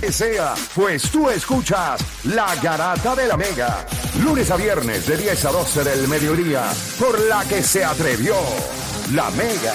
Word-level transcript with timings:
donde 0.00 0.12
sea, 0.12 0.54
pues 0.74 1.10
tú 1.10 1.28
escuchas 1.30 2.00
La 2.24 2.54
Garata 2.56 3.14
de 3.16 3.26
la 3.26 3.36
Mega. 3.36 3.84
Lunes 4.22 4.50
a 4.50 4.56
viernes 4.56 5.06
de 5.06 5.16
10 5.16 5.44
a 5.46 5.50
12 5.50 5.84
del 5.84 6.08
mediodía, 6.08 6.64
por 6.98 7.18
la 7.20 7.44
que 7.44 7.62
se 7.62 7.84
atrevió 7.84 8.34
La 9.12 9.30
Mega. 9.30 9.74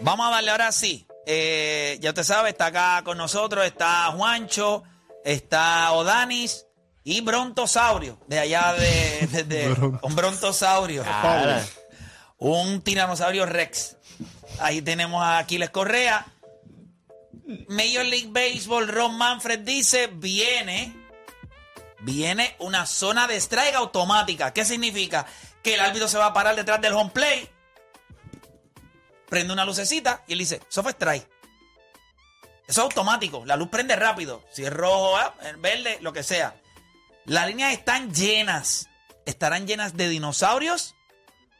Vamos 0.00 0.26
a 0.26 0.30
darle 0.30 0.50
ahora 0.50 0.72
sí. 0.72 1.06
Eh, 1.26 1.98
ya 2.00 2.10
usted 2.10 2.24
sabe, 2.24 2.50
está 2.50 2.66
acá 2.66 3.02
con 3.04 3.16
nosotros, 3.18 3.64
está 3.64 4.06
Juancho, 4.12 4.82
está 5.24 5.92
Odanis 5.92 6.66
y 7.04 7.20
Brontosaurio, 7.20 8.18
de 8.26 8.38
allá 8.40 8.74
de, 8.74 9.28
de- 9.30 9.44
de- 9.44 9.98
un 10.02 10.14
Brontosaurio. 10.16 11.04
Un 12.38 12.80
tiranosaurio 12.82 13.46
Rex. 13.46 13.96
Ahí 14.60 14.82
tenemos 14.82 15.22
a 15.22 15.38
Aquiles 15.38 15.70
Correa. 15.70 16.26
Major 17.68 18.04
League 18.04 18.28
Baseball, 18.30 18.88
Ron 18.88 19.16
Manfred 19.16 19.60
dice, 19.60 20.08
viene, 20.12 20.94
viene 22.00 22.56
una 22.58 22.86
zona 22.86 23.26
de 23.26 23.36
strike 23.36 23.74
automática. 23.74 24.52
¿Qué 24.52 24.64
significa? 24.64 25.26
Que 25.62 25.74
el 25.74 25.80
árbitro 25.80 26.08
se 26.08 26.18
va 26.18 26.26
a 26.26 26.32
parar 26.32 26.56
detrás 26.56 26.80
del 26.80 26.94
home 26.94 27.10
play, 27.10 27.48
prende 29.28 29.52
una 29.52 29.64
lucecita 29.64 30.24
y 30.26 30.32
él 30.32 30.38
dice, 30.40 30.60
eso 30.68 30.82
fue 30.82 30.92
strike. 30.92 31.28
Eso 32.68 32.80
es 32.80 32.84
automático, 32.84 33.44
la 33.44 33.56
luz 33.56 33.68
prende 33.68 33.96
rápido. 33.96 34.44
Si 34.52 34.64
es 34.64 34.72
rojo, 34.72 35.16
ah, 35.16 35.34
verde, 35.58 35.98
lo 36.00 36.12
que 36.12 36.22
sea. 36.22 36.56
Las 37.24 37.46
líneas 37.46 37.72
están 37.72 38.12
llenas. 38.14 38.88
¿Estarán 39.26 39.66
llenas 39.66 39.96
de 39.96 40.08
dinosaurios? 40.08 40.94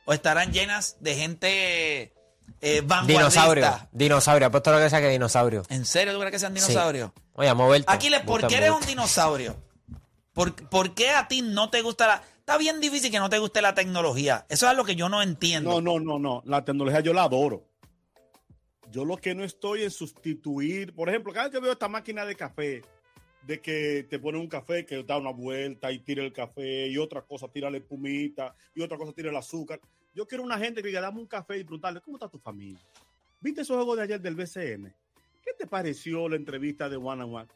¿O 0.04 0.12
estarán 0.12 0.52
llenas 0.52 0.96
de 1.00 1.14
gente 1.14 2.12
eh, 2.62 2.80
vanguardista? 2.80 3.18
Dinosaurio. 3.18 3.88
Dinosaurio. 3.92 4.46
Apuesto 4.46 4.72
lo 4.72 4.78
que 4.78 4.88
sea 4.88 5.00
que 5.00 5.08
dinosaurio. 5.08 5.62
¿En 5.68 5.84
serio 5.84 6.14
tú 6.14 6.18
crees 6.20 6.32
que 6.32 6.38
sean 6.38 6.56
Sí. 6.56 6.60
dinosaurios? 6.66 7.10
Oye, 7.34 7.48
a 7.48 7.54
moverte. 7.54 7.92
Aquiles, 7.92 8.20
¿por 8.22 8.46
qué 8.46 8.56
eres 8.56 8.70
un 8.70 8.86
dinosaurio? 8.86 9.56
¿Por, 10.32 10.54
por 10.70 10.94
qué 10.94 11.10
a 11.10 11.28
ti 11.28 11.42
no 11.42 11.68
te 11.68 11.82
gusta 11.82 12.06
la... 12.06 12.22
Está 12.38 12.56
bien 12.56 12.80
difícil 12.80 13.10
que 13.10 13.18
no 13.18 13.28
te 13.28 13.38
guste 13.38 13.60
la 13.60 13.74
tecnología. 13.74 14.46
Eso 14.48 14.70
es 14.70 14.76
lo 14.76 14.84
que 14.84 14.96
yo 14.96 15.08
no 15.08 15.22
entiendo. 15.22 15.80
No, 15.80 15.98
no, 15.98 16.00
no, 16.00 16.18
no. 16.18 16.42
La 16.46 16.64
tecnología 16.64 17.00
yo 17.00 17.12
la 17.12 17.24
adoro. 17.24 17.66
Yo 18.90 19.04
lo 19.04 19.16
que 19.16 19.34
no 19.34 19.44
estoy 19.44 19.84
en 19.84 19.90
sustituir, 19.90 20.94
por 20.94 21.08
ejemplo, 21.08 21.32
cada 21.32 21.46
vez 21.46 21.52
que 21.54 21.60
veo 21.60 21.72
esta 21.72 21.88
máquina 21.88 22.24
de 22.24 22.34
café, 22.34 22.82
de 23.46 23.60
que 23.60 24.06
te 24.08 24.18
pone 24.18 24.38
un 24.38 24.48
café 24.48 24.84
que 24.84 25.02
da 25.02 25.16
una 25.16 25.30
vuelta 25.32 25.90
y 25.90 25.98
tira 26.00 26.22
el 26.22 26.32
café 26.32 26.88
y 26.88 26.98
otra 26.98 27.22
cosa 27.22 27.48
tira 27.48 27.70
la 27.70 27.78
espumita 27.78 28.54
y 28.74 28.82
otra 28.82 28.98
cosa 28.98 29.12
tira 29.12 29.30
el 29.30 29.36
azúcar. 29.36 29.80
Yo 30.14 30.26
quiero 30.26 30.44
una 30.44 30.58
gente 30.58 30.82
que 30.82 30.88
diga, 30.88 31.00
dame 31.00 31.20
un 31.20 31.26
café 31.26 31.58
y 31.58 31.64
preguntarle, 31.64 32.00
¿cómo 32.00 32.16
está 32.16 32.28
tu 32.28 32.38
familia? 32.38 32.80
¿Viste 33.40 33.62
esos 33.62 33.76
juegos 33.76 33.96
de 33.96 34.02
ayer 34.02 34.20
del 34.20 34.34
BCN? 34.34 34.94
¿Qué 35.42 35.52
te 35.58 35.66
pareció 35.66 36.28
la 36.28 36.36
entrevista 36.36 36.88
de 36.88 36.96
One 36.96 37.24
on 37.24 37.34
One? 37.34 37.48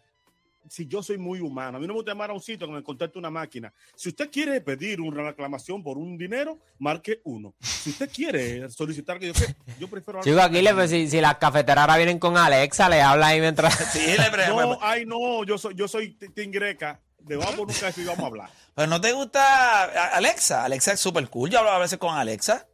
Si 0.68 0.86
yo 0.86 1.00
soy 1.00 1.16
muy 1.16 1.38
humano, 1.38 1.76
a 1.76 1.80
mí 1.80 1.86
no 1.86 1.92
me 1.92 1.98
gusta 1.98 2.10
llamar 2.10 2.30
a 2.30 2.32
un 2.32 2.40
sitio 2.40 2.66
que 2.66 2.72
me 2.72 2.82
conteste 2.82 3.18
una 3.20 3.30
máquina. 3.30 3.72
Si 3.94 4.08
usted 4.08 4.28
quiere 4.30 4.60
pedir 4.60 5.00
una 5.00 5.22
reclamación 5.22 5.80
por 5.80 5.96
un 5.96 6.18
dinero, 6.18 6.58
marque 6.80 7.20
uno. 7.22 7.54
Si 7.60 7.90
usted 7.90 8.10
quiere 8.10 8.68
solicitar 8.70 9.20
que 9.20 9.28
yo, 9.28 9.32
yo 9.78 9.86
prefiero... 9.86 10.22
Chico, 10.22 10.40
Aquiles, 10.40 10.74
pues 10.74 10.90
si, 10.90 11.08
si 11.08 11.20
las 11.20 11.36
cafeteras 11.36 11.82
ahora 11.82 11.98
vienen 11.98 12.18
con 12.18 12.36
Alexa, 12.36 12.88
le 12.88 13.00
habla 13.00 13.28
ahí 13.28 13.40
mientras. 13.40 13.74
Sí, 13.92 14.00
le 14.00 14.48
No, 14.48 14.78
ay, 14.80 15.06
no, 15.06 15.44
yo 15.44 15.56
soy, 15.56 15.74
yo 15.76 15.86
soy 15.86 16.14
Team 16.14 16.50
Greca. 16.50 17.00
De 17.26 17.36
vamos 17.36 17.54
por 17.56 17.68
un 17.68 17.74
café 17.74 18.00
y 18.00 18.04
vamos 18.04 18.22
a 18.24 18.26
hablar. 18.26 18.50
Pero 18.74 18.86
no 18.88 19.00
te 19.00 19.12
gusta 19.12 19.84
Alexa. 20.16 20.64
Alexa 20.64 20.92
es 20.92 21.00
súper 21.00 21.28
cool. 21.28 21.50
Yo 21.50 21.58
hablo 21.58 21.70
a 21.72 21.78
veces 21.78 21.98
con 21.98 22.14
Alexa. 22.16 22.66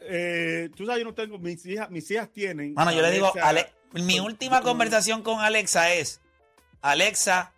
Eh, 0.00 0.68
tú 0.76 0.84
sabes, 0.84 1.00
yo 1.02 1.08
no 1.08 1.14
tengo, 1.14 1.38
mis 1.38 1.64
hijas, 1.66 1.88
mis 1.90 2.10
hijas 2.10 2.28
tienen. 2.32 2.74
Mano, 2.74 2.90
yo 2.92 3.02
le 3.02 3.10
digo, 3.12 3.32
Alexa- 3.34 3.48
Ale- 3.48 3.72
mi 4.04 4.18
última 4.20 4.60
conversación 4.62 5.22
con 5.22 5.40
Alexa 5.40 5.92
es, 5.94 6.20
Alexa, 6.80 7.52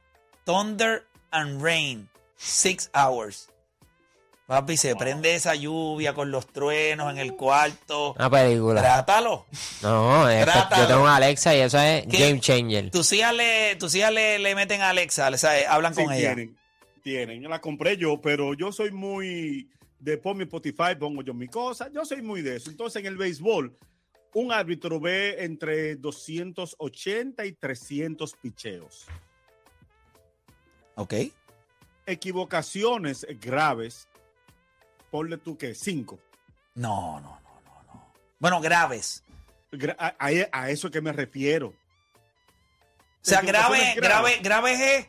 Thunder 0.45 1.06
and 1.31 1.62
Rain, 1.62 2.09
six 2.37 2.91
hours. 2.95 3.49
Papi, 4.47 4.77
se 4.77 4.95
prende 4.95 5.34
esa 5.34 5.55
lluvia 5.55 6.12
con 6.12 6.31
los 6.31 6.47
truenos 6.47 7.10
en 7.10 7.19
el 7.19 7.34
cuarto. 7.34 8.12
Una 8.12 8.28
película. 8.28 8.81
Trátalo. 8.82 9.47
No, 9.81 10.28
es 10.28 10.44
Trátalo. 10.44 10.82
yo 10.82 10.88
tengo 10.88 11.03
una 11.03 11.16
Alexa 11.16 11.56
y 11.56 11.60
eso 11.60 11.78
es 11.78 12.06
¿Qué? 12.06 12.19
game 12.28 12.41
changer. 12.41 12.91
Tus 12.91 13.10
hijas 13.15 13.34
le, 13.34 13.75
tus 13.77 13.94
hijas 13.94 14.12
le, 14.12 14.38
le 14.38 14.55
meten 14.55 14.82
a 14.82 14.91
Alexa, 14.91 15.31
le 15.31 15.38
sabe, 15.38 15.66
hablan 15.66 15.94
Sí, 15.94 16.05
con 16.05 16.12
ella. 16.12 16.34
tienen, 16.34 16.59
tienen. 17.03 17.41
Yo 17.43 17.49
la 17.49 17.60
compré 17.62 17.97
yo, 17.97 18.21
pero 18.21 18.53
yo 18.53 18.71
soy 18.71 18.91
muy 18.91 19.71
de 19.99 20.19
pon 20.19 20.37
mi 20.37 20.43
Spotify, 20.44 20.94
pongo 20.99 21.22
yo 21.22 21.32
mi 21.32 21.49
cosa. 21.49 21.88
Yo 21.91 22.05
soy 22.05 22.21
muy 22.21 22.43
de 22.43 22.56
eso. 22.56 22.69
Entonces, 22.71 23.00
en 23.00 23.06
el 23.06 23.16
béisbol, 23.16 23.75
un 24.34 24.53
árbitro 24.53 25.00
ve 25.00 25.43
entre 25.43 25.97
280 25.97 27.47
y 27.47 27.53
300 27.53 28.34
picheos. 28.43 29.06
Ok. 30.97 31.15
Equivocaciones 32.05 33.26
graves, 33.41 34.06
ponle 35.14 35.38
tú 35.38 35.56
que 35.56 35.76
5. 35.76 36.19
No, 36.75 37.20
no, 37.20 37.38
no, 37.44 37.60
no, 37.64 37.82
no. 37.94 38.12
Bueno, 38.41 38.60
graves. 38.60 39.22
A, 39.97 40.12
a- 40.19 40.48
a 40.50 40.70
eso 40.70 40.91
que 40.91 41.00
me 41.00 41.12
refiero. 41.12 41.69
O 41.69 41.72
sea, 43.22 43.41
grave, 43.42 43.94
grave, 43.97 44.41
grave 44.42 44.72
es 44.98 45.08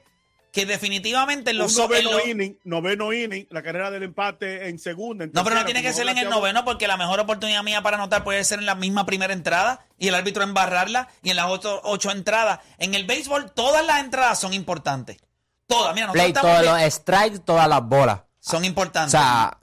que 0.52 0.68
definitivamente 0.68 1.50
en 1.50 1.58
los, 1.58 1.76
un 1.76 1.82
en 1.86 1.90
noveno 1.90 2.12
los- 2.12 2.28
inning, 2.28 2.60
noveno 2.66 3.14
inning, 3.14 3.48
la 3.50 3.64
carrera 3.64 3.90
del 3.90 4.04
empate 4.04 4.70
en 4.70 4.78
segunda. 4.78 5.24
en 5.24 5.32
No, 5.34 5.44
pero 5.44 5.56
no 5.56 5.66
tiene 5.66 5.82
que 5.82 5.92
ser 5.92 6.08
en 6.08 6.20
el 6.20 6.30
noveno 6.30 6.64
porque 6.64 6.88
la 6.88 6.98
mejor 6.98 7.20
oportunidad 7.20 7.64
mía 7.64 7.82
para 7.82 7.98
anotar 7.98 8.24
puede 8.24 8.44
ser 8.44 8.60
en 8.60 8.68
la 8.68 8.76
misma 8.76 9.08
primera 9.08 9.34
entrada 9.34 9.88
y 9.98 10.08
el 10.10 10.14
árbitro 10.14 10.44
embarrarla 10.44 11.08
y 11.24 11.32
en 11.32 11.36
las 11.38 11.48
ocho, 11.50 11.82
ocho 11.84 12.12
entradas. 12.12 12.60
En 12.78 12.94
el 12.94 13.06
béisbol 13.08 13.52
todas 13.54 13.84
las 13.88 14.02
entradas 14.04 14.40
son 14.40 14.54
importantes. 14.54 15.18
Todas, 15.66 15.96
mira, 15.96 16.12
Play 16.12 16.32
todos 16.32 16.62
bien- 16.62 16.72
los 16.72 16.94
strikes, 16.94 17.40
todas 17.40 17.68
las 17.68 17.82
bolas. 17.84 18.22
son 18.40 18.62
O 18.62 18.66
importantes. 18.68 19.12
sea, 19.12 19.58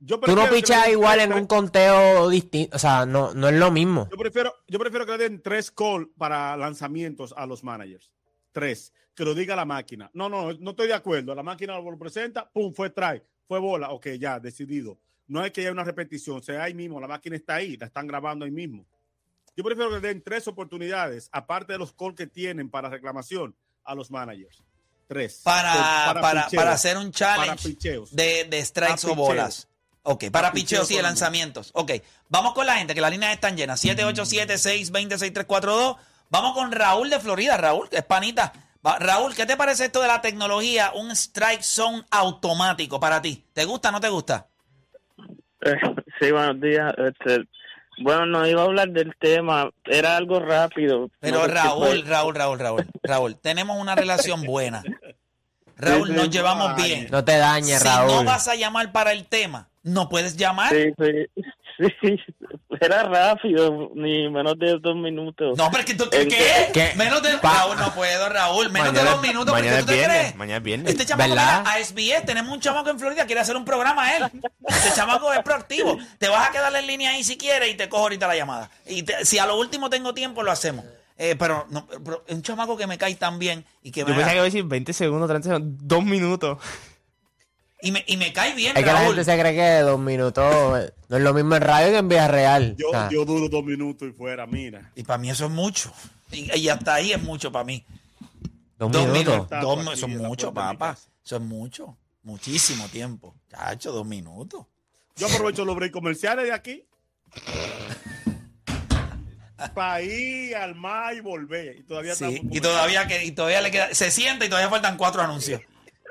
Yo 0.00 0.18
tú 0.18 0.34
no 0.34 0.48
pichas 0.48 0.88
igual 0.88 1.18
tres- 1.18 1.30
en 1.30 1.32
un 1.34 1.46
conteo 1.46 2.28
distinto. 2.30 2.74
O 2.74 2.78
sea, 2.78 3.04
no, 3.04 3.34
no 3.34 3.48
es 3.48 3.54
lo 3.54 3.70
mismo. 3.70 4.08
Yo 4.10 4.16
prefiero, 4.16 4.54
yo 4.66 4.78
prefiero 4.78 5.04
que 5.04 5.12
le 5.12 5.18
den 5.18 5.42
tres 5.42 5.70
calls 5.70 6.08
para 6.16 6.56
lanzamientos 6.56 7.34
a 7.36 7.44
los 7.46 7.62
managers. 7.62 8.10
Tres. 8.52 8.92
Que 9.14 9.24
lo 9.24 9.34
diga 9.34 9.54
la 9.54 9.66
máquina. 9.66 10.10
No, 10.14 10.28
no, 10.28 10.52
no 10.54 10.70
estoy 10.70 10.88
de 10.88 10.94
acuerdo. 10.94 11.34
La 11.34 11.42
máquina 11.42 11.78
lo 11.78 11.98
presenta, 11.98 12.48
pum, 12.50 12.72
fue 12.72 12.88
try, 12.90 13.22
fue 13.46 13.58
bola. 13.58 13.90
Ok, 13.90 14.06
ya, 14.18 14.40
decidido. 14.40 14.98
No 15.26 15.44
es 15.44 15.52
que 15.52 15.60
haya 15.60 15.70
una 15.72 15.84
repetición, 15.84 16.38
o 16.38 16.42
sea 16.42 16.64
ahí 16.64 16.74
mismo, 16.74 16.98
la 17.00 17.06
máquina 17.06 17.36
está 17.36 17.56
ahí, 17.56 17.76
la 17.76 17.86
están 17.86 18.06
grabando 18.06 18.44
ahí 18.44 18.50
mismo. 18.50 18.84
Yo 19.56 19.62
prefiero 19.62 19.90
que 19.90 19.96
le 20.00 20.08
den 20.08 20.22
tres 20.22 20.48
oportunidades, 20.48 21.28
aparte 21.30 21.74
de 21.74 21.78
los 21.78 21.92
calls 21.92 22.16
que 22.16 22.26
tienen 22.26 22.68
para 22.70 22.88
reclamación 22.88 23.54
a 23.84 23.94
los 23.94 24.10
managers. 24.10 24.62
Tres. 25.06 25.40
para, 25.44 26.14
para, 26.20 26.44
picheos. 26.46 26.62
para 26.62 26.72
hacer 26.72 26.96
un 26.96 27.10
Para 27.12 27.56
challenge 27.56 28.08
de, 28.12 28.44
de 28.44 28.64
strikes 28.64 29.02
Para 29.02 29.12
o 29.12 29.16
bolas. 29.16 29.68
Ok, 30.02 30.24
para 30.32 30.48
Para 30.48 30.58
y 30.60 30.64
de 30.96 31.02
lanzamientos. 31.02 31.70
Ok, 31.74 31.92
vamos 32.28 32.54
con 32.54 32.66
la 32.66 32.76
gente, 32.76 32.94
que 32.94 33.00
las 33.00 33.10
líneas 33.10 33.34
están 33.34 33.56
llenas. 33.56 33.84
787-620-6342. 33.84 35.96
Vamos 36.30 36.54
con 36.54 36.72
Raúl 36.72 37.10
de 37.10 37.20
Florida. 37.20 37.56
Raúl, 37.56 37.88
que 37.88 37.98
es 37.98 38.04
panita. 38.04 38.52
Va- 38.86 38.98
Raúl, 38.98 39.34
¿qué 39.34 39.46
te 39.46 39.56
parece 39.56 39.86
esto 39.86 40.00
de 40.00 40.08
la 40.08 40.20
tecnología? 40.20 40.92
Un 40.94 41.10
strike 41.10 41.62
zone 41.62 42.04
automático 42.10 42.98
para 43.00 43.20
ti. 43.20 43.44
¿Te 43.52 43.64
gusta 43.64 43.88
o 43.90 43.92
no 43.92 44.00
te 44.00 44.08
gusta? 44.08 44.46
Eh, 45.62 45.74
Sí, 46.20 46.30
buenos 46.30 46.60
días. 46.60 46.92
Este, 46.98 47.44
bueno, 48.02 48.26
no 48.26 48.46
iba 48.46 48.62
a 48.62 48.64
hablar 48.64 48.88
del 48.90 49.14
tema, 49.18 49.70
era 49.84 50.16
algo 50.16 50.38
rápido. 50.40 51.08
Pero 51.20 51.38
No 51.38 51.42
sé 51.44 51.48
qué 51.48 51.54
Raúl. 51.54 52.06
Raúl, 52.06 52.34
Raúl, 52.34 52.58
Raúl, 52.58 52.86
Raúl, 53.02 53.36
tenemos 53.40 53.78
una 53.78 53.94
relación 53.94 54.42
buena. 54.42 54.82
Raúl, 55.80 56.08
Sí, 56.08 56.14
sí. 56.14 56.18
nos 56.18 56.30
llevamos 56.30 56.72
Ay. 56.76 56.82
bien. 56.84 57.08
No 57.10 57.24
te 57.24 57.36
dañes, 57.38 57.78
Si 57.80 57.88
Raúl. 57.88 58.06
no 58.12 58.24
vas 58.24 58.46
a 58.48 58.54
llamar 58.54 58.92
para 58.92 59.12
el 59.12 59.24
tema, 59.26 59.68
no 59.82 60.08
puedes 60.08 60.36
llamar. 60.36 60.70
Sí, 60.74 60.92
sí, 60.98 61.44
sí, 62.02 62.16
era 62.80 63.02
rápido, 63.04 63.90
ni 63.94 64.28
menos 64.28 64.58
de 64.58 64.78
dos 64.78 64.94
minutos. 64.96 65.56
No, 65.56 65.70
pero 65.70 65.80
es 65.80 65.86
que 65.86 65.94
tú, 65.94 66.08
¿qué? 66.10 66.22
¿En 66.22 66.28
¿qué? 66.28 66.70
qué? 66.74 66.92
Menos 66.96 67.22
de 67.22 67.38
Pa- 67.38 67.54
Raúl, 67.64 67.76
no 67.78 67.94
puedo, 67.94 68.28
Raúl. 68.28 68.70
Menos 68.70 68.92
de 68.92 69.02
dos 69.02 69.20
minutos, 69.22 69.52
¿por 69.54 69.62
qué 69.62 69.68
mañana 69.70 69.76
tú 69.78 69.80
es 69.80 69.86
te 69.86 69.94
viernes, 69.94 70.18
crees? 70.18 70.36
mañana 70.36 70.56
es 70.58 70.62
viernes. 70.62 70.90
Este 70.92 71.06
chamaco, 71.06 71.30
¿Verdad? 71.30 71.60
mira, 71.60 71.72
a 71.72 71.78
SBS, 71.84 72.26
tenemos 72.26 72.52
un 72.52 72.60
chamaco 72.60 72.90
en 72.90 72.98
Florida, 72.98 73.24
quiere 73.24 73.40
hacer 73.40 73.56
un 73.56 73.64
programa 73.64 74.14
él. 74.14 74.24
Este 74.68 74.90
chamaco 74.94 75.32
es 75.32 75.40
proactivo. 75.42 75.96
Te 76.18 76.28
vas 76.28 76.48
a 76.48 76.52
quedar 76.52 76.74
en 76.76 76.86
línea 76.86 77.10
ahí 77.12 77.24
si 77.24 77.38
quieres 77.38 77.70
y 77.70 77.74
te 77.74 77.88
cojo 77.88 78.02
ahorita 78.04 78.26
la 78.26 78.36
llamada. 78.36 78.70
Y 78.86 79.02
te- 79.02 79.24
si 79.24 79.38
a 79.38 79.46
lo 79.46 79.58
último 79.58 79.88
tengo 79.88 80.12
tiempo, 80.12 80.42
lo 80.42 80.50
hacemos. 80.52 80.84
Eh, 81.22 81.36
pero, 81.38 81.66
no, 81.68 81.86
pero 81.86 82.24
es 82.26 82.34
un 82.34 82.40
chamaco 82.42 82.78
que 82.78 82.86
me 82.86 82.96
cae 82.96 83.14
tan 83.14 83.38
bien 83.38 83.62
y 83.82 83.90
que 83.90 84.00
Yo 84.00 84.06
me, 84.06 84.12
pensaba 84.14 84.30
que 84.30 84.36
iba 84.36 84.42
a 84.42 84.44
decir 84.46 84.64
20 84.64 84.92
segundos, 84.94 85.28
30 85.28 85.48
segundos, 85.50 85.78
dos 85.86 86.02
minutos. 86.02 86.56
y 87.82 87.92
me, 87.92 88.02
y 88.06 88.16
me 88.16 88.32
cae 88.32 88.54
bien, 88.54 88.74
Es 88.74 88.82
que 88.82 88.86
la 88.86 89.00
Raúl. 89.00 89.08
gente 89.16 89.24
se 89.30 89.38
cree 89.38 89.54
que 89.54 89.80
dos 89.82 90.00
minutos 90.00 90.78
eh, 90.80 90.94
no 91.10 91.16
es 91.18 91.22
lo 91.22 91.34
mismo 91.34 91.56
en 91.56 91.60
radio 91.62 91.90
que 91.92 91.98
en 91.98 92.08
vida 92.08 92.26
real. 92.26 92.74
Yo, 92.78 92.88
O 92.88 92.92
sea, 92.92 93.10
yo 93.10 93.26
duro 93.26 93.50
dos 93.50 93.62
minutos 93.62 94.08
y 94.08 94.12
fuera, 94.12 94.46
mira. 94.46 94.90
Y 94.94 95.02
para 95.02 95.18
mí 95.18 95.28
eso 95.28 95.44
es 95.44 95.50
mucho. 95.50 95.92
Y, 96.32 96.56
y 96.58 96.68
hasta 96.70 96.94
ahí 96.94 97.12
es 97.12 97.22
mucho 97.22 97.52
para 97.52 97.64
mí. 97.66 97.84
dos, 98.78 98.90
Dos 98.90 99.08
minutos. 99.08 99.46
Dos, 99.60 99.78
aquí 99.78 99.90
eso 99.92 100.06
es 100.06 100.12
en 100.12 100.22
la 100.22 100.28
mucho, 100.28 100.54
puerta 100.54 100.68
de 100.68 100.72
mi 100.72 100.78
papá. 100.78 100.94
casa. 100.94 101.08
Eso 101.22 101.36
es 101.36 101.42
mucho. 101.42 101.96
Muchísimo 102.22 102.88
tiempo. 102.88 103.34
Chacho, 103.50 103.92
dos 103.92 104.06
minutos. 104.06 104.64
Yo 105.16 105.26
aprovecho 105.26 105.66
los 105.66 105.76
breaks 105.76 105.92
comerciales 105.92 106.46
de 106.46 106.52
aquí. 106.52 106.84
Para 109.74 110.02
ir 110.02 110.56
al 110.56 110.74
mar 110.74 111.14
y 111.14 111.20
volver. 111.20 111.76
Y 111.78 111.82
todavía 111.82 112.14
Sí, 112.14 112.40
y 112.50 112.60
todavía, 112.60 113.06
que, 113.06 113.24
y 113.24 113.32
todavía 113.32 113.60
le 113.60 113.70
queda, 113.70 113.94
se 113.94 114.10
sienta 114.10 114.44
y 114.44 114.48
todavía 114.48 114.70
faltan 114.70 114.96
cuatro 114.96 115.22
anuncios. 115.22 115.60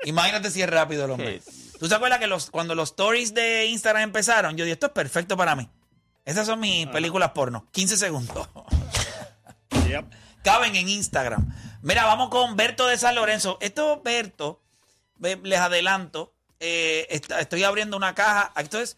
Imagínate 0.04 0.50
si 0.50 0.62
es 0.62 0.70
rápido 0.70 1.04
el 1.04 1.10
hombre. 1.12 1.42
¿Tú 1.78 1.88
te 1.88 1.94
acuerdas 1.94 2.18
que 2.18 2.26
los, 2.26 2.50
cuando 2.50 2.74
los 2.74 2.90
stories 2.90 3.32
de 3.34 3.66
Instagram 3.66 4.02
empezaron, 4.02 4.56
yo 4.56 4.64
dije, 4.64 4.74
esto 4.74 4.86
es 4.86 4.92
perfecto 4.92 5.36
para 5.36 5.54
mí. 5.56 5.68
Esas 6.24 6.46
son 6.46 6.60
mis 6.60 6.86
películas 6.88 7.30
porno. 7.30 7.66
15 7.72 7.96
segundos. 7.96 8.48
Yep. 9.88 10.04
Caben 10.44 10.76
en 10.76 10.88
Instagram. 10.88 11.52
Mira, 11.82 12.04
vamos 12.04 12.28
con 12.28 12.56
Berto 12.56 12.86
de 12.86 12.96
San 12.96 13.14
Lorenzo. 13.14 13.58
Esto, 13.60 14.00
Berto, 14.04 14.62
les 15.42 15.58
adelanto, 15.58 16.32
eh, 16.60 17.06
está- 17.10 17.40
estoy 17.40 17.64
abriendo 17.64 17.96
una 17.96 18.14
caja. 18.14 18.52
Entonces, 18.56 18.96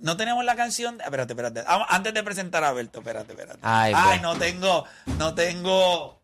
no 0.00 0.16
tenemos 0.16 0.44
la 0.44 0.56
canción. 0.56 1.00
Espérate, 1.00 1.32
espérate. 1.32 1.64
Antes 1.66 2.14
de 2.14 2.22
presentar 2.22 2.64
a 2.64 2.72
Berto, 2.72 2.98
espérate, 3.00 3.32
espérate. 3.32 3.58
Ay, 3.62 3.92
Ay 3.96 4.18
ve. 4.18 4.22
no 4.22 4.36
tengo, 4.36 4.84
no 5.18 5.34
tengo. 5.34 6.20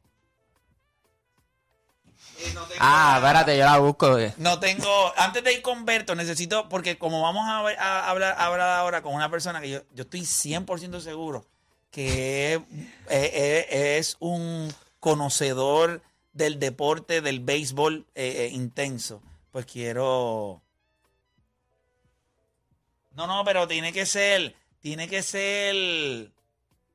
eh, 2.38 2.50
no 2.54 2.62
tengo 2.64 2.80
Ah, 2.80 3.14
espérate, 3.18 3.56
yo 3.56 3.64
la 3.64 3.78
busco. 3.78 4.18
eh. 4.18 4.34
no 4.38 4.58
tengo. 4.58 5.12
Antes 5.16 5.44
de 5.44 5.52
ir 5.54 5.62
con 5.62 5.84
Berto, 5.84 6.14
necesito. 6.14 6.68
Porque 6.68 6.98
como 6.98 7.22
vamos 7.22 7.48
a, 7.48 7.62
ver- 7.62 7.78
a 7.78 8.08
hablar, 8.10 8.34
a 8.38 8.46
hablar 8.46 8.70
ahora 8.78 9.02
con 9.02 9.14
una 9.14 9.30
persona 9.30 9.60
que 9.60 9.70
yo, 9.70 9.80
yo 9.94 10.02
estoy 10.04 10.20
100% 10.22 11.00
seguro 11.00 11.46
que 11.90 12.54
es, 12.54 12.60
es- 13.10 13.66
es 14.08 14.16
un 14.18 14.72
conocedor 14.98 16.02
del 16.32 16.58
deporte 16.58 17.20
del 17.20 17.40
béisbol 17.40 18.06
eh, 18.14 18.46
eh, 18.46 18.48
intenso. 18.52 19.22
Pues 19.50 19.66
quiero. 19.66 20.62
No, 23.14 23.26
no, 23.26 23.44
pero 23.44 23.68
tiene 23.68 23.92
que 23.92 24.06
ser. 24.06 24.54
Tiene 24.80 25.08
que 25.08 25.22
ser. 25.22 26.30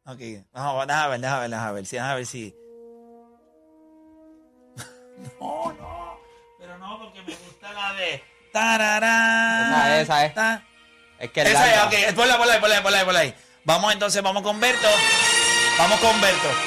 Ok, 0.06 0.20
vamos, 0.52 0.88
déjame 0.88 1.10
ver, 1.10 1.20
déjame 1.22 1.42
ver, 1.42 1.50
déjame 1.52 1.74
ver. 1.74 1.86
si- 1.86 1.96
Déjame 1.96 2.16
ver 2.16 2.26
si. 2.26 2.56
No, 5.40 5.74
no. 5.74 6.20
Pero 6.60 6.78
no, 6.78 7.00
porque 7.00 7.22
me 7.24 7.36
gusta 7.36 7.74
la 7.74 7.94
de. 7.94 8.24
Tararán, 8.54 9.72
Esa 9.72 9.98
es, 9.98 10.04
esa 10.04 10.26
es. 10.26 10.34
ta- 10.34 10.64
Es 11.20 11.32
que 11.32 11.42
Esa 11.42 11.52
es, 11.70 11.76
largo- 11.76 12.10
ok. 12.10 12.16
Ponla, 12.16 12.38
ponla 12.38 12.54
ahí, 12.54 12.60
ponla 12.60 12.76
ahí, 12.78 12.82
ponla 12.84 12.98
ahí, 13.00 13.06
ponla 13.06 13.20
ahí. 13.20 13.36
Vamos 13.66 13.94
entonces, 13.94 14.22
vamos 14.24 14.44
con 14.44 14.60
Berto. 14.60 14.88
Vamos 15.78 16.00
con 16.00 16.20
Berto. 16.22 16.48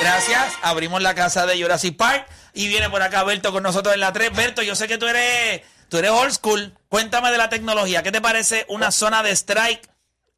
Gracias. 0.00 0.54
Abrimos 0.62 1.02
la 1.02 1.14
casa 1.14 1.46
de 1.46 1.60
Jurassic 1.60 1.96
Park 1.96 2.26
y 2.56 2.68
viene 2.68 2.88
por 2.88 3.02
acá 3.02 3.22
Berto 3.22 3.52
con 3.52 3.62
nosotros 3.62 3.94
en 3.94 4.00
la 4.00 4.12
3. 4.12 4.34
Berto, 4.34 4.62
yo 4.62 4.74
sé 4.74 4.88
que 4.88 4.96
tú 4.96 5.06
eres, 5.06 5.62
tú 5.90 5.98
eres 5.98 6.10
old 6.10 6.32
school. 6.32 6.72
Cuéntame 6.88 7.30
de 7.30 7.36
la 7.36 7.50
tecnología. 7.50 8.02
¿Qué 8.02 8.10
te 8.10 8.22
parece 8.22 8.64
una 8.68 8.90
zona 8.90 9.22
de 9.22 9.30
strike 9.32 9.86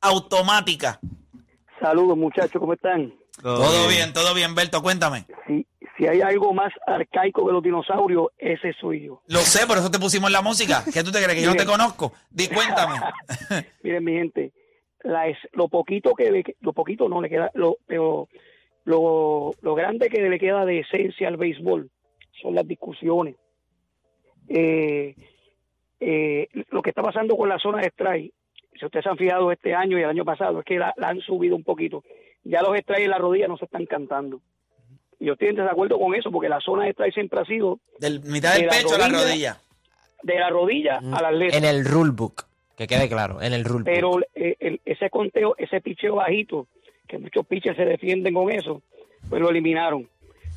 automática? 0.00 0.98
Saludos 1.80 2.18
muchachos, 2.18 2.60
¿cómo 2.60 2.74
están? 2.74 3.14
Todo 3.40 3.86
bien, 3.88 4.12
todo 4.12 4.34
bien, 4.34 4.56
Berto. 4.56 4.82
Cuéntame. 4.82 5.26
Si, 5.46 5.64
si 5.96 6.08
hay 6.08 6.20
algo 6.20 6.52
más 6.52 6.72
arcaico 6.88 7.46
que 7.46 7.52
los 7.52 7.62
dinosaurios, 7.62 8.26
ese 8.36 8.72
soy 8.80 9.06
yo. 9.06 9.22
Lo 9.28 9.38
sé, 9.38 9.64
por 9.68 9.78
eso 9.78 9.88
te 9.88 10.00
pusimos 10.00 10.32
la 10.32 10.42
música. 10.42 10.82
¿Qué 10.92 11.04
tú 11.04 11.12
te 11.12 11.22
crees? 11.22 11.36
Que 11.38 11.42
yo 11.42 11.50
no 11.50 11.56
te 11.56 11.66
conozco. 11.66 12.14
Di, 12.30 12.48
cuéntame. 12.48 12.98
Miren 13.84 14.04
mi 14.04 14.14
gente, 14.14 14.52
la 15.04 15.28
es, 15.28 15.38
lo 15.52 15.68
poquito 15.68 16.14
que 16.14 16.32
le, 16.32 16.42
lo 16.62 16.72
poquito 16.72 17.08
no 17.08 17.22
le 17.22 17.28
queda, 17.28 17.52
lo, 17.54 17.76
pero 17.86 18.28
lo, 18.82 19.52
lo 19.60 19.74
grande 19.76 20.08
que 20.08 20.20
le 20.20 20.40
queda 20.40 20.64
de 20.64 20.80
esencia 20.80 21.28
al 21.28 21.36
béisbol 21.36 21.88
son 22.40 22.54
las 22.54 22.66
discusiones. 22.66 23.36
Eh, 24.48 25.14
eh, 26.00 26.48
lo 26.70 26.82
que 26.82 26.90
está 26.90 27.02
pasando 27.02 27.36
con 27.36 27.48
la 27.48 27.58
zona 27.58 27.80
de 27.82 27.88
strike, 27.88 28.32
si 28.78 28.84
ustedes 28.86 29.02
se 29.04 29.10
han 29.10 29.16
fijado 29.16 29.50
este 29.52 29.74
año 29.74 29.98
y 29.98 30.02
el 30.02 30.08
año 30.08 30.24
pasado, 30.24 30.60
es 30.60 30.64
que 30.64 30.78
la, 30.78 30.94
la 30.96 31.08
han 31.08 31.20
subido 31.20 31.56
un 31.56 31.64
poquito. 31.64 32.04
Ya 32.44 32.62
los 32.62 32.76
strikes 32.78 33.04
en 33.04 33.10
la 33.10 33.18
rodilla 33.18 33.48
no 33.48 33.56
se 33.58 33.64
están 33.64 33.84
cantando. 33.86 34.40
Y 35.20 35.26
yo 35.26 35.32
estoy 35.32 35.48
en 35.48 35.56
desacuerdo 35.56 35.98
con 35.98 36.14
eso, 36.14 36.30
porque 36.30 36.48
la 36.48 36.60
zona 36.60 36.84
de 36.84 36.90
strike 36.90 37.14
siempre 37.14 37.40
ha 37.40 37.44
sido 37.44 37.80
Del 37.98 38.20
mitad 38.22 38.52
del 38.52 38.62
De 38.62 38.66
la 38.66 38.72
pecho 38.72 38.94
a 38.94 38.98
la 38.98 39.08
rodilla. 39.08 39.60
de 40.22 40.34
la 40.38 40.48
rodilla 40.50 40.98
a 40.98 41.22
las 41.22 41.32
letras. 41.34 41.62
En 41.62 41.68
el 41.68 41.84
rulebook. 41.84 42.44
Que 42.76 42.86
quede 42.86 43.08
claro, 43.08 43.42
en 43.42 43.52
el 43.52 43.64
rulebook. 43.64 43.86
pero 43.92 44.20
eh, 44.36 44.54
el- 44.60 44.80
ese 44.84 45.10
conteo, 45.10 45.56
ese 45.58 45.80
picheo 45.80 46.14
bajito, 46.14 46.68
que 47.08 47.18
muchos 47.18 47.44
pitchers 47.44 47.76
se 47.76 47.84
defienden 47.84 48.32
con 48.34 48.52
eso, 48.52 48.82
pues 49.28 49.42
lo 49.42 49.50
eliminaron. 49.50 50.08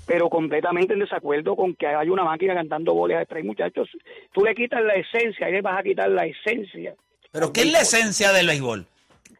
Pero 0.05 0.29
completamente 0.29 0.93
en 0.93 0.99
desacuerdo 0.99 1.55
con 1.55 1.75
que 1.75 1.87
haya 1.87 2.11
una 2.11 2.23
máquina 2.23 2.53
cantando 2.55 2.93
bolas 2.93 3.19
de 3.19 3.23
strike, 3.25 3.45
muchachos. 3.45 3.87
Tú 4.33 4.43
le 4.43 4.53
quitas 4.55 4.81
la 4.81 4.95
esencia, 4.95 5.45
ahí 5.47 5.53
le 5.53 5.61
vas 5.61 5.79
a 5.79 5.83
quitar 5.83 6.09
la 6.09 6.25
esencia. 6.25 6.95
Pero 7.31 7.53
¿qué 7.53 7.61
es 7.61 7.71
la 7.71 7.81
esencia 7.81 8.31
del 8.33 8.47
béisbol? 8.47 8.85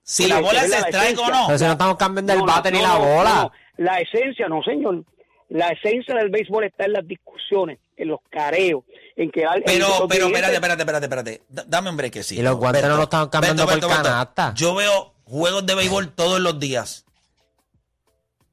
Si 0.04 0.28
la 0.28 0.40
bola 0.40 0.66
la 0.68 0.80
strike 0.80 1.19
o 1.19 1.30
no. 1.30 1.44
Pero 1.48 1.58
si 1.58 1.66
no 1.66 1.72
estamos 1.72 1.98
cambiando 1.98 2.34
el 2.34 2.40
No, 2.40 2.46
no, 2.46 2.52
bate 2.54 2.72
ni 2.72 2.80
no, 2.80 2.84
la 2.88 2.98
bola. 2.98 3.34
no. 3.44 3.52
La 3.78 4.00
esencia, 4.00 4.48
no, 4.48 4.62
señor. 4.63 5.04
La 5.50 5.68
esencia 5.69 6.16
del 6.16 6.30
béisbol 6.30 6.64
está 6.64 6.86
en 6.86 6.94
las 6.94 7.06
discusiones, 7.06 7.80
en 7.98 8.07
los 8.07 8.19
careos, 8.30 8.84
en 9.18 9.30
que... 9.31 9.42
en 9.42 9.64
Pero, 9.66 9.88
los 9.88 10.07
pero, 10.07 10.28
espérate, 10.28 10.54
espérate, 10.54 10.81
espérate, 10.81 11.06
espérate. 11.06 11.42
Dame 11.68 11.90
un 11.90 11.98
brequecito. 11.98 12.40
Y 12.40 12.44
los 12.44 12.56
guantes 12.56 12.84
no 12.88 12.96
lo 12.96 13.04
están 13.04 13.28
cambiando 13.28 13.66
por 13.66 13.80
canasta. 13.80 14.54
Yo 14.56 14.75
veo 14.75 15.14
juegos 15.25 15.66
de 15.66 15.75
béisbol 15.75 16.14
todos 16.14 16.40
los 16.40 16.57
días. 16.60 17.06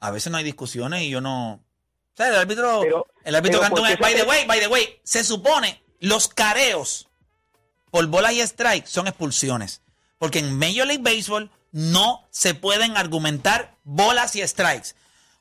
A 0.00 0.10
veces 0.10 0.32
no 0.32 0.38
hay 0.38 0.44
discusiones 0.44 1.02
y 1.02 1.10
yo 1.10 1.20
no... 1.20 1.60
Sea, 2.18 2.28
el 2.30 2.34
árbitro, 2.34 2.80
Pero- 2.82 3.06
el 3.24 3.34
árbitro 3.36 3.60
pero 3.60 3.74
canta 3.74 3.80
un... 3.80 3.86
¿por 3.88 3.96
qué 3.96 4.02
By 4.02 4.14
the 4.16 4.22
way, 4.28 4.44
by 4.46 4.58
the 4.60 4.66
way, 4.68 5.00
se 5.04 5.22
supone 5.24 5.82
los 6.00 6.26
careos 6.28 7.08
por 7.92 8.04
bolas 8.08 8.32
y 8.32 8.40
strike 8.40 8.86
son 8.86 9.06
expulsiones. 9.06 9.82
Porque 10.18 10.40
en 10.40 10.58
Major 10.58 10.86
League 10.86 11.02
Baseball 11.02 11.48
no 11.70 12.26
se 12.30 12.54
pueden 12.54 12.96
argumentar 12.96 13.74
bolas 13.84 14.34
y 14.36 14.46
strikes. 14.46 14.94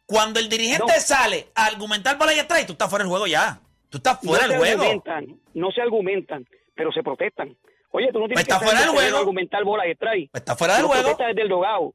Cuando 0.06 0.40
el 0.40 0.50
dirigente 0.50 0.94
No. 0.96 1.02
sale 1.02 1.50
a 1.56 1.66
argumentar 1.66 2.18
bolas 2.18 2.36
y 2.36 2.40
strikes, 2.42 2.68
tú 2.68 2.74
estás 2.74 2.90
fuera 2.90 3.04
del 3.04 3.10
juego 3.10 3.26
ya. 3.28 3.60
Tú 3.90 3.98
estás 3.98 4.20
fuera 4.24 4.44
no 4.46 4.50
del 4.54 4.60
juego. 4.60 4.84
argumentan, 4.84 5.40
no 5.56 5.72
se 5.72 5.82
argumentan, 5.82 6.46
pero 6.76 6.92
se 6.92 7.02
protestan. 7.02 7.58
Oye, 7.90 8.08
tú 8.14 8.20
no 8.20 8.28
tienes 8.28 8.46
Pues 8.46 8.48
está 8.48 8.60
que 8.60 8.66
fuera 8.66 8.82
del 8.82 8.90
de 8.92 8.96
juego. 8.96 9.18
argumentar 9.18 9.64
bola 9.64 9.88
y 9.88 9.92
strike. 9.94 10.30
Pues 10.32 10.42
está 10.42 10.56
fuera 10.56 10.78
del 10.78 10.86
juego. 10.86 11.18
desde 11.18 11.42
el 11.42 11.50
dogado. 11.50 11.94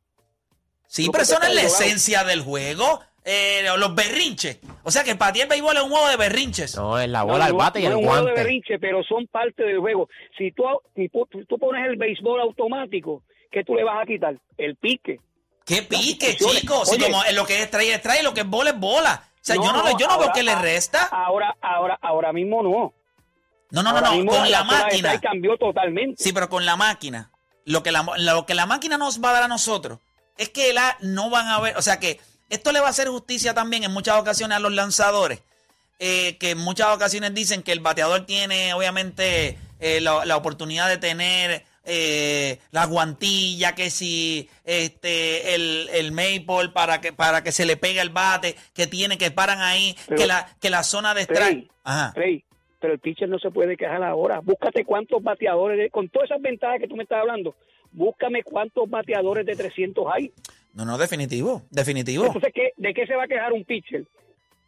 Sí, 0.89 1.09
pero 1.11 1.23
eso 1.23 1.39
no 1.39 1.47
es 1.47 1.55
la 1.55 1.63
esencia 1.63 2.25
del 2.25 2.43
juego. 2.43 3.01
Eh, 3.25 3.65
los 3.79 3.95
berrinches. 3.95 4.59
O 4.83 4.91
sea 4.91 5.05
que 5.05 5.15
para 5.15 5.33
ti 5.33 5.41
el 5.41 5.49
béisbol 5.49 5.77
es 5.77 5.83
un 5.85 5.91
juego 5.91 6.09
de 6.09 6.17
berrinches. 6.17 6.77
No, 6.77 6.99
es 6.99 7.09
la 7.09 7.23
bola, 7.23 7.47
el 7.47 7.53
no, 7.53 7.59
bate 7.59 7.81
y 7.81 7.85
no 7.85 7.89
el 7.89 7.93
es 7.93 7.99
un 7.99 8.05
juego 8.05 8.17
de 8.17 8.23
guante. 8.23 8.41
berrinche, 8.43 8.79
pero 8.79 9.03
son 9.05 9.27
parte 9.29 9.63
del 9.63 9.79
juego. 9.79 10.09
Si 10.37 10.51
tú, 10.53 10.65
si 10.97 11.09
tú, 11.09 11.59
pones 11.59 11.87
el 11.87 11.97
béisbol 11.97 12.41
automático, 12.41 13.23
¿qué 13.51 13.63
tú 13.63 13.77
le 13.77 13.85
vas 13.85 14.03
a 14.03 14.07
quitar? 14.07 14.35
El 14.59 14.77
pique. 14.77 15.21
¡Qué 15.65 15.83
pique, 15.83 16.37
chicos! 16.37 16.89
Si 16.91 16.99
como 16.99 17.25
en 17.25 17.37
lo 17.37 17.47
que 17.47 17.55
es 17.55 17.63
strike, 17.67 17.91
es 17.91 17.99
strike, 17.99 18.25
lo 18.25 18.35
que 18.35 18.41
es 18.41 18.47
bola 18.47 18.71
es 18.71 18.79
bola. 18.81 19.23
O 19.25 19.39
sea, 19.41 19.55
No, 19.57 19.65
yo 19.65 19.73
no, 19.73 19.99
yo 19.99 20.07
no 20.09 20.19
veo 20.19 20.33
que 20.35 20.43
le 20.43 20.55
resta. 20.57 21.05
Ahora, 21.05 21.57
ahora, 21.61 21.99
ahora 22.03 22.33
mismo 22.33 22.63
no. 22.63 22.93
No, 23.71 23.83
no, 23.83 23.93
no, 23.93 23.99
Ahora 23.99 24.17
no. 24.17 24.27
Con 24.33 24.51
la 24.51 24.59
de 24.59 24.65
máquina. 24.65 25.21
cambió 25.21 25.57
totalmente. 25.57 26.23
Sí, 26.23 26.33
pero 26.33 26.49
con 26.49 26.67
la 26.67 26.77
máquina. 26.77 27.31
Lo 27.65 27.85
que 27.85 27.93
la, 27.93 28.05
lo 28.19 28.45
que 28.45 28.55
la 28.55 28.67
máquina 28.67 28.99
nos 28.99 29.23
va 29.23 29.31
a 29.31 29.35
dar 29.35 29.43
a 29.45 29.49
nosotros 29.49 30.01
es 30.37 30.49
que 30.49 30.73
la 30.73 30.97
no 31.01 31.31
van 31.31 31.47
a 31.47 31.61
ver. 31.61 31.77
O 31.77 31.83
sea 31.83 32.01
que 32.01 32.21
esto 32.51 32.73
le 32.73 32.81
va 32.81 32.87
a 32.89 32.91
hacer 32.91 33.09
justicia 33.09 33.55
también 33.55 33.85
en 33.85 33.93
muchas 33.93 34.19
ocasiones 34.19 34.57
a 34.57 34.61
los 34.61 34.73
lanzadores. 34.73 35.41
eh, 36.05 36.37
que 36.39 36.51
en 36.51 36.59
muchas 36.59 36.89
ocasiones 36.89 37.33
dicen 37.33 37.63
que 37.63 37.71
el 37.71 37.79
bateador 37.81 38.27
tiene, 38.27 38.75
obviamente, 38.75 39.57
eh, 39.79 40.01
la, 40.01 40.25
la 40.25 40.37
oportunidad 40.37 40.89
de 40.89 40.99
tener 40.99 41.65
eh, 41.85 42.59
la 42.73 42.87
guantilla, 42.87 43.75
que 43.77 43.89
si 43.89 44.49
este 44.65 45.55
el, 45.55 45.89
el 45.93 46.11
maple 46.13 46.71
para 46.73 47.01
que 47.01 47.13
para 47.13 47.45
que 47.45 47.53
se 47.53 47.67
le 47.67 47.77
pegue 47.77 48.01
el 48.01 48.11
bate, 48.11 48.57
que 48.75 48.87
tiene 48.89 49.17
que 49.17 49.31
paran 49.31 49.61
ahí, 49.61 49.97
Pero- 50.09 50.17
que 50.21 50.27
la 50.27 50.49
que 50.61 50.71
la 50.71 50.83
zona 50.83 51.15
de 51.15 51.23
strike. 51.23 51.71
Pero 52.81 52.95
el 52.95 52.99
pitcher 52.99 53.29
no 53.29 53.39
se 53.39 53.51
puede 53.53 53.77
quejar 53.77 54.03
ahora. 54.03 54.41
Búscate 54.41 54.85
cuántos 54.85 55.23
bateadores, 55.23 55.91
con 55.93 56.09
todas 56.09 56.31
esas 56.31 56.43
ventajas 56.43 56.81
que 56.81 56.89
tú 56.89 56.97
me 56.97 57.05
estás 57.05 57.21
hablando, 57.21 57.55
búscame 57.93 58.43
cuántos 58.43 58.91
bateadores 58.91 59.47
de 59.47 59.55
300 59.55 60.05
hay. 60.13 60.33
No, 60.75 60.85
no, 60.85 60.97
definitivo, 60.99 61.63
definitivo. 61.71 62.27
Entonces, 62.27 62.53
¿qué, 62.55 62.73
¿de 62.77 62.95
qué 62.95 63.07
se 63.07 63.15
va 63.15 63.25
a 63.25 63.29
quejar 63.29 63.53
un 63.53 63.65
pitcher? 63.65 64.05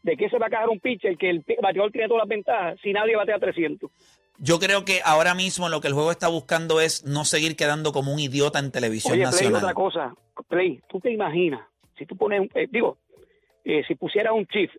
¿De 0.03 0.17
qué 0.17 0.29
se 0.29 0.39
va 0.39 0.47
a 0.47 0.51
quejar 0.51 0.69
un 0.69 0.81
pitcher 0.81 1.17
que 1.17 1.31
el 1.31 1.45
bateador 1.63 1.91
tiene 1.91 2.09
todas 2.09 2.23
las 2.23 2.29
ventajas 2.29 2.79
si 2.83 2.93
nadie 2.93 3.17
batea 3.17 3.39
300? 3.39 3.91
Yo 4.39 4.59
creo 4.59 4.85
que 4.85 5.01
ahora 5.05 5.35
mismo 5.35 5.69
lo 5.69 5.81
que 5.81 5.89
el 5.89 5.95
juego 5.95 6.11
está 6.11 6.29
buscando 6.29 6.81
es 6.81 7.05
no 7.05 7.25
seguir 7.25 7.57
quedando 7.57 7.93
como 7.93 8.13
un 8.13 8.19
idiota 8.19 8.59
en 8.59 8.71
televisión 8.73 9.13
Oye, 9.15 9.23
Play, 9.23 9.31
nacional. 9.33 9.63
otra 9.63 9.75
cosa. 9.75 10.15
Play, 10.49 10.81
tú 10.89 11.01
te 11.01 11.11
imaginas, 11.11 11.61
si 11.97 12.05
tú 12.05 12.17
pones, 12.17 12.51
eh, 12.55 12.67
digo, 12.71 12.99
eh, 13.65 13.83
si 13.87 13.95
pusieras 13.95 14.33
un 14.35 14.47
chip 14.49 14.71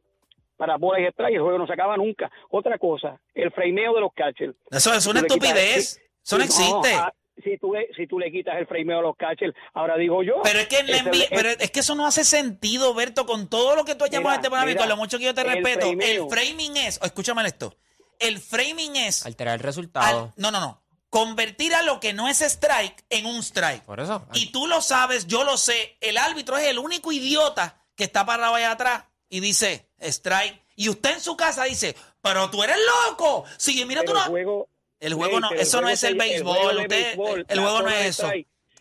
para 0.57 0.77
bola 0.77 0.99
y 0.99 1.05
el 1.05 1.41
juego 1.41 1.57
no 1.57 1.65
se 1.67 1.73
acaba 1.73 1.97
nunca. 1.97 2.29
Otra 2.49 2.77
cosa, 2.77 3.19
el 3.33 3.49
frameo 3.51 3.93
de 3.95 4.01
los 4.01 4.13
catchers. 4.13 4.55
Eso 4.69 4.93
es 4.93 5.05
una 5.07 5.21
quitas- 5.21 5.37
estupidez. 5.37 5.85
sí, 5.95 6.01
Eso 6.23 6.37
no 6.37 6.43
existe. 6.43 6.93
ah, 6.93 7.13
si, 7.43 7.57
tú 7.57 7.73
le, 7.73 7.87
si 7.95 8.07
tú 8.07 8.17
le 8.19 8.31
quitas 8.31 8.55
el 8.57 8.67
frameo 8.67 8.99
a 8.99 9.01
los 9.01 9.15
catchers, 9.17 9.53
ahora 9.73 9.97
digo 9.97 10.23
yo. 10.23 10.41
Pero 10.43 10.59
es 10.59 10.67
que 10.67 10.79
en 10.79 10.87
la 10.87 10.97
ese- 10.97 11.09
NBA 11.09 11.23
es- 11.23 11.29
pero 11.29 11.49
es 11.49 11.71
que 11.71 11.79
eso 11.81 11.95
no 11.95 12.05
hace 12.07 12.23
sentido, 12.23 12.93
Berto, 12.93 13.25
con 13.25 13.47
todo 13.49 13.75
lo 13.75 13.83
que 13.85 13.95
tú 13.95 14.03
has 14.05 14.09
llamado 14.11 14.29
a 14.29 14.37
Mira, 14.37 14.41
este 14.41 14.49
programa 14.49 14.71
y 14.71 14.75
con 14.75 14.89
lo 14.89 14.97
mucho 14.97 15.17
que 15.17 15.25
yo 15.25 15.33
te 15.33 15.41
el 15.41 15.47
respeto. 15.47 15.87
El 15.87 16.27
framing 16.29 16.77
es, 16.77 16.99
o 17.01 17.05
escúchame 17.05 17.45
esto. 17.45 17.75
El 18.19 18.39
framing 18.39 18.95
es 18.95 19.25
Alterar 19.25 19.55
el 19.55 19.59
al- 19.59 19.63
resultado. 19.65 20.33
no, 20.37 20.51
no, 20.51 20.59
no. 20.59 20.81
convertir 21.09 21.73
a 21.73 21.81
lo 21.81 21.99
que 22.01 22.11
no 22.13 22.27
es 22.27 22.41
strike 22.41 23.05
en 23.09 23.25
un 23.25 23.39
strike. 23.41 23.83
Por 23.83 23.99
eso. 24.01 24.25
Y 24.33 24.51
tú 24.51 24.67
lo 24.67 24.81
sabes, 24.81 25.27
yo 25.27 25.43
lo 25.45 25.55
sé. 25.57 25.97
El 26.01 26.17
árbitro 26.17 26.57
es 26.57 26.67
el 26.67 26.77
único 26.79 27.11
idiota 27.13 27.81
que 27.95 28.03
está 28.03 28.25
parado 28.25 28.55
allá 28.55 28.71
atrás 28.71 29.05
y 29.29 29.39
dice 29.39 29.89
strike. 29.99 30.61
Y 30.75 30.89
usted 30.89 31.13
en 31.13 31.21
su 31.21 31.37
casa 31.37 31.63
dice, 31.63 31.95
pero 32.21 32.49
tú 32.49 32.61
eres 32.63 32.75
loco. 33.07 33.45
Sigue, 33.57 33.85
mira 33.85 34.01
Pero 34.01 34.11
tú 34.13 34.17
el 34.19 34.23
no. 34.25 34.29
juego, 34.31 34.69
El 34.99 35.13
juego 35.13 35.39
no, 35.39 35.51
eso 35.51 35.81
no 35.81 35.89
es 35.89 36.03
el 36.03 36.15
béisbol. 36.15 36.77
usted- 36.77 37.11
el 37.47 37.59
juego 37.59 37.81
no 37.81 37.89
es 37.89 38.05
eso. 38.07 38.31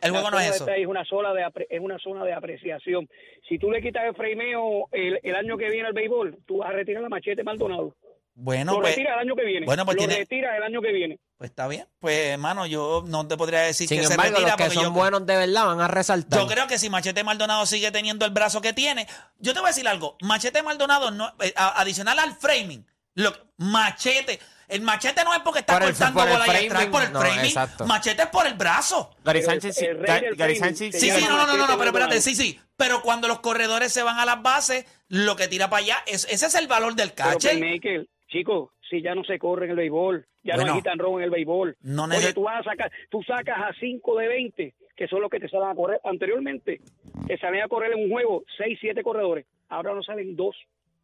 El 0.01 0.11
juego 0.11 0.31
no 0.31 0.39
es 0.39 0.57
eso. 0.57 0.69
Es 0.69 0.87
una, 0.87 1.05
zona 1.05 1.33
de, 1.33 1.67
es 1.71 1.81
una 1.81 1.99
zona 1.99 2.25
de 2.25 2.33
apreciación. 2.35 3.09
Si 3.49 3.59
tú 3.59 3.71
le 3.71 3.81
quitas 3.81 4.05
el 4.05 4.15
frameo 4.15 4.89
el, 4.93 5.19
el 5.23 5.35
año 5.35 5.57
que 5.57 5.71
viene 5.71 5.89
al 5.89 5.95
béisbol, 5.95 6.39
tú 6.47 6.59
vas 6.59 6.71
a 6.71 6.73
retirar 6.73 7.03
la 7.03 7.09
machete 7.09 7.43
Maldonado. 7.43 7.95
Bueno, 8.37 8.73
lo 8.73 8.81
pues, 8.81 8.97
retiras 8.97 9.15
el 9.15 9.21
año 9.21 9.37
que 9.37 9.45
viene. 9.45 9.65
bueno, 9.65 9.85
pues 9.85 9.95
lo 9.97 9.99
tiene- 10.01 10.17
retiras 10.17 10.57
el 10.57 10.63
año 10.65 10.83
que 10.83 10.93
viene. 10.93 11.19
pues 11.39 11.51
está 11.51 11.69
bien. 11.69 11.87
Pues, 12.01 12.19
hermano, 12.33 12.67
yo 12.67 13.05
no 13.07 13.27
te 13.29 13.37
podría 13.37 13.61
decir 13.61 13.87
Sin 13.89 13.99
que 14.01 14.05
embargo, 14.07 14.23
se 14.23 14.29
retira 14.33 14.49
los 14.49 14.57
que 14.57 14.63
porque 14.65 14.75
son 14.75 14.85
yo, 14.85 14.91
buenos 14.91 15.25
de 15.25 15.37
verdad 15.37 15.67
van 15.67 15.81
a 15.81 15.89
resaltar. 15.89 16.41
yo 16.41 16.47
creo 16.49 16.67
que 16.67 16.77
si 16.79 16.91
Machete 16.91 17.23
Maldonado 17.23 17.65
sigue 17.65 17.91
teniendo 17.93 18.25
el 18.27 18.33
brazo 18.33 18.61
que 18.61 18.73
tiene, 18.73 19.07
yo 19.39 19.55
te 19.55 19.61
voy 19.61 19.69
a 19.69 19.71
decir 19.71 19.87
algo. 19.87 20.17
Machete 20.21 20.63
Maldonado, 20.65 21.13
no, 21.13 21.33
eh, 21.43 21.53
adicional 21.57 22.19
al 22.19 22.33
framing, 22.35 22.85
lo, 23.15 23.33
machete. 23.57 24.41
El 24.69 24.83
machete 24.83 25.23
no 25.25 25.33
es 25.35 25.41
porque 25.41 25.61
está 25.61 25.75
Por 25.75 25.83
el- 25.83 25.89
cortando 25.91 26.21
por 26.21 26.29
el 26.29 26.33
bola 26.35 26.45
y 26.47 26.51
framing, 26.51 26.71
strike 26.71 26.91
por 26.91 27.03
el 27.03 27.13
no, 27.13 27.21
framing. 27.21 27.45
exacto. 27.45 27.87
Machete 27.87 28.23
es 28.23 28.29
por 28.29 28.47
el 28.47 28.55
brazo. 28.55 29.11
Gary 29.25 29.41
Pero 29.41 29.51
Sánchez, 29.51 29.77
sí, 29.77 29.85
el 29.85 29.99
Ga- 30.01 30.37
Gary 30.37 30.57
Sánchez 30.57 30.99
Sí, 30.99 31.11
sí, 31.11 31.25
no, 31.29 31.37
no, 31.47 31.47
no, 31.57 31.67
no, 31.67 31.77
pero 31.79 31.91
espérate, 31.91 32.21
sí, 32.21 32.35
sí. 32.35 32.59
Pero 32.77 33.03
cuando 33.03 33.29
los 33.29 33.41
corredores 33.41 33.93
se 33.93 34.03
van 34.03 34.19
a 34.19 34.25
las 34.25 34.43
bases, 34.43 34.85
lo 35.09 35.37
que 35.37 35.49
tira 35.49 35.69
para 35.71 35.83
allá, 35.85 35.97
es, 36.07 36.27
ese 36.31 36.47
es 36.47 36.55
el 36.55 36.67
valor 36.67 36.95
del 36.95 37.13
catcher. 37.15 37.59
playmaker, 37.59 38.07
chicos, 38.29 38.71
si 38.91 39.01
ya 39.03 39.15
no 39.15 39.23
se 39.25 39.39
corre 39.39 39.65
en 39.67 39.71
el 39.73 39.77
béisbol, 39.77 40.27
ya 40.43 40.57
Bueno. 40.57 40.75
no 40.75 40.83
hay 40.85 40.99
run 40.99 41.19
en 41.21 41.25
el 41.25 41.31
béisbol. 41.31 41.77
No 41.83 42.05
Oye, 42.05 42.33
tú 42.33 42.43
vas 42.43 42.61
a 42.61 42.71
sacar, 42.71 42.91
tú 43.11 43.23
sacas 43.23 43.57
a 43.59 43.71
5 43.79 44.17
de 44.19 44.29
20, 44.29 44.75
que 44.97 45.09
son 45.09 45.21
los 45.21 45.31
que 45.31 45.41
te 45.41 45.49
salen 45.49 45.69
a 45.71 45.75
correr. 45.75 46.01
Anteriormente, 46.05 46.81
te 47.27 47.39
salían 47.39 47.65
a 47.65 47.69
correr 47.69 47.93
en 47.93 48.05
un 48.05 48.11
juego 48.11 48.43
6, 48.59 48.79
7 48.81 49.03
corredores. 49.03 49.47
Ahora 49.69 49.95
no 49.95 50.03
salen 50.03 50.37
dos. 50.37 50.55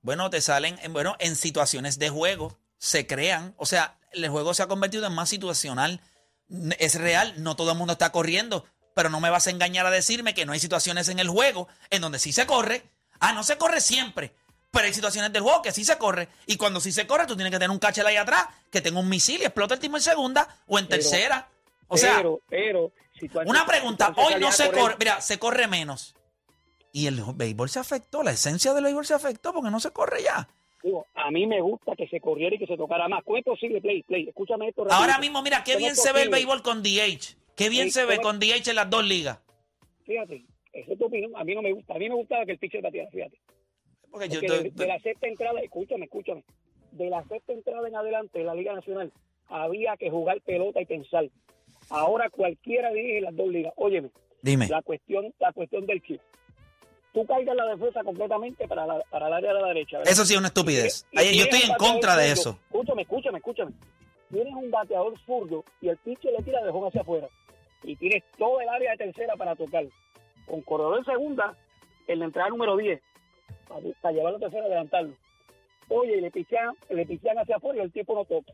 Bueno, 0.03 0.29
te 0.31 0.41
salen, 0.41 0.77
en- 0.83 0.93
bueno, 0.93 1.17
en 1.21 1.37
situaciones 1.37 1.99
de 1.99 2.09
juego, 2.11 2.57
se 2.81 3.07
crean, 3.07 3.55
o 3.59 3.67
sea, 3.67 3.99
el 4.13 4.29
juego 4.29 4.55
se 4.55 4.63
ha 4.63 4.67
convertido 4.67 5.07
en 5.07 5.13
más 5.13 5.29
situacional. 5.29 6.01
Es 6.79 6.97
real, 6.97 7.35
no 7.37 7.55
todo 7.55 7.71
el 7.73 7.79
mundo 7.79 7.93
está 7.93 8.11
corriendo, 8.11 8.65
pero 8.95 9.09
no 9.11 9.21
me 9.21 9.31
vas 9.31 9.47
a 9.47 9.51
engañar 9.51 9.87
a 9.87 9.91
decirme 9.91 10.35
que 10.35 10.47
no 10.47 10.53
hay 10.53 10.59
situaciones 10.59 11.09
en 11.09 11.21
el 11.21 11.29
juego 11.29 11.69
en 11.91 12.01
donde 12.03 12.19
sí 12.19 12.33
se 12.33 12.47
corre. 12.47 12.83
Ah, 13.21 13.33
no 13.33 13.45
se 13.45 13.59
corre 13.59 13.81
siempre, 13.81 14.35
pero 14.71 14.87
hay 14.87 14.95
situaciones 14.95 15.31
del 15.33 15.43
juego 15.43 15.63
que 15.63 15.73
sí 15.73 15.85
se 15.85 15.99
corre. 15.99 16.29
Y 16.47 16.57
cuando 16.57 16.81
sí 16.81 16.91
se 16.91 17.07
corre, 17.07 17.27
tú 17.27 17.37
tienes 17.37 17.51
que 17.53 17.59
tener 17.59 17.71
un 17.71 17.79
catcher 17.79 18.07
ahí 18.07 18.17
atrás 18.17 18.47
que 18.71 18.81
tenga 18.81 18.99
un 18.99 19.09
misil 19.09 19.41
y 19.43 19.45
explota 19.45 19.75
el 19.75 19.81
timo 19.81 19.99
en 19.99 20.03
segunda 20.03 20.49
o 20.67 20.79
en 20.79 20.89
Pero- 20.89 21.03
tercera. 21.03 21.49
O 21.87 21.97
sea, 21.99 22.17
pero, 22.17 22.41
pero, 22.49 22.93
si 23.19 23.29
tú 23.29 23.41
una 23.45 23.67
pregunta, 23.67 24.13
hoy 24.17 24.35
no 24.41 24.51
se 24.53 24.71
correr- 24.71 24.81
corre, 24.81 24.97
mira, 24.99 25.21
se 25.21 25.39
corre 25.39 25.67
menos. 25.69 26.15
Y 26.93 27.07
el 27.07 27.23
béisbol 27.35 27.69
se 27.69 27.79
afectó, 27.79 28.23
la 28.23 28.31
esencia 28.33 28.73
del 28.75 28.85
béisbol 28.85 29.07
se 29.07 29.15
afectó 29.15 29.53
porque 29.53 29.71
no 29.71 29.79
se 29.81 29.91
corre 29.93 30.23
ya. 30.23 30.49
Digo, 30.83 31.07
a 31.15 31.31
mí 31.31 31.47
me 31.47 31.61
gusta 31.61 31.95
que 31.97 32.09
se 32.09 32.21
corriera 32.21 32.57
y 32.57 32.59
que 32.59 32.67
se 32.67 32.77
tocara 32.77 33.07
más. 33.09 33.23
¿Cómo 33.25 33.37
es 33.37 33.45
posible, 33.45 33.81
Play? 33.81 34.03
Play, 34.03 34.29
escúchame 34.29 34.69
esto. 34.69 34.83
Ahora 34.83 34.97
rapidito. 35.15 35.21
mismo, 35.21 35.43
mira, 35.43 35.63
qué 35.65 35.73
¿Cómo 35.75 35.85
bien 35.85 35.97
se 35.97 36.13
ve 36.13 36.23
el 36.23 36.29
béisbol 36.31 36.63
con 36.63 36.83
DH. 36.83 37.37
Qué 37.57 37.69
bien 37.69 37.87
Sí, 37.87 37.91
se 37.93 38.05
ve 38.07 38.17
¿cómo- 38.17 38.29
con 38.29 38.41
DH 38.41 38.71
en 38.71 38.77
las 38.77 38.89
dos 38.89 39.05
ligas. 39.07 39.39
Fíjate, 40.05 40.45
esa 40.73 40.93
es 40.93 40.99
tu 40.99 41.05
opinión. 41.07 41.33
A 41.37 41.45
mí 41.45 41.55
no 41.55 41.63
me 41.63 41.73
gusta. 41.73 41.95
A 41.95 41.99
mí 41.99 42.09
me 42.09 42.15
gustaba 42.15 42.47
que 42.47 42.53
el 42.53 42.59
pitcher 42.59 42.81
bateara, 42.83 43.11
fíjate. 43.11 43.39
Porque 44.11 44.29
yo 44.29 44.41
Porque 44.41 44.49
de, 44.49 44.69
estoy- 44.69 44.71
de 44.71 44.87
la 44.87 44.99
sexta 45.01 45.27
entrada, 45.29 45.61
escúchame, 45.61 46.05
escúchame. 46.07 46.45
De 46.93 47.11
la 47.11 47.23
sexta 47.29 47.53
entrada 47.53 47.87
en 47.87 47.95
adelante 47.97 48.39
de 48.39 48.45
la 48.45 48.55
Liga 48.55 48.73
Nacional, 48.75 49.13
había 49.49 49.97
que 49.97 50.11
jugar 50.11 50.41
pelota 50.41 50.81
y 50.81 50.87
pensar. 50.87 51.29
Ahora 51.91 52.31
cualquiera 52.31 52.91
dirige 52.93 53.21
las 53.21 53.37
dos 53.37 53.49
ligas. 53.49 53.73
Óyeme, 53.77 54.11
Dime. 54.43 54.67
la 54.69 54.83
cuestión, 54.83 55.33
la 55.39 55.53
cuestión 55.53 55.87
del 55.87 56.03
chip. 56.03 56.21
Tú 57.13 57.27
cargas 57.27 57.57
la 57.57 57.67
defensa 57.67 58.03
completamente 58.05 58.69
para, 58.69 58.87
la- 58.87 59.03
para 59.11 59.27
el 59.27 59.33
área 59.33 59.53
de 59.55 59.61
la 59.61 59.69
derecha. 59.69 59.99
¿verdad? 59.99 60.13
Eso 60.13 60.25
sí 60.25 60.35
es 60.35 60.39
una 60.39 60.49
estupidez. 60.49 61.07
Y- 61.11 61.37
Yo 61.39 61.45
estoy 61.45 61.63
en 61.69 61.75
contra 61.77 62.17
de 62.17 62.31
eso. 62.33 62.59
Escúchame, 62.71 63.03
escúchame, 63.03 63.39
escúchame. 63.39 63.73
Tienes 64.31 64.55
un 64.55 64.71
bateador 64.71 65.19
zurdo 65.27 65.65
y 65.81 65.89
el 65.89 65.97
pitcher 65.97 66.33
le 66.37 66.45
tira 66.45 66.63
de 66.63 66.71
home 66.71 66.87
hacia 66.89 67.01
afuera. 67.01 67.29
Y 67.83 67.97
tienes 67.97 68.23
todo 68.39 68.61
el 68.61 68.69
área 68.69 68.93
de 68.93 68.97
tercera 68.99 69.35
para 69.37 69.57
tocar. 69.57 69.85
Con 70.47 70.61
corredor 70.63 70.99
en 70.99 71.05
segunda, 71.05 71.57
en 72.07 72.19
la 72.21 72.25
entrada 72.27 72.49
número 72.51 72.77
10, 72.77 73.01
para, 73.69 73.81
para 74.01 74.15
llevarlo 74.15 74.37
a 74.37 74.41
tercera 74.41 74.63
y 74.65 74.67
adelantarlo. 74.67 75.15
Oye, 75.89 76.19
y 76.19 76.21
le 76.21 76.31
pichean, 76.31 76.75
le 76.91 77.07
pichean 77.07 77.39
hacia 77.39 77.57
afuera 77.57 77.81
y 77.81 77.83
el 77.85 77.93
tiempo 77.93 78.15
no 78.15 78.25
toca. 78.25 78.53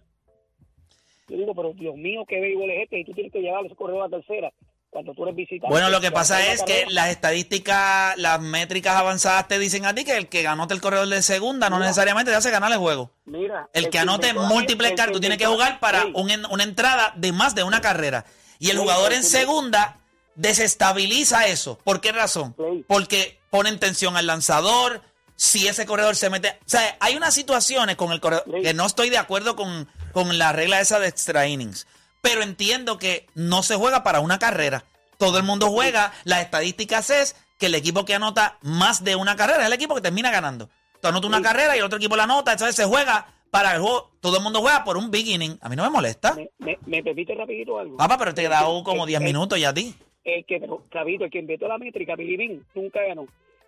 Yo 1.29 1.37
digo, 1.37 1.55
pero 1.55 1.73
Dios 1.75 1.97
mío, 1.97 2.25
qué 2.27 2.41
béisbol 2.41 2.71
es 2.71 2.85
este 2.85 3.01
y 3.01 3.05
tú 3.05 3.13
tienes 3.13 3.33
que 3.33 3.41
llevar 3.41 3.67
ese 3.67 3.75
corredor 3.75 4.05
a 4.07 4.09
tercera 4.09 4.53
cuando 4.97 5.13
tú 5.13 5.25
eres 5.25 5.37
visitante. 5.37 5.67
Bueno, 5.69 5.91
lo 5.91 6.01
que 6.01 6.11
pasa 6.11 6.47
es 6.53 6.63
que 6.63 6.87
las 6.89 7.11
estadísticas, 7.11 8.17
las 8.17 8.41
métricas 8.41 8.97
avanzadas 8.97 9.47
te 9.47 9.59
dicen 9.59 9.85
a 9.85 9.95
ti 9.95 10.05
que 10.05 10.17
el 10.17 10.29
que 10.29 10.47
anote 10.47 10.73
el 10.73 10.81
corredor 10.81 11.07
de 11.09 11.21
segunda 11.21 11.69
no 11.69 11.79
necesariamente 11.79 12.31
te 12.31 12.37
hace 12.39 12.51
ganar 12.51 12.73
el 12.73 12.79
juego. 12.79 13.11
Mira, 13.27 13.69
El 13.75 13.91
que 13.91 13.99
anote 13.99 14.33
múltiples 14.33 14.93
cartas, 14.93 15.13
tú 15.13 15.21
tienes 15.21 15.37
que 15.37 15.45
jugar 15.47 15.81
para 15.81 16.07
un 16.15 16.31
en- 16.31 16.47
una 16.47 16.63
entrada 16.65 17.13
de 17.15 17.31
más 17.33 17.55
de 17.55 17.63
una 17.63 17.83
carrera. 17.83 18.25
Y 18.59 18.71
el 18.71 18.79
jugador 18.79 19.13
en 19.13 19.23
segunda 19.23 19.99
desestabiliza 20.35 21.47
eso. 21.47 21.79
¿Por 21.85 22.01
qué 22.01 22.13
razón? 22.13 22.55
Porque 22.89 23.39
ponen 23.51 23.79
tensión 23.79 24.17
al 24.17 24.27
lanzador. 24.27 25.03
Si 25.39 25.69
ese 25.69 25.85
corredor 25.85 26.17
se 26.17 26.31
mete. 26.31 26.49
O 26.65 26.69
sea, 26.69 26.97
hay 26.99 27.15
unas 27.15 27.35
situaciones 27.35 27.97
con 27.97 28.11
el 28.11 28.21
corredor 28.21 28.45
que 28.63 28.73
no 28.73 28.87
estoy 28.87 29.11
de 29.11 29.19
acuerdo 29.19 29.55
con, 29.55 29.87
con 30.13 30.39
la 30.39 30.53
regla 30.53 30.81
esa 30.81 30.99
de 30.99 31.09
extra 31.09 31.47
innings. 31.47 31.87
Pero 32.29 32.43
entiendo 32.43 32.99
que 32.99 33.27
no 33.35 33.63
se 33.63 33.77
juega 33.77 34.03
para 34.03 34.21
una 34.21 34.39
carrera. 34.39 34.85
Todo 35.19 35.39
el 35.39 35.45
mundo 35.45 35.69
juega. 35.71 36.13
Las 36.25 36.41
estadísticas 36.43 37.11
es 37.11 37.37
que 37.59 37.67
el 37.67 37.75
equipo 37.75 38.05
que 38.05 38.15
anota 38.15 38.59
más 38.63 39.03
de 39.05 39.17
una 39.17 39.37
carrera 39.37 39.61
es 39.61 39.67
el 39.67 39.73
equipo 39.73 39.95
que 39.95 40.01
termina 40.03 40.31
ganando. 40.31 40.69
Tú 41.01 41.09
anotas 41.09 41.29
una 41.29 41.39
Sí. 41.39 41.43
carrera 41.45 41.75
y 41.77 41.79
el 41.79 41.85
otro 41.85 41.99
equipo 41.99 42.17
la 42.17 42.25
anota. 42.25 42.53
Entonces 42.53 42.75
se 42.77 42.85
juega 42.85 43.27
para 43.51 43.75
el 43.75 43.81
juego. 43.81 44.11
Todo 44.21 44.37
el 44.39 44.43
mundo 44.43 44.61
juega 44.61 44.85
por 44.85 44.97
un 44.97 45.11
beginning. 45.11 45.59
A 45.63 45.69
mí 45.69 45.77
no 45.77 45.85
me 45.85 45.91
molesta. 45.91 46.35
Me, 46.35 46.51
me, 46.59 46.79
me 46.87 47.03
permite 47.03 47.35
rapidito 47.35 47.79
algo. 47.79 47.97
Papá, 47.97 48.19
pero 48.19 48.35
te 48.35 48.45
he 48.45 48.49
dado 48.49 48.83
como 48.83 49.05
El- 49.05 49.09
10 49.09 49.21
el- 49.21 49.25
minutos 49.27 49.59
ya 49.61 49.71
a 49.71 49.75
ti. 49.75 49.95
el 50.25 50.45
que, 50.45 50.61
Cabito, 50.91 51.25
el 51.25 51.31
que 51.31 51.39
inventó 51.39 51.69
la 51.69 51.79
métrica, 51.79 52.17
Billy 52.17 52.37
Bean, 52.37 52.67
nunca 52.75 53.01
ganó. 53.07 53.27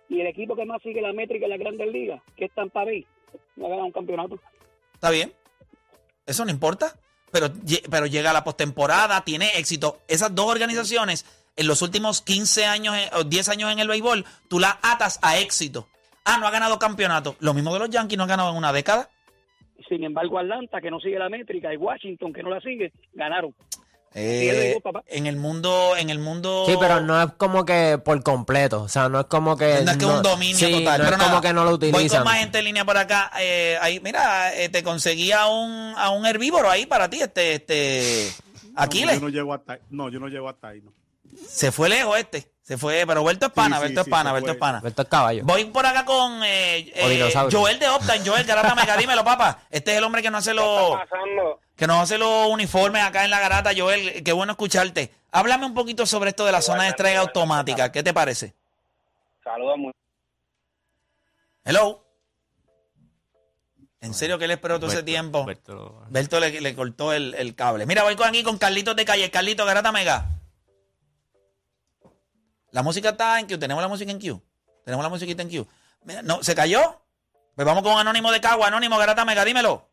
Y 0.09 0.19
el 0.21 0.27
equipo 0.27 0.55
que 0.55 0.65
más 0.65 0.81
sigue 0.81 1.01
la 1.01 1.13
métrica 1.13 1.45
en 1.45 1.51
la 1.51 1.57
Grandes 1.57 1.87
Ligas, 1.91 2.21
que 2.35 2.45
es 2.45 2.51
Tampa 2.53 2.83
Bay, 2.83 3.05
no 3.55 3.65
ha 3.67 3.69
ganado 3.69 3.85
un 3.85 3.91
campeonato. 3.93 4.39
Está 4.95 5.09
bien. 5.11 5.31
Eso 6.25 6.43
no 6.45 6.51
importa. 6.51 6.95
Pero, 7.31 7.49
pero 7.89 8.05
llega 8.05 8.33
la 8.33 8.43
postemporada, 8.43 9.23
tiene 9.23 9.57
éxito. 9.57 9.99
Esas 10.07 10.33
dos 10.33 10.47
organizaciones, 10.47 11.25
en 11.55 11.67
los 11.67 11.81
últimos 11.81 12.21
15 12.21 12.65
años 12.65 12.95
eh, 12.95 13.09
o 13.13 13.23
10 13.23 13.49
años 13.49 13.71
en 13.71 13.79
el 13.79 13.87
béisbol, 13.87 14.25
tú 14.47 14.59
las 14.59 14.77
atas 14.81 15.19
a 15.21 15.37
éxito. 15.37 15.87
Ah, 16.25 16.37
no 16.39 16.47
ha 16.47 16.51
ganado 16.51 16.79
campeonato. 16.79 17.35
Lo 17.39 17.53
mismo 17.53 17.73
de 17.73 17.79
los 17.79 17.89
Yankees, 17.89 18.17
no 18.17 18.23
han 18.23 18.29
ganado 18.29 18.51
en 18.51 18.57
una 18.57 18.73
década. 18.73 19.09
Sin 19.87 20.03
embargo, 20.03 20.37
Atlanta, 20.37 20.81
que 20.81 20.91
no 20.91 20.99
sigue 20.99 21.17
la 21.17 21.29
métrica, 21.29 21.73
y 21.73 21.77
Washington, 21.77 22.33
que 22.33 22.43
no 22.43 22.49
la 22.49 22.61
sigue, 22.61 22.91
ganaron. 23.13 23.55
Eh, 24.15 24.79
en 25.07 25.27
el 25.27 25.35
mundo, 25.35 25.95
en 25.95 26.09
el 26.09 26.17
mundo. 26.19 26.65
Sí, 26.67 26.75
pero 26.79 26.99
no 27.01 27.21
es 27.21 27.31
como 27.37 27.63
que 27.63 27.99
por 28.03 28.21
completo. 28.23 28.81
O 28.81 28.87
sea, 28.89 29.07
no 29.07 29.19
es 29.19 29.25
como 29.27 29.55
que. 29.55 29.81
No 29.83 29.91
es 29.91 29.97
que 29.97 30.05
un 30.05 30.23
dominio 30.23 30.57
sí, 30.57 30.71
total. 30.71 30.99
No 30.99 31.05
pero 31.05 31.15
es 31.17 31.23
como 31.23 31.35
nada, 31.35 31.41
que 31.41 31.53
no 31.53 31.63
lo 31.63 31.77
Voy 31.77 31.89
utilizan. 31.89 32.19
con 32.19 32.25
más 32.25 32.39
gente 32.39 32.59
en 32.59 32.65
línea 32.65 32.85
por 32.85 32.97
acá. 32.97 33.31
Eh, 33.39 33.77
ahí, 33.81 33.99
mira, 33.99 34.53
eh, 34.55 34.69
te 34.69 34.83
conseguí 34.83 35.31
a 35.31 35.45
un, 35.47 35.93
a 35.95 36.09
un 36.09 36.25
herbívoro 36.25 36.69
ahí 36.69 36.85
para 36.85 37.09
ti, 37.09 37.21
este, 37.21 37.53
este. 37.55 38.31
No, 38.73 38.81
Aquiles. 38.81 39.15
yo 39.15 39.21
no 39.21 39.29
llego 39.29 39.53
hasta 39.53 39.73
ahí. 39.73 39.79
No, 39.89 40.09
yo 40.09 40.19
no 40.19 40.27
llego 40.27 40.49
hasta 40.49 40.69
ahí. 40.69 40.81
No. 40.81 40.91
Se 41.47 41.71
fue 41.71 41.89
lejos 41.89 42.17
este. 42.17 42.51
Se 42.63 42.77
fue, 42.77 43.03
pero 43.07 43.23
vuelto 43.23 43.47
es 43.47 43.51
pana, 43.51 43.77
Sí, 43.77 43.81
sí, 43.81 43.85
vuelto 43.85 44.01
es 44.01 44.05
sí, 44.05 44.11
pana, 44.11 44.29
fue. 44.29 44.51
es 44.51 44.57
pana. 44.57 44.81
Estos 44.85 45.07
caballos. 45.07 45.43
Voy 45.43 45.65
por 45.65 45.85
acá 45.87 46.05
con 46.05 46.43
eh, 46.43 46.91
eh. 46.95 47.33
Joel 47.51 47.79
de 47.79 47.89
Optan, 47.89 48.23
Joel 48.23 48.43
Garata 48.43 48.75
Mega, 48.75 48.95
dímelo, 48.95 49.23
papá. 49.23 49.61
Este 49.71 49.91
es 49.91 49.97
el 49.97 50.03
hombre 50.03 50.21
que 50.21 50.29
no 50.29 50.37
hace 50.37 50.53
los 50.53 50.97
que 51.79 51.87
no 51.87 52.01
hace 52.01 52.17
los 52.17 52.47
uniformes 52.49 53.01
acá 53.01 53.23
en 53.23 53.31
la 53.31 53.39
garata, 53.39 53.71
Joel. 53.75 54.21
Qué 54.21 54.33
bueno 54.33 54.51
escucharte. 54.51 55.13
Háblame 55.31 55.65
un 55.65 55.73
poquito 55.73 56.05
sobre 56.05 56.31
esto 56.31 56.45
de 56.45 56.51
la 56.51 56.61
zona 56.61 56.83
de 56.83 56.89
estrella 56.89 57.21
automática. 57.21 57.89
¿Qué 57.91 58.03
te 58.03 58.13
parece? 58.13 58.53
Saludos 59.43 59.77
muy 59.77 59.91
Hello. 61.63 62.05
¿En 64.01 64.13
serio 64.13 64.37
que 64.37 64.45
él 64.45 64.51
esperó 64.51 64.77
todo 64.79 64.91
ese 64.91 65.03
tiempo? 65.03 65.45
Berto- 65.45 66.03
Berto 66.09 66.39
le, 66.39 66.59
le 66.61 66.75
cortó 66.75 67.13
el, 67.13 67.33
el 67.35 67.55
cable. 67.55 67.85
Mira, 67.85 68.03
voy 68.03 68.15
con 68.15 68.27
aquí 68.27 68.43
con 68.43 68.57
Carlitos 68.57 68.95
de 68.95 69.05
Calle. 69.05 69.31
Carlitos, 69.31 69.65
Garata 69.65 69.91
Mega. 69.91 70.27
La 72.71 72.83
música 72.83 73.09
está 73.09 73.39
en 73.39 73.47
Q. 73.47 73.57
Tenemos 73.57 73.81
la 73.81 73.87
música 73.87 74.11
en 74.11 74.19
Q. 74.19 74.41
Tenemos 74.85 75.03
la 75.03 75.09
musiquita 75.09 75.41
en 75.43 75.49
Q. 75.49 75.67
Mira, 76.03 76.21
no, 76.23 76.43
¿se 76.43 76.55
cayó? 76.55 77.01
Pues 77.55 77.65
vamos 77.65 77.83
con 77.83 77.97
Anónimo 77.97 78.31
de 78.31 78.39
Cagua. 78.41 78.67
Anónimo, 78.67 78.97
Garata 78.97 79.23
Mega, 79.25 79.43
dímelo. 79.45 79.88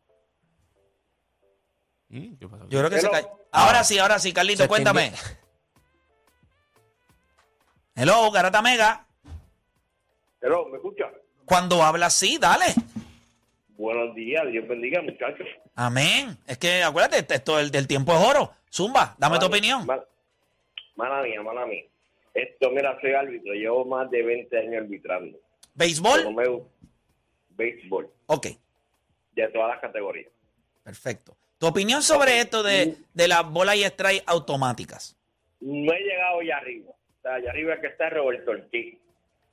Mm, 2.09 2.35
¿Qué 2.35 2.47
pasó? 2.47 2.67
Yo 2.69 2.79
creo 2.79 2.89
que 2.89 2.99
se 2.99 3.09
cayó. 3.09 3.27
Ahora 3.51 3.83
sí, 3.83 3.97
ahora 3.99 4.19
sí, 4.19 4.31
Carlitos, 4.33 4.63
Se 4.63 4.67
cuéntame. 4.67 5.11
Hello, 7.95 8.29
Garata 8.31 8.61
Mega. 8.61 9.05
Hello, 10.41 10.67
¿me 10.69 10.77
escucha? 10.77 11.05
Cuando 11.45 11.81
hablas, 11.83 12.13
sí, 12.13 12.37
dale. 12.39 12.65
Buenos 13.69 14.15
días, 14.15 14.43
Dios 14.51 14.67
bendiga, 14.67 15.01
muchachos. 15.01 15.47
Amén. 15.75 16.37
Es 16.47 16.57
que 16.57 16.83
acuérdate, 16.83 17.33
esto 17.35 17.59
el, 17.59 17.71
del 17.71 17.87
tiempo 17.87 18.13
es 18.13 18.19
oro. 18.23 18.53
Zumba, 18.71 19.15
dame 19.17 19.39
tu 19.39 19.45
opinión. 19.45 19.85
Mala, 19.85 20.05
mala 20.95 21.23
mía, 21.23 21.41
mala 21.41 21.65
mía. 21.65 21.83
Esto, 22.33 22.69
mira, 22.71 22.97
soy 23.01 23.13
árbitro, 23.13 23.53
llevo 23.53 23.85
más 23.85 24.09
de 24.11 24.21
20 24.23 24.57
años 24.59 24.83
arbitrando. 24.83 25.37
¿Béisbol? 25.73 26.23
No 26.23 26.31
me 26.31 26.47
gusta. 26.47 26.69
Béisbol, 27.49 28.07
Ok, 28.27 28.47
de 29.31 29.47
todas 29.47 29.69
las 29.69 29.79
categorías. 29.79 30.31
perfecto. 30.83 31.35
Tu 31.59 31.65
opinión 31.67 32.03
sobre 32.03 32.39
esto 32.39 32.61
de, 32.63 32.95
de 33.13 33.27
las 33.27 33.43
bolas 33.49 33.75
y 33.77 33.83
strike 33.83 34.23
automáticas. 34.27 35.15
No 35.59 35.91
he 35.93 35.99
llegado 35.99 36.39
allá 36.39 36.57
arriba. 36.57 36.91
O 36.91 37.21
sea, 37.21 37.35
allá 37.35 37.49
arriba 37.49 37.81
que 37.81 37.87
está 37.87 38.09
Roberto 38.09 38.51
Ortiz. 38.51 38.95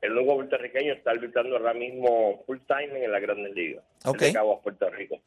El 0.03 0.15
nuevo 0.15 0.35
puertorriqueño 0.37 0.93
está 0.93 1.13
arbitrando 1.13 1.57
ahora 1.57 1.73
mismo 1.73 2.43
full 2.47 2.59
time 2.69 3.03
en 3.05 3.11
la 3.11 3.21
Grandes 3.21 3.55
Ligas. 3.55 3.83
Ok. 4.05 4.19
De 4.19 4.33
Cabo 4.35 4.59
a 4.59 4.61
Puerto 4.61 4.91
Rico. 4.91 5.19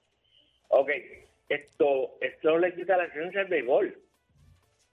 Ok, 0.68 0.90
esto, 1.50 2.18
esto 2.22 2.58
le 2.60 2.76
quita 2.76 2.96
la 2.96 3.06
esencia 3.06 3.42
al 3.42 3.48
béisbol. 3.48 4.00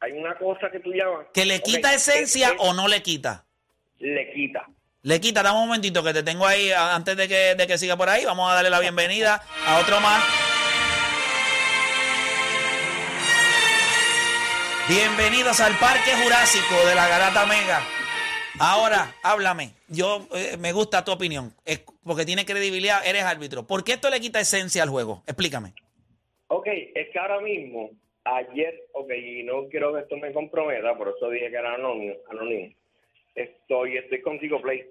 Hay 0.00 0.12
una 0.12 0.38
cosa 0.38 0.70
que 0.70 0.80
tú 0.80 0.90
llamas... 0.92 1.26
¿Que 1.34 1.44
le 1.44 1.60
quita 1.60 1.92
esencia 1.92 2.46
es- 2.48 2.52
es- 2.54 2.58
o 2.60 2.72
no 2.72 2.88
le 2.88 3.02
quita? 3.02 3.44
Le 3.98 4.32
quita. 4.32 4.66
Le 5.02 5.20
quita, 5.20 5.42
dame 5.42 5.58
un 5.58 5.66
momentito 5.66 6.02
que 6.02 6.14
te 6.14 6.22
tengo 6.22 6.46
ahí 6.46 6.70
antes 6.72 7.14
de 7.16 7.28
que, 7.28 7.54
de 7.54 7.66
que 7.66 7.76
siga 7.76 7.94
por 7.96 8.08
ahí. 8.08 8.24
Vamos 8.24 8.50
a 8.50 8.54
darle 8.54 8.70
la 8.70 8.80
bienvenida 8.80 9.42
a 9.66 9.78
otro 9.80 10.00
más. 10.00 10.24
Bienvenidos 14.86 15.60
al 15.60 15.72
Parque 15.80 16.10
Jurásico 16.22 16.74
de 16.86 16.94
la 16.94 17.08
Garata 17.08 17.46
Mega. 17.46 17.80
Ahora, 18.60 19.14
háblame. 19.22 19.70
Yo 19.88 20.28
eh, 20.36 20.58
me 20.58 20.72
gusta 20.72 21.02
tu 21.02 21.10
opinión, 21.10 21.54
es 21.64 21.82
porque 22.04 22.26
tiene 22.26 22.44
credibilidad, 22.44 23.00
eres 23.02 23.22
árbitro. 23.22 23.66
¿Por 23.66 23.82
qué 23.82 23.92
esto 23.94 24.10
le 24.10 24.20
quita 24.20 24.40
esencia 24.40 24.82
al 24.82 24.90
juego? 24.90 25.22
Explícame. 25.26 25.72
Ok, 26.48 26.66
es 26.66 27.08
que 27.08 27.18
ahora 27.18 27.40
mismo, 27.40 27.92
ayer, 28.24 28.84
ok, 28.92 29.10
y 29.10 29.42
no 29.44 29.68
quiero 29.70 29.94
que 29.94 30.00
esto 30.00 30.18
me 30.18 30.34
comprometa, 30.34 30.94
por 30.98 31.14
eso 31.16 31.30
dije 31.30 31.48
que 31.48 31.56
era 31.56 31.76
anónimo, 31.76 32.16
anónimo. 32.28 32.74
Estoy, 33.34 33.96
estoy 33.96 34.20
contigo, 34.20 34.60
Play, 34.60 34.84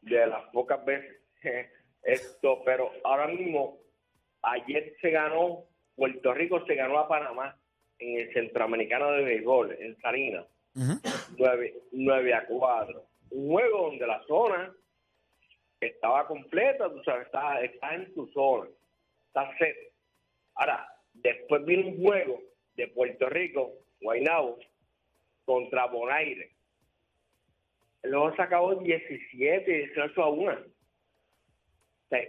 de 0.00 0.26
las 0.26 0.42
pocas 0.54 0.82
veces. 0.86 1.18
Esto, 2.02 2.62
pero 2.64 2.92
ahora 3.04 3.26
mismo, 3.26 3.76
ayer 4.40 4.96
se 5.02 5.10
ganó, 5.10 5.64
Puerto 5.96 6.32
Rico 6.32 6.64
se 6.64 6.76
ganó 6.76 6.98
a 6.98 7.08
Panamá 7.08 7.54
en 7.98 8.20
el 8.20 8.32
Centroamericano 8.32 9.12
de 9.12 9.24
Béisbol, 9.24 9.76
en 9.78 9.96
Salinas, 10.00 10.46
Ujú. 10.74 11.00
9, 11.92 12.34
a 12.34 12.46
4. 12.46 13.06
Un 13.30 13.48
juego 13.48 13.82
donde 13.88 14.06
la 14.06 14.22
zona 14.26 14.74
estaba 15.80 16.26
completa, 16.26 16.90
tú 16.90 17.02
sabes, 17.04 17.26
está, 17.26 17.60
está 17.62 17.94
en 17.94 18.12
tu 18.14 18.26
zona, 18.28 18.68
está 19.28 19.56
set. 19.58 19.76
Ahora, 20.54 20.86
después 21.14 21.64
viene 21.64 21.88
un 21.90 22.02
juego 22.02 22.40
de 22.74 22.88
Puerto 22.88 23.28
Rico, 23.28 23.72
Guaynabo, 24.00 24.58
contra 25.44 25.86
Bonaire. 25.86 26.50
El 28.02 28.10
juego 28.10 28.34
se 28.36 28.42
acabó 28.42 28.74
17, 28.74 29.70
18 29.70 30.22
a 30.22 30.28
1. 30.28 30.52
O 30.52 32.08
sea, 32.08 32.20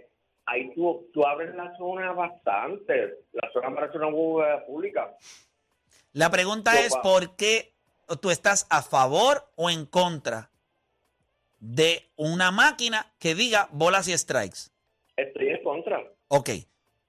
ahí 0.46 0.72
tú, 0.74 1.08
tú 1.12 1.24
abres 1.26 1.54
la 1.54 1.76
zona 1.76 2.12
bastante. 2.12 3.14
La 3.32 3.50
zona 3.52 3.74
parece 3.74 3.98
una 3.98 4.08
hueva 4.08 4.64
pública. 4.66 5.14
La 6.12 6.30
pregunta 6.30 6.78
es 6.80 6.94
por 7.02 7.36
qué 7.36 7.74
tú 8.20 8.30
estás 8.30 8.66
a 8.70 8.82
favor 8.82 9.50
o 9.56 9.70
en 9.70 9.86
contra 9.86 10.50
de 11.60 12.10
una 12.16 12.50
máquina 12.50 13.12
que 13.18 13.34
diga 13.34 13.68
bolas 13.72 14.08
y 14.08 14.16
strikes. 14.16 14.70
Estoy 15.16 15.48
en 15.48 15.62
contra. 15.62 16.00
Ok. 16.28 16.50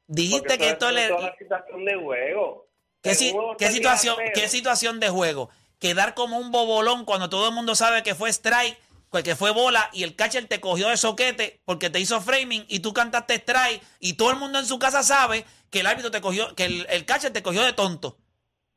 Dijiste 0.08 0.40
Porque 0.48 0.58
que 0.58 0.70
esto 0.70 0.90
es 0.90 0.96
le... 0.96 1.08
toda 1.10 1.22
la 1.22 1.38
situación 1.38 1.86
de 1.86 1.96
juego. 1.96 2.68
¿Qué, 3.02 3.16
si- 3.16 3.34
qué 3.58 3.72
situación, 3.72 4.18
10 4.18 4.30
a 4.30 4.34
¿Qué 4.34 4.40
0. 4.42 4.52
situación 4.52 5.00
de 5.00 5.10
juego? 5.10 5.50
Quedar 5.78 6.14
como 6.16 6.38
un 6.40 6.52
bobolón 6.52 7.06
cuando 7.06 7.30
todo 7.30 7.48
el 7.48 7.54
mundo 7.54 7.76
sabe 7.76 8.04
que 8.04 8.16
fue 8.16 8.30
strike, 8.30 8.78
pues 9.10 9.24
que 9.24 9.36
fue 9.36 9.52
bola 9.52 9.90
y 9.94 10.04
el 10.04 10.16
catcher 10.16 10.48
te 10.48 10.60
cogió 10.60 10.90
de 10.90 10.98
soquete 10.98 11.62
porque 11.64 11.90
te 11.90 12.00
hizo 12.00 12.20
framing 12.20 12.66
y 12.68 12.80
tú 12.80 12.92
cantaste 12.94 13.36
strike 13.36 13.82
y 14.00 14.14
todo 14.14 14.32
el 14.32 14.38
mundo 14.38 14.60
en 14.60 14.66
su 14.66 14.78
casa 14.80 15.04
sabe 15.04 15.46
que 15.70 15.80
el 15.80 15.88
árbitro 15.88 16.12
te 16.12 16.20
cogió, 16.22 16.54
que 16.56 16.66
el, 16.66 16.86
el 16.90 17.06
catcher 17.06 17.32
te 17.32 17.42
cogió 17.42 17.64
de 17.64 17.74
tonto 17.74 18.18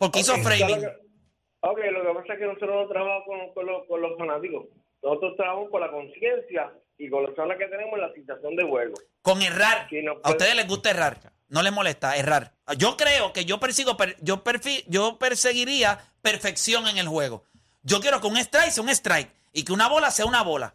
porque 0.07 0.21
hizo 0.21 0.35
framing. 0.39 0.83
lo 0.83 0.89
que- 0.91 1.03
Ok, 1.65 1.79
lo 1.93 2.03
que 2.03 2.21
pasa 2.21 2.33
es 2.33 2.39
que 2.41 2.47
nosotros 2.47 2.71
no 2.75 2.89
trabajamos 2.89 3.23
con, 3.25 3.55
con 3.55 3.67
los, 3.67 3.87
con 3.87 4.01
los 4.03 4.19
fanáticos. 4.19 4.67
Nosotros 5.01 5.37
trabajamos 5.37 5.71
con 5.71 5.81
la 5.81 5.91
conciencia 5.93 6.73
y 6.99 7.09
con 7.09 7.23
las 7.23 7.31
personas 7.31 7.57
que 7.59 7.67
tenemos 7.67 7.95
en 7.95 8.01
la 8.01 8.13
situación 8.15 8.57
de 8.57 8.65
juego. 8.65 8.95
Con 9.23 9.43
errar. 9.43 9.87
Sí, 9.89 10.03
no 10.03 10.17
a 10.25 10.31
ustedes 10.31 10.57
les 10.57 10.67
gusta 10.67 10.91
errar. 10.91 11.19
No 11.49 11.63
les 11.63 11.73
molesta 11.73 12.17
errar. 12.17 12.55
Yo 12.79 12.97
creo 12.97 13.33
que 13.33 13.45
yo 13.45 13.61
persigo, 13.61 13.97
per- 13.97 14.17
yo, 14.21 14.43
perfi- 14.43 14.85
yo 14.89 15.19
perseguiría 15.19 16.01
perfección 16.21 16.89
en 16.89 16.99
el 16.99 17.07
juego. 17.07 17.45
Yo 17.83 18.01
quiero 18.01 18.21
que 18.21 18.27
un 18.27 18.39
strike 18.39 18.71
sea 18.73 18.83
un 18.83 18.89
strike 18.89 19.31
y 19.53 19.65
que 19.65 19.73
una 19.73 19.89
bola 19.89 20.11
sea 20.11 20.25
una 20.27 20.43
bola. 20.43 20.75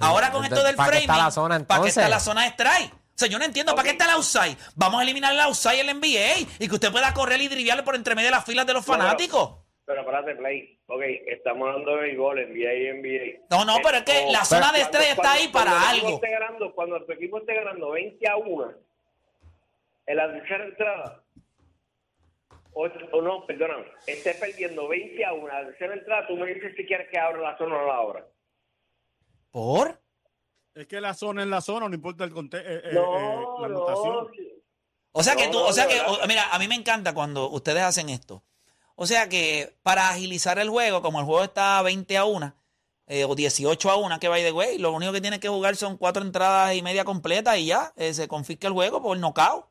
Ahora 0.00 0.30
con 0.32 0.44
esto 0.44 0.62
del 0.62 0.76
¿Para 0.76 0.90
qué 0.92 0.98
framing, 0.98 1.10
está 1.10 1.24
la 1.24 1.30
zona, 1.30 1.58
¿para 1.64 1.82
qué 1.82 1.88
está 1.90 2.00
entonces? 2.02 2.10
la 2.10 2.20
zona 2.20 2.42
de 2.42 2.48
strike? 2.50 2.94
O 3.18 3.20
sea, 3.20 3.26
yo 3.28 3.36
no 3.40 3.44
entiendo, 3.44 3.74
¿para 3.74 3.82
qué 3.82 3.90
está 3.90 4.04
el 4.04 4.12
outside? 4.12 4.56
Vamos 4.76 5.00
a 5.00 5.02
eliminar 5.02 5.32
el 5.32 5.40
outside 5.40 5.80
en 5.80 5.88
el 5.88 5.96
NBA 5.96 6.46
y 6.60 6.68
que 6.68 6.74
usted 6.74 6.92
pueda 6.92 7.12
correr 7.12 7.40
y 7.40 7.48
driviarle 7.48 7.82
por 7.82 7.96
entre 7.96 8.14
medio 8.14 8.28
de 8.28 8.36
las 8.36 8.44
filas 8.44 8.64
de 8.64 8.74
los 8.74 8.86
No, 8.86 8.92
pero- 8.94 9.02
fanáticos. 9.04 9.58
Pero 9.84 10.00
espérate, 10.02 10.36
Play. 10.36 10.78
Ok, 10.86 11.02
estamos 11.26 11.66
hablando 11.68 11.96
de 11.96 12.02
béisbol, 12.02 12.38
NBA 12.38 12.74
y 12.74 12.88
NBA. 12.92 13.46
No, 13.50 13.64
no, 13.64 13.78
pero 13.82 13.96
es 13.98 14.02
que 14.04 14.30
la 14.30 14.44
zona 14.44 14.70
de 14.70 14.82
estrella 14.82 15.12
está 15.12 15.32
ahí 15.32 15.48
para 15.48 15.70
cuando 15.72 15.88
algo. 15.88 16.08
esté 16.10 16.30
ganando, 16.30 16.74
cuando 16.74 17.04
tu 17.04 17.12
equipo 17.12 17.38
esté 17.38 17.54
ganando 17.54 17.90
20 17.90 18.28
a 18.28 18.36
1 18.36 18.72
en 20.06 20.16
la 20.16 20.32
tercera 20.32 20.64
entrada, 20.66 21.24
o, 22.72 22.84
o 22.86 23.22
no, 23.22 23.46
perdóname, 23.46 23.86
esté 24.06 24.34
perdiendo 24.34 24.86
20 24.86 25.24
a 25.24 25.32
1 25.32 25.48
en 25.48 25.54
la 25.54 25.66
tercera 25.70 25.94
entrada, 25.94 26.26
tú 26.28 26.36
me 26.36 26.46
dices 26.54 26.72
si 26.76 26.86
quieres 26.86 27.08
que 27.10 27.18
abra 27.18 27.40
la 27.40 27.58
zona 27.58 27.74
o 27.74 27.78
no 27.80 27.86
la 27.88 27.96
abra. 27.96 28.26
¿Por? 29.50 29.98
Es 30.78 30.86
que 30.86 31.00
la 31.00 31.12
zona 31.12 31.42
es 31.42 31.48
la 31.48 31.60
zona, 31.60 31.88
no 31.88 31.94
importa 31.94 32.22
el 32.24 32.32
conte- 32.32 32.58
eh, 32.60 32.82
eh, 32.84 32.90
No, 32.92 33.00
eh, 33.18 33.44
la 33.62 33.68
no, 33.68 33.88
anotación. 33.88 34.28
sí. 34.36 34.48
O 35.10 35.22
sea 35.24 35.34
que 35.34 35.46
No, 35.46 35.50
tú, 35.52 35.58
no, 35.58 35.64
o 35.66 35.72
sea 35.72 35.88
que, 35.88 36.00
mira, 36.28 36.48
a 36.52 36.58
mí 36.60 36.68
me 36.68 36.76
encanta 36.76 37.12
cuando 37.14 37.50
ustedes 37.50 37.82
hacen 37.82 38.08
esto. 38.10 38.44
O 38.94 39.06
sea 39.06 39.28
que 39.28 39.76
para 39.82 40.10
agilizar 40.10 40.58
el 40.60 40.70
juego, 40.70 41.02
como 41.02 41.18
el 41.18 41.24
juego 41.26 41.42
está 41.42 41.82
20 41.82 42.16
a 42.16 42.24
1 42.24 42.54
eh, 43.08 43.24
o 43.24 43.34
18 43.34 43.90
a 43.90 43.96
1, 43.96 44.20
que 44.20 44.28
by 44.28 44.42
the 44.42 44.52
way, 44.52 44.78
lo 44.78 44.92
único 44.92 45.12
que 45.12 45.20
tiene 45.20 45.40
que 45.40 45.48
jugar 45.48 45.74
son 45.76 45.96
cuatro 45.96 46.22
entradas 46.22 46.74
y 46.76 46.82
media 46.82 47.04
completas 47.04 47.56
y 47.58 47.66
ya, 47.66 47.92
eh, 47.96 48.14
se 48.14 48.28
confisca 48.28 48.68
el 48.68 48.74
juego 48.74 49.02
por 49.02 49.18
knockout. 49.18 49.66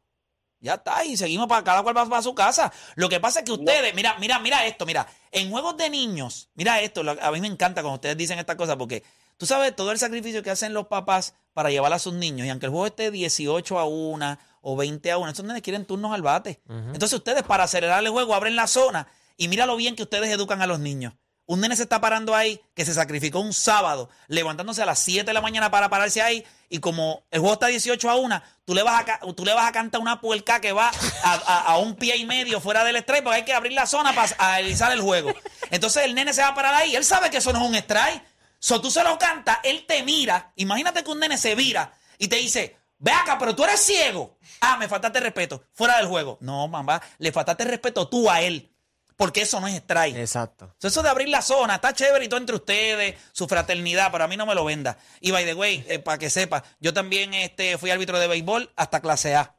Ya 0.59 0.73
está, 0.73 1.05
y 1.05 1.15
seguimos 1.15 1.47
para 1.47 1.63
cada 1.63 1.83
cual 1.83 1.95
va 1.95 2.05
para 2.09 2.21
su 2.21 2.33
casa. 2.33 2.73
Lo 2.95 3.07
que 3.09 3.19
pasa 3.19 3.39
es 3.39 3.45
que 3.45 3.51
ustedes, 3.51 3.93
mira, 3.93 4.15
mira, 4.19 4.39
mira 4.39 4.65
esto, 4.65 4.85
mira, 4.87 5.07
en 5.31 5.51
juegos 5.51 5.77
de 5.77 5.89
niños, 5.89 6.49
mira 6.55 6.81
esto, 6.81 7.03
lo- 7.03 7.15
a 7.21 7.31
mí 7.31 7.39
me 7.39 7.47
encanta 7.47 7.81
cuando 7.83 7.95
ustedes 7.95 8.17
dicen 8.17 8.39
estas 8.39 8.55
cosas 8.55 8.75
porque 8.75 9.03
tú 9.37 9.45
sabes 9.45 9.75
todo 9.75 9.91
el 9.91 9.99
sacrificio 9.99 10.43
que 10.43 10.49
hacen 10.51 10.73
los 10.73 10.87
papás 10.87 11.33
para 11.53 11.69
llevar 11.69 11.93
a 11.93 11.99
sus 11.99 12.13
niños 12.13 12.45
y 12.45 12.49
aunque 12.49 12.65
el 12.67 12.71
juego 12.71 12.85
esté 12.87 13.09
18 13.11 13.79
a 13.79 13.85
1 13.85 14.37
o 14.61 14.75
20 14.75 15.11
a 15.11 15.17
1, 15.17 15.31
esos 15.31 15.45
nenes 15.45 15.61
quieren 15.61 15.85
turnos 15.85 16.13
al 16.13 16.21
bate. 16.21 16.61
Entonces 16.69 17.13
ustedes 17.13 17.43
para 17.43 17.63
acelerar 17.63 18.03
el 18.03 18.09
juego 18.09 18.35
abren 18.35 18.55
la 18.55 18.67
zona 18.67 19.07
y 19.37 19.47
mira 19.47 19.65
lo 19.65 19.75
bien 19.75 19.95
que 19.95 20.03
ustedes 20.03 20.29
educan 20.29 20.61
a 20.61 20.67
los 20.67 20.79
niños. 20.79 21.13
Un 21.49 21.61
nene 21.61 21.77
se 21.77 21.83
está 21.83 22.01
parando 22.01 22.35
ahí 22.35 22.59
que 22.75 22.83
se 22.83 22.93
sacrificó 22.93 23.39
un 23.39 23.53
sábado, 23.53 24.09
levantándose 24.27 24.81
a 24.81 24.85
las 24.85 24.99
7 24.99 25.23
de 25.25 25.33
la 25.33 25.39
mañana 25.39 25.71
para 25.71 25.87
pararse 25.87 26.21
ahí. 26.21 26.43
Y 26.67 26.79
como 26.79 27.23
el 27.31 27.39
juego 27.39 27.53
está 27.53 27.67
18 27.67 28.09
a 28.09 28.15
1, 28.17 28.41
tú 28.65 28.75
le 28.75 28.83
vas 28.83 29.05
a, 29.07 29.19
tú 29.33 29.45
le 29.45 29.53
vas 29.53 29.65
a 29.65 29.71
cantar 29.71 30.01
una 30.01 30.19
puerca 30.19 30.59
que 30.59 30.73
va 30.73 30.91
a, 31.23 31.33
a- 31.35 31.61
a 31.71 31.77
un 31.77 31.95
pie 31.95 32.17
y 32.17 32.25
medio 32.25 32.59
fuera 32.59 32.83
del 32.83 32.97
strike 32.97 33.23
porque 33.23 33.37
hay 33.37 33.45
que 33.45 33.53
abrir 33.53 33.71
la 33.71 33.85
zona 33.87 34.13
para 34.13 34.35
analizar 34.39 34.91
el 34.91 34.99
juego. 34.99 35.33
Entonces 35.71 36.03
el 36.03 36.15
nene 36.15 36.33
se 36.33 36.41
va 36.41 36.49
a 36.49 36.55
parar 36.55 36.73
ahí. 36.73 36.97
Él 36.97 37.05
sabe 37.05 37.29
que 37.29 37.37
eso 37.37 37.53
no 37.53 37.63
es 37.63 37.69
un 37.69 37.75
strike. 37.75 38.21
So 38.59 38.81
tú 38.81 38.89
se 38.91 39.03
lo 39.03 39.17
cantas, 39.17 39.59
él 39.63 39.85
te 39.87 40.03
mira. 40.03 40.51
Imagínate 40.55 41.03
que 41.03 41.11
un 41.11 41.19
nene 41.19 41.37
se 41.37 41.55
vira 41.55 41.91
y 42.17 42.27
te 42.27 42.37
dice, 42.37 42.75
ve 42.97 43.11
acá, 43.11 43.37
pero 43.37 43.55
tú 43.55 43.63
eres 43.63 43.79
ciego. 43.79 44.37
Ah, 44.61 44.77
me 44.77 44.87
faltaste 44.87 45.19
respeto. 45.19 45.63
Fuera 45.73 45.97
del 45.97 46.07
juego. 46.07 46.37
No, 46.41 46.67
mamá, 46.67 47.01
le 47.19 47.31
faltaste 47.31 47.63
respeto 47.65 48.07
tú 48.07 48.29
a 48.29 48.41
él. 48.41 48.71
Porque 49.15 49.41
eso 49.41 49.59
no 49.59 49.67
es 49.67 49.73
strike. 49.73 50.15
Exacto. 50.15 50.75
So, 50.77 50.87
Eso 50.87 51.01
de 51.01 51.09
abrir 51.09 51.27
la 51.29 51.41
zona, 51.41 51.75
está 51.75 51.91
chévere 51.91 52.25
y 52.25 52.27
todo 52.27 52.39
entre 52.39 52.55
ustedes, 52.55 53.15
su 53.31 53.47
fraternidad, 53.47 54.11
pero 54.11 54.23
a 54.23 54.27
mí 54.27 54.37
no 54.37 54.45
me 54.45 54.53
lo 54.53 54.63
venda. 54.63 54.97
Y 55.21 55.31
by 55.31 55.43
the 55.43 55.55
way, 55.55 55.83
para 56.05 56.19
que 56.19 56.29
sepa, 56.29 56.63
yo 56.79 56.93
también 56.93 57.33
este, 57.33 57.79
fui 57.79 57.89
árbitro 57.89 58.19
de 58.19 58.27
béisbol 58.27 58.71
hasta 58.75 59.01
clase 59.01 59.35
A. 59.35 59.55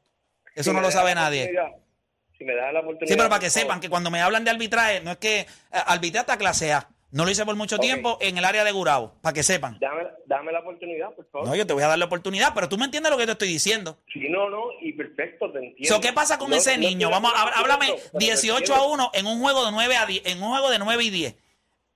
Eso 0.54 0.70
Si 0.70 0.76
no 0.76 0.80
lo 0.80 0.92
sabe 0.92 1.12
nadie. 1.14 1.52
Si 2.38 2.44
me 2.44 2.54
das 2.54 2.72
la 2.72 2.80
oportunidad. 2.80 3.12
Sí, 3.12 3.16
pero 3.16 3.28
para 3.28 3.40
que 3.40 3.50
sepan 3.50 3.80
que 3.80 3.90
cuando 3.90 4.12
me 4.12 4.22
hablan 4.22 4.44
de 4.44 4.50
arbitraje, 4.50 5.00
no 5.00 5.10
es 5.10 5.16
que 5.18 5.40
eh, 5.40 5.46
arbitré 5.70 6.20
hasta 6.20 6.38
clase 6.38 6.72
A. 6.72 6.88
No 7.10 7.24
lo 7.24 7.30
hice 7.30 7.44
por 7.46 7.56
mucho 7.56 7.78
tiempo 7.78 8.18
en 8.20 8.36
el 8.36 8.44
área 8.44 8.64
de 8.64 8.72
Gurabo, 8.72 9.14
para 9.22 9.32
que 9.32 9.42
sepan. 9.42 9.78
Dame, 9.80 10.02
dame 10.26 10.52
la 10.52 10.60
oportunidad, 10.60 11.10
por 11.14 11.26
favor. 11.30 11.48
No, 11.48 11.54
yo 11.56 11.66
te 11.66 11.72
voy 11.72 11.82
a 11.82 11.86
dar 11.88 11.98
la 11.98 12.04
oportunidad, 12.04 12.52
pero 12.54 12.68
tú 12.68 12.76
me 12.76 12.84
entiendes 12.84 13.10
lo 13.10 13.16
que 13.16 13.24
te 13.24 13.32
estoy 13.32 13.48
diciendo. 13.48 13.98
Sí, 14.12 14.28
no, 14.28 14.50
no, 14.50 14.64
y 14.82 14.92
perfecto, 14.92 15.50
te 15.50 15.58
entiendo. 15.58 15.94
So, 15.94 16.00
¿Qué 16.02 16.12
pasa 16.12 16.38
con 16.38 16.50
No- 16.50 16.56
ese 16.56 16.76
no 16.76 16.82
niño? 16.86 17.08
Vamos, 17.08 17.32
háblame 17.34 17.86
con 17.88 17.96
eso, 17.96 18.08
pero 18.12 18.18
te 18.18 18.24
18 18.26 18.54
a 18.74 18.76
entiendo. 18.76 18.92
1 18.94 19.10
en 19.14 19.26
un 19.26 19.40
juego 19.40 19.64
de 19.64 19.72
9 19.72 19.96
a 19.96 20.04
10, 20.06 20.22
en 20.26 20.42
un 20.42 20.50
juego 20.50 20.68
de 20.70 20.78
9 20.78 21.02
y 21.04 21.10
10. 21.10 21.34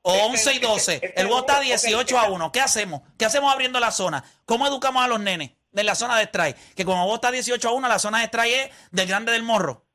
O 0.01 0.13
Es 0.15 0.19
que- 0.19 0.25
11 0.27 0.51
y 0.51 0.55
es 0.55 0.61
que- 0.61 0.67
12. 0.67 0.95
es 0.95 1.01
que 1.01 1.07
El 1.21 1.27
juego 1.27 1.41
está 1.41 1.53
no, 1.55 1.59
ok, 1.61 1.65
18 1.67 2.19
a 2.19 2.29
1. 2.31 2.51
¿Qué 2.51 2.61
hacemos? 2.61 3.03
¿Qué 3.19 3.25
hacemos 3.27 3.53
abriendo 3.53 3.79
la 3.81 3.91
zona? 3.91 4.25
¿Cómo 4.47 4.67
educamos 4.67 5.05
a 5.05 5.09
los 5.09 5.21
nenes? 5.21 5.51
de 5.73 5.85
la 5.85 5.95
zona 5.95 6.19
de 6.19 6.25
strike. 6.25 6.75
Que 6.75 6.85
como 6.85 7.07
vos 7.07 7.15
estás 7.15 7.33
18 7.33 7.67
a 7.67 7.73
1, 7.73 7.89
la 7.89 7.99
zona 7.99 8.19
de 8.19 8.27
strike 8.27 8.53
es 8.55 8.71
del 8.91 9.07
grande 9.09 9.33
del 9.33 9.43
morro. 9.43 9.87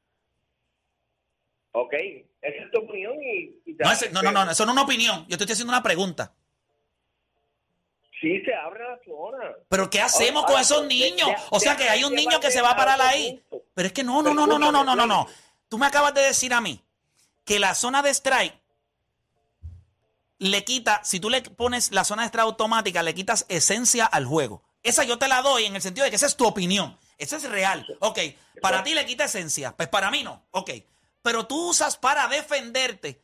Ok, 1.73 1.93
esa 2.47 2.63
es 2.65 2.71
tu 2.71 2.79
opinión 2.79 3.13
y... 3.21 3.73
No, 3.79 3.91
ese- 3.91 4.09
no, 4.11 4.21
no, 4.21 4.31
no, 4.31 4.51
eso 4.51 4.65
no 4.65 4.71
es 4.71 4.73
una 4.73 4.81
opinión. 4.83 5.25
Yo 5.27 5.37
te 5.37 5.43
estoy 5.43 5.53
haciendo 5.53 5.71
una 5.73 5.83
pregunta. 5.83 6.33
Sí, 8.19 8.41
se 8.43 8.53
abre 8.55 8.83
la 8.83 8.97
zona. 9.05 9.53
Pero 9.69 9.89
¿qué 9.89 10.01
hacemos 10.01 10.43
Ahora, 10.43 10.47
con 10.47 10.51
ahora, 10.55 10.61
esos 10.61 10.85
niños? 10.87 11.29
O 11.51 11.59
sea 11.59 11.75
que 11.77 11.87
hay 11.87 12.03
un 12.03 12.13
niño 12.15 12.39
que 12.39 12.49
se 12.49 12.61
va 12.61 12.71
a 12.71 12.75
parar 12.75 12.99
ahí. 13.01 13.43
punto. 13.49 13.65
Pero 13.75 13.87
es 13.87 13.93
que 13.93 14.03
no, 14.03 14.23
no, 14.23 14.33
no, 14.33 14.47
no, 14.47 14.57
no, 14.57 14.71
no, 14.71 14.83
no, 14.83 14.95
no, 14.95 15.05
no. 15.05 15.27
Tú 15.69 15.77
me 15.77 15.85
acabas 15.85 16.13
de 16.15 16.21
decir 16.21 16.51
a 16.53 16.61
mí 16.61 16.81
que 17.45 17.59
la 17.59 17.75
zona 17.75 18.01
de 18.01 18.09
strike 18.09 18.55
le 20.39 20.63
quita, 20.63 21.01
si 21.03 21.19
tú 21.19 21.29
le 21.29 21.41
pones 21.41 21.91
la 21.91 22.03
zona 22.03 22.23
de 22.23 22.27
strike 22.27 22.43
automática, 22.45 23.03
le 23.03 23.13
quitas 23.13 23.45
esencia 23.49 24.05
al 24.05 24.25
juego. 24.25 24.63
Esa 24.83 25.03
yo 25.03 25.17
te 25.19 25.27
la 25.27 25.41
doy 25.41 25.65
en 25.65 25.75
el 25.75 25.81
sentido 25.81 26.03
de 26.05 26.09
que 26.09 26.15
esa 26.15 26.27
es 26.27 26.35
tu 26.37 26.45
opinión. 26.47 26.97
Esa 27.17 27.37
es 27.37 27.49
real. 27.49 27.85
Ok, 27.99 28.19
para 28.61 28.83
ti 28.83 28.93
le 28.93 29.05
quita 29.05 29.25
esencia. 29.25 29.75
Pues 29.75 29.89
para 29.89 30.09
mí 30.11 30.23
no. 30.23 30.43
Ok. 30.51 30.71
Pero 31.27 31.45
tú 31.45 31.71
usas 31.71 31.97
para 31.97 32.29
defenderte. 32.29 33.21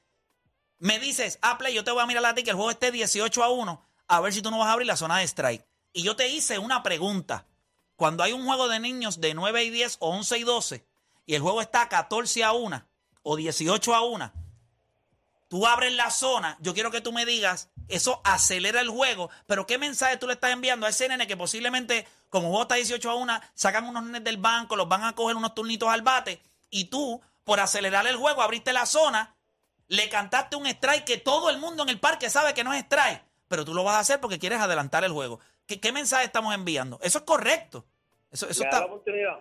Me 0.77 0.99
dices, 0.99 1.39
ah, 1.41 1.57
Play, 1.57 1.73
yo 1.73 1.85
te 1.85 1.91
voy 1.91 2.03
a 2.03 2.05
mirar 2.05 2.25
a 2.25 2.35
ti 2.35 2.43
que 2.43 2.49
el 2.49 2.57
juego 2.57 2.69
esté 2.69 2.91
18 2.91 3.41
a 3.41 3.49
1, 3.49 3.85
a 4.09 4.19
ver 4.19 4.33
si 4.33 4.41
tú 4.41 4.51
no 4.51 4.57
vas 4.59 4.67
a 4.67 4.73
abrir 4.73 4.87
la 4.87 4.97
zona 4.97 5.19
de 5.19 5.23
strike. 5.23 5.65
Y 5.93 6.03
yo 6.03 6.17
te 6.17 6.27
hice 6.27 6.59
una 6.59 6.83
pregunta. 6.83 7.47
Cuando 7.95 8.21
hay 8.21 8.33
un 8.33 8.45
juego 8.45 8.67
de 8.67 8.81
niños 8.81 9.21
de 9.21 9.33
9 9.33 9.63
y 9.63 9.69
10 9.69 9.99
o 10.01 10.09
11 10.09 10.37
y 10.37 10.43
12 10.43 10.85
y 11.25 11.35
el 11.35 11.41
juego 11.41 11.61
está 11.61 11.87
14 11.87 12.43
a 12.43 12.51
1 12.51 12.85
o 13.21 13.35
18 13.37 13.95
a 13.95 14.01
1, 14.01 14.33
tú 15.47 15.65
abres 15.65 15.93
la 15.93 16.11
zona, 16.11 16.57
yo 16.59 16.73
quiero 16.73 16.91
que 16.91 16.99
tú 16.99 17.13
me 17.13 17.25
digas, 17.25 17.69
eso 17.87 18.19
acelera 18.25 18.81
el 18.81 18.89
juego, 18.89 19.29
pero 19.47 19.65
¿qué 19.65 19.77
mensaje 19.77 20.17
tú 20.17 20.27
le 20.27 20.33
estás 20.33 20.51
enviando 20.51 20.85
a 20.85 20.89
ese 20.89 21.07
nene 21.07 21.25
que 21.25 21.37
posiblemente, 21.37 22.05
como 22.27 22.47
el 22.47 22.49
juego 22.49 22.63
está 22.63 22.75
18 22.75 23.09
a 23.09 23.15
1, 23.15 23.39
sacan 23.53 23.85
unos 23.85 24.03
nenes 24.03 24.25
del 24.25 24.35
banco, 24.35 24.75
los 24.75 24.89
van 24.89 25.05
a 25.05 25.15
coger 25.15 25.37
unos 25.37 25.55
turnitos 25.55 25.87
al 25.87 26.01
bate 26.01 26.41
y 26.69 26.85
tú, 26.85 27.21
por 27.43 27.59
acelerar 27.59 28.07
el 28.07 28.15
juego, 28.15 28.41
abriste 28.41 28.73
la 28.73 28.85
zona, 28.85 29.35
le 29.87 30.09
cantaste 30.09 30.55
un 30.55 30.65
strike 30.65 31.05
que 31.05 31.17
todo 31.17 31.49
el 31.49 31.57
mundo 31.59 31.83
en 31.83 31.89
el 31.89 31.99
parque 31.99 32.29
sabe 32.29 32.53
que 32.53 32.63
no 32.63 32.73
es 32.73 32.83
strike, 32.83 33.23
pero 33.47 33.65
tú 33.65 33.73
lo 33.73 33.83
vas 33.83 33.95
a 33.95 33.99
hacer 33.99 34.19
porque 34.19 34.39
quieres 34.39 34.59
adelantar 34.59 35.03
el 35.03 35.11
juego. 35.11 35.39
¿Qué, 35.67 35.79
qué 35.79 35.91
mensaje 35.91 36.25
estamos 36.25 36.53
enviando? 36.55 36.99
Eso 37.01 37.19
es 37.19 37.23
correcto. 37.23 37.85
Eso, 38.31 38.49
eso 38.49 38.63
¿Me 38.63 38.69
da 38.69 38.71
la 38.71 38.77
está... 38.79 38.93
oportunidad? 38.93 39.39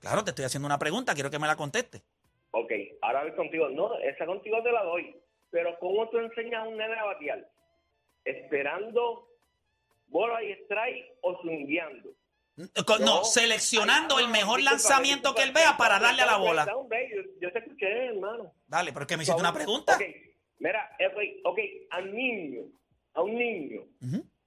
Claro, 0.00 0.24
te 0.24 0.30
estoy 0.30 0.44
haciendo 0.44 0.66
una 0.66 0.78
pregunta, 0.78 1.14
quiero 1.14 1.30
que 1.30 1.38
me 1.38 1.46
la 1.46 1.56
conteste. 1.56 2.02
Ok, 2.50 2.72
ahora 3.00 3.22
voy 3.22 3.34
contigo. 3.34 3.68
No, 3.70 3.96
esa 4.00 4.26
contigo 4.26 4.62
te 4.62 4.72
la 4.72 4.82
doy. 4.82 5.16
Pero 5.50 5.78
¿cómo 5.78 6.08
tú 6.10 6.18
enseñas 6.18 6.64
a 6.64 6.68
un 6.68 6.76
nene 6.76 6.98
a 6.98 7.04
batear? 7.04 7.48
¿Esperando 8.24 9.28
bola 10.08 10.42
y 10.42 10.52
strike 10.64 11.18
o 11.22 11.40
swingueando? 11.40 12.10
No, 12.56 13.24
seleccionando 13.24 14.18
el 14.18 14.28
mejor 14.28 14.62
lanzamiento 14.62 15.34
que 15.34 15.42
él 15.42 15.52
vea 15.52 15.76
para 15.76 15.98
darle 15.98 16.22
a 16.22 16.26
la 16.26 16.36
bola. 16.36 16.66
yo, 17.40 17.52
te 17.52 17.58
escuché, 17.58 18.06
hermano. 18.06 18.54
Dale, 18.66 18.92
pero 18.92 19.04
es 19.04 19.08
que 19.08 19.16
me 19.16 19.22
hiciste 19.22 19.40
una 19.40 19.54
pregunta. 19.54 19.98
Mira, 20.58 20.96
ok, 21.44 21.58
al 21.90 22.14
niño, 22.14 22.62
a 23.14 23.22
un 23.22 23.34
niño, 23.36 23.82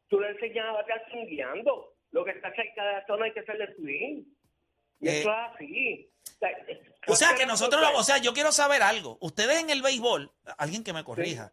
tú 0.07 0.19
le 0.19 0.29
enseñas 0.29 0.65
a 0.67 0.71
batear 0.73 1.01
swingueando. 1.09 1.93
Lo 2.11 2.23
que 2.23 2.31
está 2.31 2.53
cerca 2.55 2.85
de 2.85 2.93
la 2.93 3.05
zona 3.07 3.25
hay 3.25 3.33
que 3.33 3.41
hacerle 3.41 3.75
swing. 3.75 4.23
Y 5.01 5.07
Eh, 5.09 5.19
eso 5.19 5.29
es 5.29 5.37
así. 5.53 6.11
O 7.07 7.15
sea, 7.15 7.35
que 7.35 7.45
nosotros, 7.45 7.83
o 7.95 8.03
sea, 8.03 8.19
yo 8.19 8.33
quiero 8.33 8.51
saber 8.51 8.81
algo. 8.81 9.17
Ustedes 9.19 9.61
en 9.61 9.69
el 9.69 9.81
béisbol, 9.81 10.31
alguien 10.57 10.83
que 10.83 10.93
me 10.93 11.03
corrija, 11.03 11.51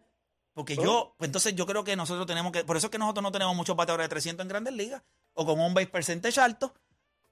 porque 0.52 0.76
yo, 0.76 1.14
pues 1.18 1.28
entonces 1.28 1.54
yo 1.56 1.66
creo 1.66 1.82
que 1.82 1.96
nosotros 1.96 2.26
tenemos 2.26 2.52
que, 2.52 2.62
por 2.64 2.76
eso 2.76 2.86
es 2.86 2.90
que 2.90 2.98
nosotros 2.98 3.22
no 3.22 3.32
tenemos 3.32 3.56
muchos 3.56 3.74
bateadores 3.74 4.04
de 4.04 4.10
300 4.10 4.44
en 4.44 4.48
grandes 4.48 4.74
ligas 4.74 5.02
o 5.34 5.46
con 5.46 5.60
un 5.60 5.74
base 5.74 5.86
percentage 5.86 6.40
alto, 6.40 6.74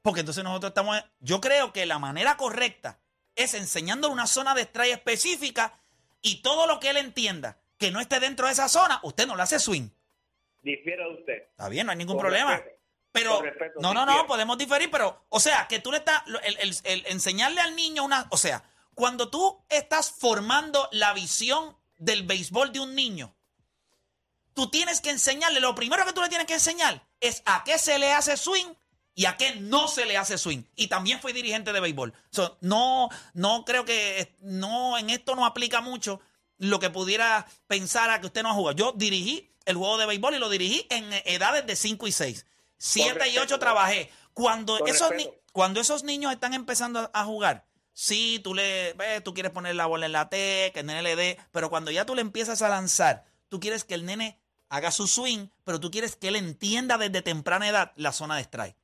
porque 0.02 0.20
entonces 0.20 0.42
nosotros 0.44 0.70
estamos, 0.70 1.02
yo 1.20 1.40
creo 1.40 1.72
que 1.72 1.86
la 1.86 1.98
manera 1.98 2.36
correcta 2.36 2.98
es 3.34 3.54
enseñándole 3.54 4.12
una 4.12 4.26
zona 4.26 4.54
de 4.54 4.62
strike 4.62 4.92
específica 4.94 5.78
y 6.22 6.42
todo 6.42 6.66
lo 6.66 6.80
que 6.80 6.90
él 6.90 6.96
entienda 6.96 7.58
que 7.78 7.90
no 7.90 8.00
esté 8.00 8.20
dentro 8.20 8.46
de 8.46 8.52
esa 8.52 8.68
zona, 8.68 9.00
usted 9.02 9.26
no 9.26 9.36
le 9.36 9.42
hace 9.42 9.58
swing. 9.58 9.88
Difiere 10.62 11.02
de 11.04 11.14
usted. 11.14 11.42
Está 11.50 11.68
bien, 11.70 11.86
no 11.86 11.92
hay 11.92 11.98
ningún 11.98 12.16
Con 12.16 12.22
problema. 12.22 12.56
respeto. 12.56 12.76
Pero, 13.12 13.40
respeto, 13.42 13.80
no, 13.80 13.92
no, 13.94 14.06
no, 14.06 14.26
podemos 14.26 14.56
diferir, 14.56 14.88
pero, 14.90 15.24
o 15.30 15.40
sea, 15.40 15.66
que 15.66 15.80
tú 15.80 15.90
le 15.90 15.98
estás, 15.98 16.22
lo- 16.26 16.40
el, 16.42 16.56
el- 16.58 16.76
el 16.84 17.06
enseñarle 17.06 17.60
al 17.60 17.74
niño 17.74 18.04
una, 18.04 18.26
o 18.30 18.36
sea, 18.36 18.62
cuando 18.94 19.30
tú 19.30 19.64
estás 19.68 20.12
formando 20.12 20.88
la 20.92 21.12
visión 21.12 21.76
del 21.98 22.22
béisbol 22.22 22.72
de 22.72 22.80
un 22.80 22.94
niño, 22.94 23.34
tú 24.54 24.70
tienes 24.70 25.00
que 25.00 25.10
enseñarle, 25.10 25.60
lo 25.60 25.74
primero 25.74 26.04
que 26.04 26.12
tú 26.12 26.20
le 26.20 26.28
tienes 26.28 26.46
que 26.46 26.54
enseñar 26.54 27.06
es 27.20 27.42
a 27.46 27.62
qué 27.64 27.78
se 27.78 27.98
le 27.98 28.12
hace 28.12 28.36
swing 28.36 28.66
y 29.14 29.26
a 29.26 29.36
qué 29.36 29.56
no 29.56 29.88
se 29.88 30.06
le 30.06 30.16
hace 30.16 30.38
swing. 30.38 30.62
Y 30.76 30.86
también 30.88 31.20
fui 31.20 31.32
dirigente 31.32 31.72
de 31.72 31.80
béisbol. 31.80 32.14
So, 32.30 32.56
no, 32.60 33.08
no 33.34 33.64
creo 33.64 33.84
que, 33.84 34.34
no, 34.40 34.96
en 34.98 35.10
esto 35.10 35.34
no 35.36 35.44
aplica 35.44 35.80
mucho 35.80 36.20
lo 36.58 36.78
que 36.78 36.90
pudiera 36.90 37.46
pensar 37.66 38.10
a 38.10 38.20
que 38.20 38.26
usted 38.26 38.42
no 38.42 38.50
ha 38.50 38.54
jugado. 38.54 38.76
Yo 38.76 38.92
dirigí 38.96 39.50
el 39.64 39.76
juego 39.76 39.98
de 39.98 40.06
béisbol 40.06 40.34
y 40.34 40.38
lo 40.38 40.48
dirigí 40.48 40.86
en 40.90 41.12
edades 41.24 41.66
de 41.66 41.76
5 41.76 42.06
y 42.06 42.12
6. 42.12 42.46
7 42.78 43.08
y 43.10 43.12
respeto, 43.18 43.42
8 43.42 43.58
trabajé. 43.58 44.10
Cuando 44.32 44.78
Con 44.78 44.88
esos, 44.88 45.10
ni- 45.16 45.28
cuando 45.52 45.80
esos 45.80 46.02
niños 46.04 46.32
están 46.32 46.54
empezando 46.54 47.10
a- 47.12 47.24
jugar, 47.24 47.66
sí, 47.92 48.40
tú 48.42 48.54
le 48.54 48.94
ves, 48.94 49.22
tú 49.22 49.34
quieres 49.34 49.52
poner 49.52 49.74
la 49.74 49.86
bola 49.86 50.06
en 50.06 50.12
la 50.12 50.28
T, 50.30 50.70
que 50.72 50.80
el 50.80 50.86
nene 50.86 51.02
le 51.02 51.16
dé, 51.16 51.38
pero 51.50 51.68
cuando 51.68 51.90
ya 51.90 52.06
tú 52.06 52.14
le 52.14 52.22
empiezas 52.22 52.62
a 52.62 52.68
lanzar, 52.70 53.24
tú 53.50 53.60
quieres 53.60 53.84
que 53.84 53.92
el 53.94 54.06
nene 54.06 54.38
haga 54.70 54.90
su 54.90 55.06
swing, 55.06 55.48
pero 55.64 55.78
tú 55.80 55.90
quieres 55.90 56.16
que 56.16 56.28
él 56.28 56.36
entienda 56.36 56.96
desde 56.96 57.20
temprana 57.20 57.68
edad 57.68 57.92
la 57.96 58.12
zona 58.12 58.36
de 58.36 58.42
strike. 58.42 58.76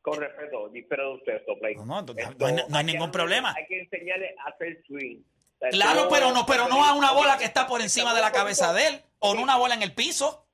Con 0.00 0.18
respeto, 0.20 0.68
difiere 0.70 1.02
de 1.02 1.14
usted, 1.14 1.44
Soplay. 1.44 1.74
No, 1.74 1.84
no, 1.84 2.02
no, 2.02 2.12
Esto, 2.16 2.34
no 2.38 2.46
hay- 2.46 2.64
no 2.68 2.78
hay 2.78 2.84
ningún 2.84 3.10
problema. 3.10 3.52
Hay 3.54 3.66
que 3.66 3.80
enseñarle 3.80 4.34
a 4.38 4.48
hacer 4.50 4.82
swing. 4.86 5.20
O 5.20 5.58
sea, 5.58 5.68
Claro, 5.70 6.08
pero 6.08 6.32
no, 6.32 6.46
pero 6.46 6.68
no 6.68 6.84
a 6.84 6.94
una 6.94 7.12
bola 7.12 7.36
que 7.36 7.44
está 7.44 7.66
por 7.66 7.80
encima 7.82 8.14
de 8.14 8.20
la 8.20 8.30
cabeza 8.32 8.72
de 8.72 8.86
él, 8.86 9.02
o 9.18 9.34
no 9.34 9.42
una 9.42 9.56
bola 9.58 9.74
en 9.74 9.82
el 9.82 9.92
piso. 9.94 10.46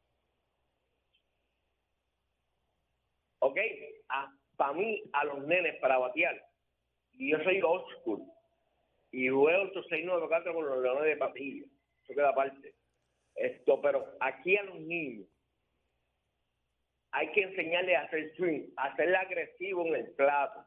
Ok, 3.40 3.59
para 4.57 4.73
mí, 4.73 5.03
a 5.12 5.25
los 5.25 5.45
nenes 5.47 5.79
para 5.81 5.99
batear, 5.99 6.35
y 7.12 7.33
yo 7.33 7.38
soy 7.45 7.61
old 7.61 7.85
school, 8.01 8.23
y 9.11 9.29
jugué 9.29 9.55
8694 9.57 10.55
con 10.55 10.67
los 10.67 10.83
leones 10.83 11.05
de 11.05 11.17
patilla, 11.19 11.67
eso 12.03 12.14
queda 12.14 12.31
aparte. 12.31 12.75
Esto, 13.35 13.81
pero 13.81 14.16
aquí 14.20 14.57
a 14.57 14.62
los 14.62 14.81
niños 14.81 15.27
hay 17.11 17.31
que 17.33 17.42
enseñarles 17.42 17.97
a 17.97 18.03
hacer 18.03 18.35
swing, 18.37 18.70
a 18.77 18.85
hacerle 18.87 19.16
agresivo 19.16 19.87
en 19.87 19.94
el 19.94 20.11
plato. 20.12 20.64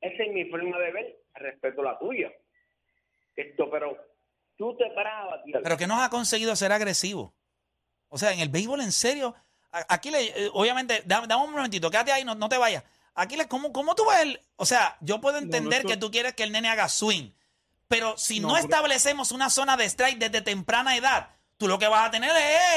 Esa 0.00 0.22
es 0.22 0.32
mi 0.32 0.44
forma 0.46 0.78
de 0.78 0.92
ver, 0.92 1.22
respeto 1.34 1.80
a 1.82 1.84
la 1.84 1.98
tuya. 1.98 2.32
Esto, 3.36 3.70
pero 3.70 3.96
tú 4.56 4.76
te 4.76 4.88
paras 4.90 5.30
batear. 5.30 5.62
Pero 5.62 5.76
que 5.76 5.86
nos 5.86 6.00
ha 6.00 6.08
conseguido 6.08 6.54
ser 6.54 6.72
agresivo. 6.72 7.34
O 8.08 8.18
sea, 8.18 8.32
en 8.32 8.40
el 8.40 8.48
béisbol, 8.48 8.80
en 8.80 8.92
serio, 8.92 9.34
aquí 9.70 10.10
le, 10.10 10.26
eh, 10.26 10.50
obviamente, 10.52 11.02
dame, 11.04 11.26
dame 11.26 11.44
un 11.44 11.52
momentito, 11.52 11.90
quédate 11.90 12.12
ahí, 12.12 12.24
no, 12.24 12.34
no 12.34 12.48
te 12.48 12.58
vayas. 12.58 12.84
Aquí 13.14 13.36
le, 13.36 13.48
¿cómo, 13.48 13.72
cómo 13.72 13.94
tú 13.94 14.04
ves 14.08 14.20
el, 14.20 14.40
o 14.56 14.64
sea, 14.64 14.96
yo 15.00 15.20
puedo 15.20 15.38
entender 15.38 15.84
que 15.84 15.96
tú 15.96 16.10
quieres 16.10 16.34
que 16.34 16.44
el 16.44 16.52
nene 16.52 16.68
haga 16.68 16.88
swing, 16.88 17.32
pero 17.88 18.16
si 18.16 18.40
no, 18.40 18.56
establecemos 18.56 19.32
una 19.32 19.50
zona 19.50 19.76
de 19.76 19.84
strike 19.84 20.18
desde 20.18 20.42
temprana 20.42 20.96
edad, 20.96 21.30
tú 21.60 21.68
lo 21.68 21.78
que 21.78 21.86
vas 21.88 22.08
a 22.08 22.10
tener 22.10 22.30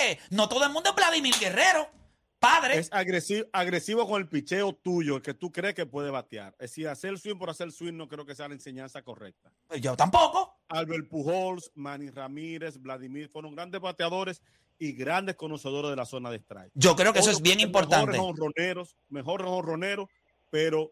es, 0.09 0.17
no 0.29 0.49
todo 0.49 0.65
el 0.65 0.71
mundo 0.71 0.89
es 0.89 0.95
Vladimir 0.95 1.33
Guerrero, 1.39 1.89
padre. 2.37 2.77
Es 2.79 2.91
agresivo, 2.91 3.47
agresivo 3.53 4.05
con 4.05 4.21
el 4.21 4.27
picheo 4.27 4.73
tuyo, 4.73 5.15
el 5.15 5.21
que 5.21 5.33
tú 5.33 5.53
crees 5.53 5.73
que 5.73 5.85
puede 5.85 6.11
batear. 6.11 6.53
Es 6.59 6.71
decir, 6.71 6.89
hacer 6.89 7.17
swing 7.17 7.37
por 7.37 7.49
hacer 7.49 7.71
swing 7.71 7.93
no 7.93 8.09
creo 8.09 8.25
que 8.25 8.35
sea 8.35 8.49
la 8.49 8.55
enseñanza 8.55 9.01
correcta. 9.01 9.53
Yo 9.79 9.95
tampoco. 9.95 10.59
Albert 10.67 11.07
Pujols, 11.07 11.71
Manny 11.75 12.09
Ramírez, 12.09 12.77
Vladimir 12.77 13.29
fueron 13.29 13.55
grandes 13.55 13.79
bateadores 13.79 14.41
y 14.77 14.91
grandes 14.91 15.35
conocedores 15.37 15.89
de 15.91 15.95
la 15.95 16.05
zona 16.05 16.29
de 16.29 16.37
strike. 16.39 16.71
Yo 16.73 16.97
creo 16.97 17.13
que 17.13 17.19
eso 17.19 17.31
es 17.31 17.41
bien 17.41 17.61
importante. 17.61 18.11
Mejores 18.11 18.21
honroneros, 18.21 18.97
mejores 19.07 19.47
honroneros, 19.47 20.09
pero 20.49 20.91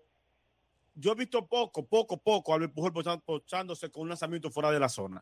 yo 0.96 1.12
he 1.12 1.16
visto 1.16 1.46
poco, 1.46 1.86
poco, 1.86 2.22
poco 2.22 2.54
Albert 2.54 2.74
Pujol 2.74 2.94
pochan- 2.94 3.22
pochándose 3.22 3.92
con 3.92 4.04
un 4.04 4.10
lanzamiento 4.10 4.50
fuera 4.50 4.72
de 4.72 4.80
la 4.80 4.88
zona. 4.88 5.22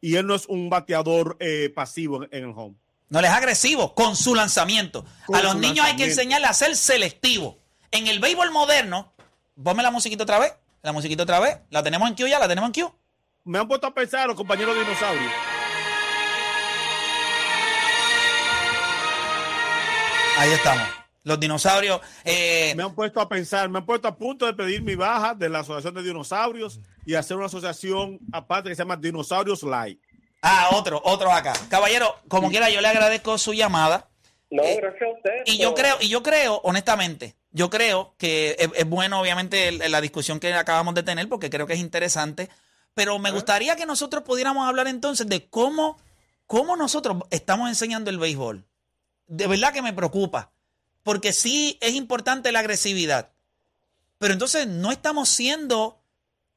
Y 0.00 0.16
él 0.16 0.26
no 0.26 0.34
es 0.34 0.46
un 0.46 0.70
bateador 0.70 1.36
eh, 1.40 1.72
pasivo 1.74 2.22
en, 2.24 2.28
en 2.32 2.44
el 2.44 2.54
home. 2.56 2.76
No 3.08 3.20
les 3.20 3.30
es 3.30 3.36
agresivo 3.36 3.94
con 3.94 4.16
su 4.16 4.34
lanzamiento. 4.34 5.04
Con 5.26 5.36
a 5.36 5.42
los 5.42 5.56
niños 5.56 5.84
hay 5.86 5.96
que 5.96 6.04
enseñarles 6.04 6.50
a 6.50 6.54
ser 6.54 6.76
selectivo. 6.76 7.58
En 7.90 8.06
el 8.06 8.20
béisbol 8.20 8.50
moderno, 8.50 9.12
ponme 9.62 9.82
la 9.82 9.90
musiquita 9.90 10.24
otra 10.24 10.38
vez. 10.38 10.52
La 10.82 10.92
musiquita 10.92 11.22
otra 11.22 11.40
vez. 11.40 11.58
La 11.70 11.82
tenemos 11.82 12.08
en 12.08 12.14
Q 12.14 12.26
ya, 12.26 12.38
la 12.38 12.48
tenemos 12.48 12.68
en 12.68 12.82
Q. 12.82 12.94
Me 13.44 13.58
han 13.58 13.66
puesto 13.66 13.86
a 13.86 13.94
pensar 13.94 14.26
los 14.26 14.36
compañeros 14.36 14.76
dinosaurios. 14.78 15.32
Ahí 20.36 20.52
estamos. 20.52 20.97
Los 21.24 21.38
dinosaurios. 21.40 22.00
eh, 22.24 22.72
Me 22.76 22.82
han 22.82 22.94
puesto 22.94 23.20
a 23.20 23.28
pensar, 23.28 23.68
me 23.68 23.78
han 23.78 23.86
puesto 23.86 24.08
a 24.08 24.16
punto 24.16 24.46
de 24.46 24.54
pedir 24.54 24.82
mi 24.82 24.94
baja 24.94 25.34
de 25.34 25.48
la 25.48 25.60
Asociación 25.60 25.94
de 25.94 26.02
Dinosaurios 26.02 26.80
y 27.04 27.14
hacer 27.14 27.36
una 27.36 27.46
asociación 27.46 28.18
aparte 28.32 28.68
que 28.70 28.74
se 28.74 28.82
llama 28.82 28.96
Dinosaurios 28.96 29.62
Live. 29.62 29.98
ah, 30.42 30.68
otro, 30.72 31.00
otros 31.04 31.32
acá. 31.32 31.52
Caballero, 31.68 32.14
como 32.28 32.48
quiera, 32.50 32.70
yo 32.70 32.80
le 32.80 32.88
agradezco 32.88 33.36
su 33.38 33.52
llamada. 33.54 34.08
No, 34.50 34.62
eh, 34.62 34.78
gracias 34.80 35.02
a 35.02 35.12
usted. 35.14 35.30
Y 35.46 35.58
yo 35.58 35.74
creo, 35.74 35.96
y 36.00 36.08
yo 36.08 36.22
creo, 36.22 36.60
honestamente, 36.64 37.36
yo 37.50 37.68
creo 37.68 38.14
que 38.16 38.56
es, 38.58 38.70
es 38.74 38.88
bueno, 38.88 39.20
obviamente, 39.20 39.68
el- 39.68 39.90
la 39.90 40.00
discusión 40.00 40.40
que 40.40 40.54
acabamos 40.54 40.94
de 40.94 41.02
tener, 41.02 41.28
porque 41.28 41.50
creo 41.50 41.66
que 41.66 41.74
es 41.74 41.80
interesante. 41.80 42.48
Pero 42.94 43.18
me 43.18 43.30
gustaría 43.30 43.76
que 43.76 43.84
nosotros 43.84 44.22
pudiéramos 44.22 44.66
hablar 44.66 44.86
entonces 44.88 45.26
de 45.28 45.48
cómo, 45.50 45.98
cómo 46.46 46.76
nosotros 46.76 47.18
estamos 47.30 47.68
enseñando 47.68 48.08
el 48.10 48.18
béisbol. 48.18 48.64
De 49.26 49.46
verdad 49.46 49.72
que 49.74 49.82
me 49.82 49.92
preocupa. 49.92 50.52
Porque 51.08 51.32
sí 51.32 51.78
es 51.80 51.94
importante 51.94 52.52
la 52.52 52.58
agresividad. 52.58 53.30
Pero 54.18 54.34
entonces 54.34 54.66
no 54.66 54.92
estamos 54.92 55.30
siendo 55.30 56.02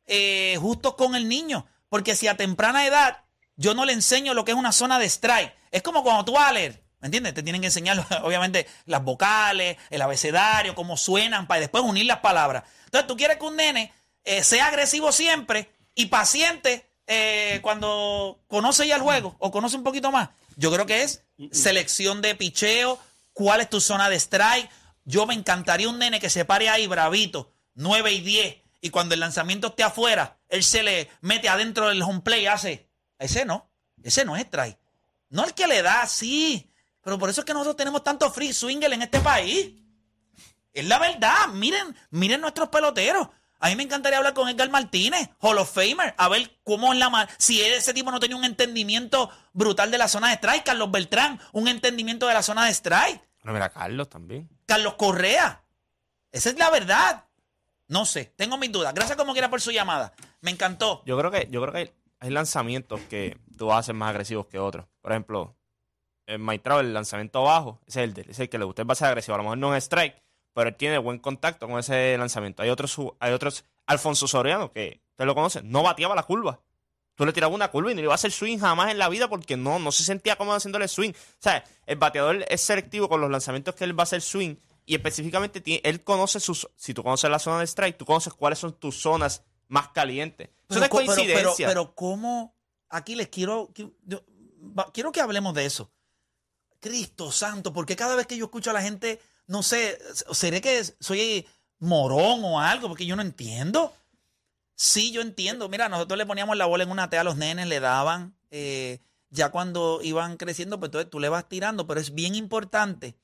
eh, 0.08 0.58
justos 0.60 0.96
con 0.96 1.16
el 1.16 1.30
niño. 1.30 1.66
Porque 1.88 2.18
si 2.18 2.28
a 2.28 2.36
temprana 2.36 2.86
edad 2.86 3.24
yo 3.56 3.74
no 3.76 3.86
le 3.86 3.94
enseño 3.94 4.34
lo 4.34 4.44
que 4.44 4.52
es 4.52 4.58
una 4.58 4.74
zona 4.74 5.00
de 5.00 5.06
strike, 5.06 5.56
es 5.72 5.82
como 5.82 6.04
cuando 6.04 6.26
tú 6.26 6.34
vas 6.34 6.50
a 6.50 6.52
leer, 6.52 6.84
¿me 7.00 7.08
entiendes? 7.08 7.34
Te 7.34 7.44
tienen 7.44 7.62
que 7.62 7.68
enseñar, 7.68 8.06
obviamente, 8.24 8.68
las 8.88 9.02
vocales, 9.02 9.78
el 9.90 10.02
abecedario, 10.02 10.76
cómo 10.76 10.98
suenan, 10.98 11.48
para 11.48 11.62
después 11.62 11.86
unir 11.86 12.06
las 12.06 12.20
palabras. 12.20 12.66
Entonces 12.84 13.08
tú 13.08 13.16
quieres 13.16 13.38
que 13.38 13.46
un 13.46 13.56
nene 13.56 13.94
eh, 14.26 14.44
sea 14.44 14.68
agresivo 14.68 15.14
siempre 15.14 15.70
y 15.96 16.08
paciente 16.08 16.92
eh, 17.08 17.60
cuando 17.62 18.44
conoce 18.50 18.86
ya 18.86 18.98
el 18.98 19.02
juego 19.02 19.34
o 19.40 19.50
conoce 19.50 19.78
un 19.78 19.84
poquito 19.86 20.12
más. 20.12 20.28
Yo 20.58 20.74
creo 20.74 20.86
que 20.86 21.04
es 21.04 21.24
selección 21.54 22.22
de 22.22 22.36
picheo, 22.36 23.00
cuál 23.34 23.62
es 23.62 23.70
tu 23.70 23.82
zona 23.82 24.10
de 24.10 24.16
strike. 24.16 24.70
Yo 25.04 25.26
me 25.26 25.34
encantaría 25.34 25.90
un 25.90 26.00
nene 26.00 26.20
que 26.20 26.30
se 26.30 26.46
pare 26.46 26.70
ahí 26.70 26.88
bravito, 26.88 27.54
9 27.76 28.12
y 28.12 28.22
10, 28.22 28.58
y 28.82 28.90
cuando 28.90 29.14
el 29.14 29.20
lanzamiento 29.20 29.68
esté 29.68 29.84
afuera, 29.84 30.40
él 30.50 30.64
se 30.64 30.84
le 30.84 31.10
mete 31.22 31.50
adentro 31.50 31.88
del 31.88 32.02
home 32.02 32.22
play 32.22 32.44
y 32.44 32.48
hace. 32.48 32.90
Ese 33.20 33.46
no, 33.46 33.72
ese 34.04 34.26
no 34.26 34.36
es 34.36 34.44
strike. 34.44 34.80
No 35.30 35.46
el 35.46 35.54
que 35.54 35.68
le 35.68 35.82
da, 35.82 36.06
sí. 36.08 36.72
Pero 37.02 37.18
por 37.18 37.30
eso 37.30 37.42
es 37.42 37.46
que 37.46 37.54
nosotros 37.54 37.78
tenemos 37.78 38.04
tanto 38.04 38.32
free 38.32 38.54
swinger 38.54 38.92
en 38.92 39.02
este 39.02 39.20
país. 39.20 39.74
Es 40.74 40.86
la 40.86 41.00
verdad. 41.00 41.48
Miren, 41.54 41.96
miren 42.10 42.42
nuestros 42.42 42.70
peloteros. 42.70 43.28
A 43.62 43.70
mí 43.70 43.76
me 43.76 43.84
encantaría 43.84 44.18
hablar 44.18 44.34
con 44.34 44.50
Edgar 44.50 44.70
Martínez, 44.70 45.30
Hall 45.40 45.58
of 45.60 45.72
Famer, 45.72 46.14
a 46.18 46.28
ver 46.30 46.58
cómo 46.64 46.92
es 46.94 47.00
la 47.00 47.30
Si 47.38 47.62
ese 47.62 47.94
tipo 47.94 48.12
no 48.12 48.20
tenía 48.20 48.36
un 48.36 48.44
entendimiento 48.44 49.30
brutal 49.54 49.92
de 49.92 49.98
la 50.00 50.08
zona 50.08 50.30
de 50.30 50.34
strike, 50.36 50.64
Carlos 50.64 50.90
Beltrán, 50.92 51.40
un 51.54 51.68
entendimiento 51.68 52.28
de 52.28 52.34
la 52.34 52.42
zona 52.42 52.66
de 52.66 52.72
strike, 52.72 53.22
Pero 53.42 53.54
mira, 53.54 53.70
Carlos 53.70 54.10
también. 54.10 54.50
Carlos 54.66 54.96
Correa. 54.96 55.64
Esa 56.32 56.50
es 56.50 56.58
la 56.58 56.70
verdad. 56.70 57.26
No 57.88 58.06
sé, 58.06 58.34
tengo 58.36 58.58
mis 58.58 58.72
dudas. 58.72 58.94
Gracias 58.94 59.18
como 59.18 59.34
quiera 59.34 59.50
por 59.50 59.62
su 59.62 59.72
llamada. 59.72 60.14
Me 60.40 60.50
encantó. 60.50 61.04
Yo 61.06 61.18
creo 61.18 61.30
que, 61.30 61.48
yo 61.52 61.62
creo 61.62 61.74
que 61.74 61.94
hay, 62.20 62.30
lanzamientos 62.30 63.00
que 63.10 63.38
tú 63.58 63.68
vas 63.68 63.76
a 63.76 63.80
hacer 63.80 63.96
más 63.96 64.10
agresivos 64.10 64.48
que 64.48 64.58
otros. 64.60 64.86
Por 65.02 65.12
ejemplo, 65.12 65.56
en 66.26 66.44
Mike 66.44 66.70
el 66.80 66.94
lanzamiento 66.94 67.44
bajo, 67.44 67.80
ese 67.86 68.02
es 68.02 68.08
el, 68.10 68.14
de- 68.14 68.22
ese 68.22 68.32
es 68.32 68.40
el 68.40 68.50
que 68.50 68.58
le 68.58 68.66
gusta, 68.66 68.84
va 68.86 68.94
a 68.94 68.96
ser 68.96 69.08
agresivo. 69.10 69.36
A 69.36 69.38
lo 69.38 69.44
mejor 69.44 69.58
no 69.58 69.76
es 69.76 69.84
strike, 69.84 70.16
pero 70.54 70.70
él 70.70 70.76
tiene 70.76 70.98
buen 70.98 71.20
contacto 71.20 71.68
con 71.68 71.80
ese 71.80 72.18
lanzamiento. 72.18 72.64
Hay 72.64 72.70
otros, 72.70 72.96
hay 73.20 73.34
otros, 73.34 73.64
Alfonso 73.86 74.28
Soriano, 74.28 74.72
que 74.72 75.02
usted 75.12 75.26
lo 75.26 75.36
conoce, 75.36 75.62
no 75.64 75.84
bateaba 75.84 76.16
la 76.16 76.24
curva. 76.24 76.60
Tú 77.16 77.26
le 77.26 77.34
tirabas 77.34 77.54
una 77.54 77.70
curva 77.70 77.92
y 77.92 77.96
no 77.96 78.00
le 78.02 78.06
iba 78.06 78.14
a 78.14 78.16
hacer 78.16 78.32
swing 78.32 78.58
jamás 78.58 78.90
en 78.92 78.98
la 78.98 79.10
vida 79.10 79.28
porque 79.30 79.58
no, 79.58 79.80
no 79.80 79.92
se 79.92 80.04
sentía 80.04 80.38
cómodo 80.38 80.58
haciéndole 80.58 80.88
swing. 80.88 81.12
O 81.12 81.16
sea, 81.40 81.64
el 81.86 81.98
bateador 81.98 82.46
es 82.50 82.62
selectivo 82.62 83.10
con 83.10 83.22
los 83.22 83.30
lanzamientos 83.30 83.76
que 83.76 83.84
él 83.84 83.98
va 83.98 84.04
a 84.04 84.06
hacer 84.06 84.22
swing 84.22 84.56
y 84.86 84.96
específicamente 84.96 85.62
él 85.88 86.04
conoce 86.04 86.40
sus. 86.40 86.68
Si 86.76 86.94
tú 86.94 87.04
conoces 87.04 87.30
la 87.30 87.38
zona 87.40 87.60
de 87.60 87.66
strike, 87.68 87.98
tú 87.98 88.06
conoces 88.06 88.34
cuáles 88.34 88.60
son 88.60 88.74
tus 88.74 89.00
zonas 89.02 89.44
más 89.68 89.90
calientes. 89.90 90.50
Eso 90.70 90.80
no 90.80 90.86
es 90.86 90.90
co- 90.90 90.98
pero, 90.98 91.12
pero, 91.14 91.24
coincidencia. 91.28 91.68
pero 91.68 91.94
¿cómo? 91.94 92.56
Aquí 92.90 93.16
les 93.16 93.28
quiero, 93.28 93.72
quiero 94.94 95.12
que 95.12 95.22
hablemos 95.22 95.54
de 95.54 95.66
eso. 95.66 95.92
Cristo 96.80 97.32
santo, 97.32 97.74
porque 97.74 97.96
cada 97.96 98.16
vez 98.16 98.26
que 98.26 98.38
yo 98.38 98.46
escucho 98.46 98.72
a 98.72 98.74
la 98.74 98.82
gente, 98.82 99.22
no 99.52 99.64
sé, 99.64 100.00
seré 100.32 100.62
que 100.62 100.84
soy 101.00 101.46
morón 101.80 102.44
o 102.44 102.60
algo, 102.60 102.88
porque 102.88 103.06
yo 103.06 103.16
no 103.16 103.22
entiendo. 103.22 103.94
Sí, 104.76 105.12
yo 105.12 105.22
entiendo. 105.22 105.70
Mira, 105.70 105.90
nosotros 105.90 106.18
le 106.18 106.26
poníamos 106.26 106.58
la 106.58 106.66
bola 106.66 106.84
en 106.84 106.92
una 106.92 107.10
T 107.10 107.18
a 107.18 107.24
los 107.24 107.36
nenes, 107.38 107.68
le 107.68 107.80
daban. 107.80 108.36
eh, 108.50 109.00
ya 109.30 109.50
cuando 109.50 110.02
iban 110.04 110.36
creciendo, 110.36 110.78
pues 110.80 110.90
entonces 110.90 111.10
tú 111.10 111.20
le 111.20 111.30
vas 111.30 111.48
tirando, 111.48 111.88
pero 111.88 112.02
es 112.02 112.14
bien 112.14 112.36
importante 112.36 113.16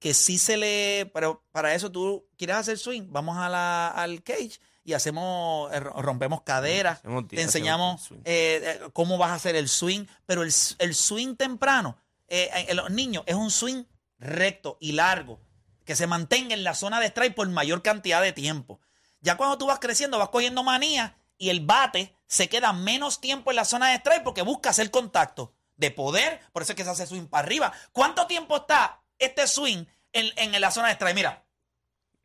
que 0.00 0.12
sí 0.12 0.38
se 0.38 0.56
le. 0.56 1.10
Pero 1.14 1.44
para 1.52 1.74
eso 1.74 1.90
tú 1.92 2.26
quieres 2.36 2.56
hacer 2.56 2.78
swing, 2.78 3.04
vamos 3.10 3.36
a 3.38 3.48
la, 3.48 3.88
al 3.88 4.22
cage 4.24 4.58
y 4.84 4.94
hacemos, 4.94 5.72
eh, 5.72 5.78
rompemos 5.78 6.42
caderas, 6.42 7.00
te 7.28 7.40
enseñamos 7.40 8.10
eh, 8.24 8.60
eh, 8.64 8.80
cómo 8.92 9.18
vas 9.18 9.30
a 9.30 9.34
hacer 9.34 9.54
el 9.54 9.68
swing, 9.68 10.06
pero 10.26 10.42
el, 10.42 10.52
el 10.78 10.94
swing 10.96 11.36
temprano, 11.36 11.96
eh, 12.26 12.50
en 12.68 12.76
los 12.76 12.90
niños, 12.90 13.22
es 13.26 13.36
un 13.36 13.52
swing 13.52 13.84
recto 14.18 14.78
y 14.80 14.92
largo, 14.92 15.38
que 15.84 15.96
se 15.96 16.06
mantenga 16.06 16.54
en 16.54 16.64
la 16.64 16.74
zona 16.74 17.00
de 17.00 17.06
strike 17.06 17.34
por 17.34 17.48
mayor 17.48 17.82
cantidad 17.82 18.22
de 18.22 18.32
tiempo. 18.32 18.80
Ya 19.20 19.36
cuando 19.36 19.58
tú 19.58 19.66
vas 19.66 19.78
creciendo, 19.78 20.18
vas 20.18 20.28
cogiendo 20.30 20.62
manía 20.62 21.16
y 21.38 21.50
el 21.50 21.60
bate 21.60 22.14
se 22.26 22.48
queda 22.48 22.72
menos 22.72 23.20
tiempo 23.20 23.50
en 23.50 23.56
la 23.56 23.64
zona 23.64 23.88
de 23.90 23.96
strike 23.96 24.22
porque 24.24 24.42
busca 24.42 24.70
hacer 24.70 24.90
contacto 24.90 25.54
de 25.76 25.90
poder, 25.90 26.40
por 26.52 26.62
eso 26.62 26.72
es 26.72 26.76
que 26.76 26.84
se 26.84 26.90
hace 26.90 27.06
swing 27.06 27.26
para 27.26 27.44
arriba. 27.46 27.72
¿Cuánto 27.92 28.26
tiempo 28.26 28.56
está 28.56 29.00
este 29.18 29.46
swing 29.46 29.84
en, 30.12 30.30
en 30.36 30.60
la 30.60 30.70
zona 30.70 30.88
de 30.88 30.94
strike? 30.94 31.14
Mira, 31.14 31.44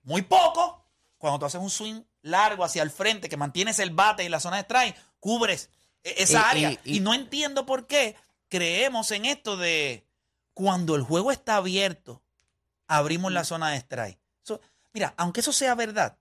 muy 0.04 0.22
poco. 0.22 0.84
Cuando 1.18 1.40
tú 1.40 1.46
haces 1.46 1.60
un 1.62 1.70
swing 1.72 2.02
largo 2.22 2.64
hacia 2.64 2.84
el 2.84 2.92
frente, 2.92 3.30
que 3.30 3.38
mantienes 3.38 3.80
el 3.80 3.90
bate 3.92 4.24
en 4.24 4.32
la 4.32 4.40
zona 4.40 4.58
de 4.58 4.64
strike, 4.64 4.96
cubres 5.20 5.70
e- 6.04 6.16
esa 6.22 6.40
Y- 6.40 6.44
área. 6.44 6.72
y- 6.72 6.80
Y, 6.84 6.98
y- 6.98 7.00
no 7.00 7.14
entiendo 7.16 7.66
por 7.66 7.88
qué 7.88 8.16
creemos 8.50 9.10
en 9.12 9.26
esto 9.26 9.58
de 9.58 10.06
cuando 10.54 10.96
el 10.96 11.02
juego 11.02 11.32
está 11.32 11.56
abierto, 11.56 12.22
abrimos 12.88 13.32
la 13.32 13.44
zona 13.44 13.70
de 13.72 13.78
strike. 13.78 14.20
Eso- 14.44 14.62
mira, 14.94 15.14
aunque 15.18 15.42
eso 15.42 15.52
sea 15.54 15.76
verdad, 15.76 16.18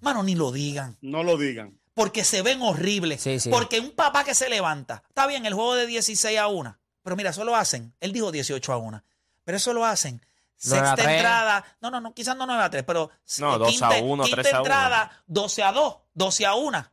mano, 0.00 0.22
ni 0.22 0.34
lo 0.34 0.52
digan. 0.52 0.96
No 1.00 1.22
lo 1.22 1.36
digan. 1.36 1.78
Porque 1.94 2.24
se 2.24 2.42
ven 2.42 2.62
horribles. 2.62 3.20
Sí, 3.22 3.40
sí. 3.40 3.50
Porque 3.50 3.80
un 3.80 3.90
papá 3.90 4.24
que 4.24 4.34
se 4.34 4.48
levanta, 4.48 5.02
está 5.08 5.26
bien, 5.26 5.44
el 5.46 5.54
juego 5.54 5.74
de 5.74 5.86
16 5.86 6.38
a 6.38 6.46
1, 6.48 6.78
pero 7.02 7.16
mira, 7.16 7.30
eso 7.30 7.44
lo 7.44 7.56
hacen. 7.56 7.94
Él 8.00 8.12
dijo 8.12 8.30
18 8.32 8.72
a 8.72 8.76
1, 8.78 9.02
pero 9.44 9.56
eso 9.56 9.72
lo 9.72 9.84
hacen. 9.84 10.20
A 10.22 10.62
Sexta 10.62 11.14
entrada, 11.14 11.64
no, 11.80 11.90
no, 11.90 12.00
no, 12.02 12.12
quizás 12.14 12.36
no 12.36 12.44
9 12.46 12.62
a 12.62 12.70
3, 12.70 12.84
pero 12.86 13.10
No, 13.38 13.56
eh, 13.56 13.58
2 13.58 13.68
a 13.68 13.70
quinta- 13.70 14.02
1, 14.04 14.24
quinta 14.24 14.42
3 14.42 14.52
a 14.54 14.56
1. 14.56 14.66
entrada, 14.66 15.22
12 15.26 15.62
a 15.62 15.72
2, 15.72 15.96
12 16.12 16.44
a 16.46 16.54
1. 16.54 16.92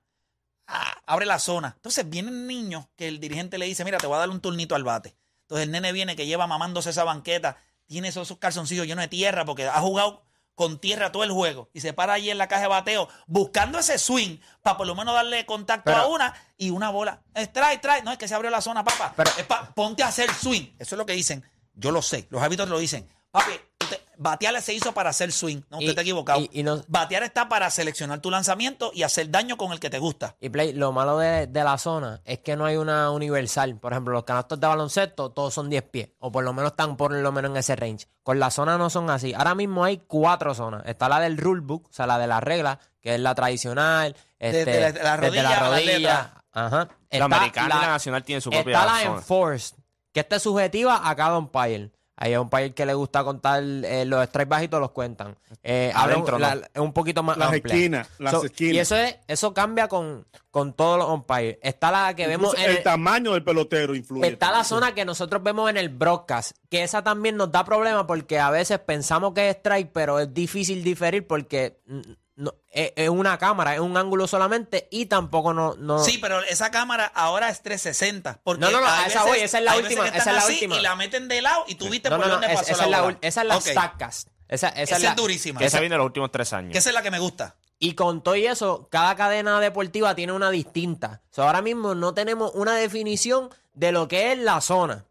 Ah, 0.67 1.01
abre 1.05 1.25
la 1.25 1.37
zona. 1.39 1.73
Entonces 1.75 2.09
vienen 2.09 2.47
niños 2.47 2.85
que 2.95 3.07
el 3.07 3.19
dirigente 3.19 3.57
le 3.57 3.65
dice, 3.65 3.85
mira, 3.85 3.97
te 3.99 4.07
voy 4.07 4.15
a 4.15 4.19
dar 4.19 4.29
un 4.29 4.39
turnito 4.41 4.73
al 4.75 4.83
bate. 4.83 5.15
Entonces 5.43 5.65
el 5.65 5.71
nene 5.71 5.91
viene 5.93 6.15
que 6.15 6.25
lleva 6.25 6.47
mamándose 6.47 6.89
esa 6.89 7.03
banqueta, 7.05 7.57
tiene 7.87 8.09
esos, 8.09 8.27
esos 8.27 8.37
calzoncillos 8.37 8.85
llenos 8.85 9.03
de 9.03 9.07
tierra 9.09 9.45
porque 9.45 9.65
ha 9.67 9.79
jugado 9.81 10.23
con 10.55 10.79
tierra 10.79 11.11
todo 11.11 11.23
el 11.23 11.31
juego 11.31 11.69
y 11.73 11.81
se 11.81 11.93
para 11.93 12.13
allí 12.13 12.31
en 12.31 12.37
la 12.39 12.47
caja 12.47 12.63
de 12.63 12.67
bateo 12.67 13.07
buscando 13.27 13.77
ese 13.77 13.99
swing 13.99 14.37
para 14.63 14.75
por 14.75 14.87
lo 14.87 14.95
menos 14.95 15.13
darle 15.13 15.45
contacto 15.45 15.83
Pero- 15.85 15.97
a 15.97 16.07
una 16.07 16.33
y 16.57 16.71
una 16.71 16.89
bola. 16.89 17.21
Strike, 17.35 17.77
strike. 17.77 18.03
No 18.03 18.11
es 18.11 18.17
que 18.17 18.27
se 18.27 18.33
abrió 18.35 18.49
la 18.49 18.61
zona, 18.61 18.83
papá. 18.83 19.13
Pero- 19.15 19.29
Es 19.37 19.45
pa- 19.45 19.71
ponte 19.75 20.01
a 20.03 20.07
hacer 20.07 20.33
swing. 20.33 20.73
Eso 20.79 20.95
es 20.95 20.97
lo 20.97 21.05
que 21.05 21.13
dicen. 21.13 21.43
Yo 21.75 21.91
lo 21.91 22.01
sé. 22.01 22.27
Los 22.31 22.41
hábitos 22.41 22.67
lo 22.69 22.79
dicen. 22.79 23.07
Papi, 23.29 23.51
usted- 23.81 24.01
batear 24.17 24.61
se 24.61 24.73
hizo 24.73 24.93
para 24.93 25.09
hacer 25.11 25.31
swing. 25.31 25.61
No, 25.69 25.77
usted 25.77 25.87
Y- 25.87 25.89
está 25.89 26.01
equivocado. 26.01 26.39
y- 26.41 26.49
y 26.51 26.63
no- 26.63 26.81
Batear 26.87 27.23
está 27.23 27.47
para 27.49 27.69
seleccionar 27.69 28.19
tu 28.19 28.29
lanzamiento 28.31 28.91
y 28.93 29.03
hacer 29.03 29.29
daño 29.31 29.57
con 29.57 29.71
el 29.71 29.79
que 29.79 29.89
te 29.89 29.99
gusta. 29.99 30.35
Y 30.39 30.49
Play, 30.49 30.73
lo 30.73 30.91
malo 30.91 31.17
de, 31.17 31.47
de 31.47 31.63
la 31.63 31.77
zona 31.77 32.21
es 32.25 32.39
que 32.39 32.55
no 32.55 32.65
hay 32.65 32.77
una 32.77 33.11
universal. 33.11 33.77
Por 33.79 33.93
ejemplo, 33.93 34.13
los 34.13 34.23
canastos 34.23 34.59
de 34.59 34.67
baloncesto 34.67 35.31
todos 35.31 35.53
son 35.53 35.69
10 35.69 35.83
pies. 35.83 36.09
O 36.19 36.31
por 36.31 36.43
lo 36.43 36.53
menos 36.53 36.71
están 36.71 36.97
por 36.97 37.11
lo 37.13 37.31
menos 37.31 37.51
en 37.51 37.57
ese 37.57 37.75
range. 37.75 38.07
Con 38.23 38.39
la 38.39 38.51
zona 38.51 38.77
no 38.77 38.89
son 38.89 39.09
así. 39.09 39.33
Ahora 39.33 39.55
mismo 39.55 39.83
hay 39.83 39.97
cuatro 40.07 40.53
zonas. 40.53 40.83
Está 40.85 41.07
la 41.09 41.19
del 41.19 41.37
rulebook, 41.37 41.87
o 41.89 41.93
sea, 41.93 42.07
la 42.07 42.17
de 42.17 42.27
la 42.27 42.39
regla, 42.39 42.79
que 43.01 43.15
es 43.15 43.19
la 43.21 43.33
tradicional. 43.35 44.15
Desde 44.39 44.59
este, 44.59 44.79
la- 44.81 45.03
la 45.03 45.17
desde 45.17 45.27
rodilla 45.27 45.47
a 45.47 45.61
la 45.63 45.69
rodilla. 45.77 46.33
Ajá. 46.51 46.77
La 46.77 46.89
Está 47.09 47.25
americana 47.25 47.75
y 47.77 47.81
la 47.81 47.87
nacional 47.87 48.23
tienen 48.23 48.41
su 48.41 48.49
propia 48.49 48.73
Está 48.81 48.85
la 48.93 48.99
zona. 49.03 49.15
enforced, 49.17 49.77
que 50.11 50.19
está 50.21 50.39
subjetiva 50.39 51.07
a 51.07 51.15
cada 51.15 51.37
umpire. 51.37 51.91
Hay 52.19 52.33
un 52.35 52.41
umpire 52.41 52.73
que 52.73 52.85
le 52.85 52.95
gusta 52.95 53.23
contar 53.23 53.61
eh, 53.63 54.03
los 54.05 54.25
strikes 54.25 54.49
bajitos, 54.49 54.79
los 54.81 54.89
cuentan. 54.91 55.35
Eh, 55.63 55.91
Adentro, 55.95 56.39
no. 56.39 56.47
es 56.47 56.61
un 56.81 56.91
poquito 56.91 57.21
más 57.21 57.37
Las 57.37 57.53
amplia. 57.53 57.75
esquinas, 57.75 58.09
las 58.17 58.31
So, 58.33 58.45
esquinas. 58.45 58.73
Y 58.75 58.79
eso 58.79 58.95
es, 58.95 59.17
eso 59.27 59.53
cambia 59.53 59.87
con, 59.87 60.25
con 60.49 60.73
todos 60.73 60.97
los 60.97 61.07
umpires. 61.09 61.59
Está 61.61 61.91
la 61.91 62.15
que 62.15 62.25
vemos 62.25 62.55
en 62.57 62.71
el, 62.71 62.77
el- 62.77 62.83
tamaño 62.83 63.33
del 63.33 63.43
pelotero 63.43 63.93
influye. 63.95 64.27
Está 64.29 64.51
la 64.51 64.63
zona 64.63 64.95
que 64.95 65.05
nosotros 65.05 65.43
vemos 65.43 65.69
en 65.69 65.77
el 65.77 65.89
broadcast, 65.89 66.57
que 66.69 66.81
esa 66.83 67.03
también 67.03 67.37
nos 67.37 67.51
da 67.51 67.63
problemas 67.63 68.05
porque 68.05 68.39
a 68.39 68.49
veces 68.49 68.79
pensamos 68.79 69.33
que 69.33 69.49
es 69.49 69.57
strike, 69.57 69.91
pero 69.93 70.19
es 70.19 70.33
difícil 70.33 70.83
diferir 70.83 71.27
porque 71.27 71.79
mm, 71.85 72.01
no, 72.37 72.53
es, 72.71 72.93
es 72.95 73.09
una 73.09 73.37
cámara, 73.37 73.73
es 73.73 73.81
un 73.81 73.97
ángulo 73.97 74.27
solamente 74.27 74.87
y 74.91 75.07
tampoco 75.07 75.53
no... 75.53 75.75
no 75.77 76.01
Sí, 76.03 76.17
pero 76.19 76.39
esa 76.43 76.71
cámara 76.71 77.05
ahora 77.13 77.49
es 77.49 77.61
360. 77.63 78.39
Porque 78.43 78.61
No, 78.61 78.71
no, 78.71 78.79
no, 78.79 78.87
a 78.87 79.05
esa 79.07 79.23
voy, 79.25 79.39
esa 79.39 79.57
es 79.57 79.63
la 79.65 79.75
última, 79.75 80.07
esa 80.07 80.17
es 80.31 80.37
la 80.37 80.45
última. 80.47 80.75
Y 80.77 80.81
la 80.81 80.95
meten 80.95 81.27
de 81.27 81.41
lado 81.41 81.65
y 81.67 81.75
tú 81.75 81.89
viste 81.89 82.09
no, 82.09 82.17
por 82.17 82.27
no, 82.27 82.31
dónde 82.33 82.47
es- 82.47 82.53
pasó 82.55 82.71
esa, 82.71 82.77
la 82.77 82.85
es 82.85 82.91
la, 82.91 83.01
bola. 83.01 83.17
esa 83.21 83.41
es 83.41 83.47
la 83.47 83.57
Ok. 83.57 83.63
Statcast. 83.65 84.27
Esa, 84.47 84.69
esa 84.69 84.81
Esa 84.81 84.95
es 84.97 85.03
la, 85.03 85.09
es 85.09 85.15
durísima. 85.17 85.59
Que 85.59 85.65
esa 85.65 85.79
viene 85.81 85.95
en 85.95 85.99
los 85.99 86.05
últimos 86.05 86.31
tres 86.31 86.53
años. 86.53 86.71
Que 86.71 86.77
esa 86.77 86.89
es 86.89 86.93
la 86.95 87.01
que 87.01 87.11
me 87.11 87.19
gusta. 87.19 87.57
Y 87.79 87.95
con 87.95 88.23
todo 88.23 88.35
y 88.35 88.45
eso, 88.47 88.87
cada 88.89 89.15
cadena 89.15 89.59
deportiva 89.59 90.15
tiene 90.15 90.31
una 90.33 90.49
distinta. 90.51 91.21
O 91.31 91.33
sea, 91.35 91.45
ahora 91.45 91.61
mismo 91.61 91.95
no 91.95 92.13
tenemos 92.13 92.51
una 92.55 92.75
definición 92.75 93.49
de 93.73 93.91
lo 93.91 94.07
que 94.07 94.31
es 94.31 94.37
la 94.39 94.61
zona. 94.61 95.05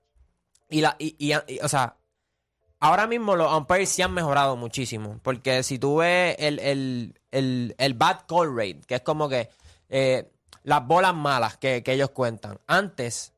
Y 0.70 0.80
la, 0.80 0.96
y, 0.98 1.14
y- 1.18 1.34
y- 1.54 1.58
o 1.60 1.68
sea, 1.68 1.96
ahora 2.80 3.06
mismo 3.06 3.36
los 3.36 3.52
umpires 3.52 3.88
sí 3.88 4.02
han 4.02 4.12
mejorado 4.12 4.56
muchísimo. 4.56 5.18
Porque 5.22 5.62
si 5.62 5.78
tú 5.78 5.96
ves 5.96 6.36
el, 6.38 6.58
el, 6.60 7.20
el, 7.30 7.74
el 7.78 7.94
bad 7.94 8.20
call 8.28 8.54
rate, 8.56 8.80
que 8.86 8.96
es 8.96 9.00
como 9.02 9.28
que 9.28 9.48
eh, 9.88 10.30
las 10.62 10.86
bolas 10.86 11.14
malas 11.14 11.56
que, 11.56 11.82
que 11.82 11.92
ellos 11.92 12.10
cuentan, 12.10 12.58
antes 12.66 13.32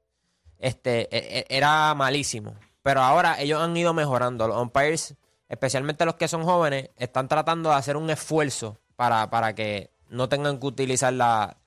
este, 0.58 1.02
e- 1.16 1.38
e- 1.40 1.46
era 1.56 1.94
malísimo. 1.94 2.54
Pero 2.82 3.02
ahora 3.02 3.40
ellos 3.40 3.60
han 3.60 3.76
ido 3.76 3.92
mejorando. 3.94 4.48
Los 4.48 4.60
umpires, 4.60 5.14
especialmente 5.48 6.04
los 6.04 6.14
que 6.14 6.26
son 6.28 6.42
jóvenes, 6.44 6.90
están 6.96 7.28
tratando 7.28 7.70
de 7.70 7.76
hacer 7.76 7.96
un 7.96 8.08
esfuerzo 8.10 8.78
para, 8.96 9.28
para 9.30 9.54
que 9.54 9.90
no 10.08 10.28
tengan 10.28 10.58
que 10.58 10.66
utilizar 10.66 11.12
la, 11.12 11.58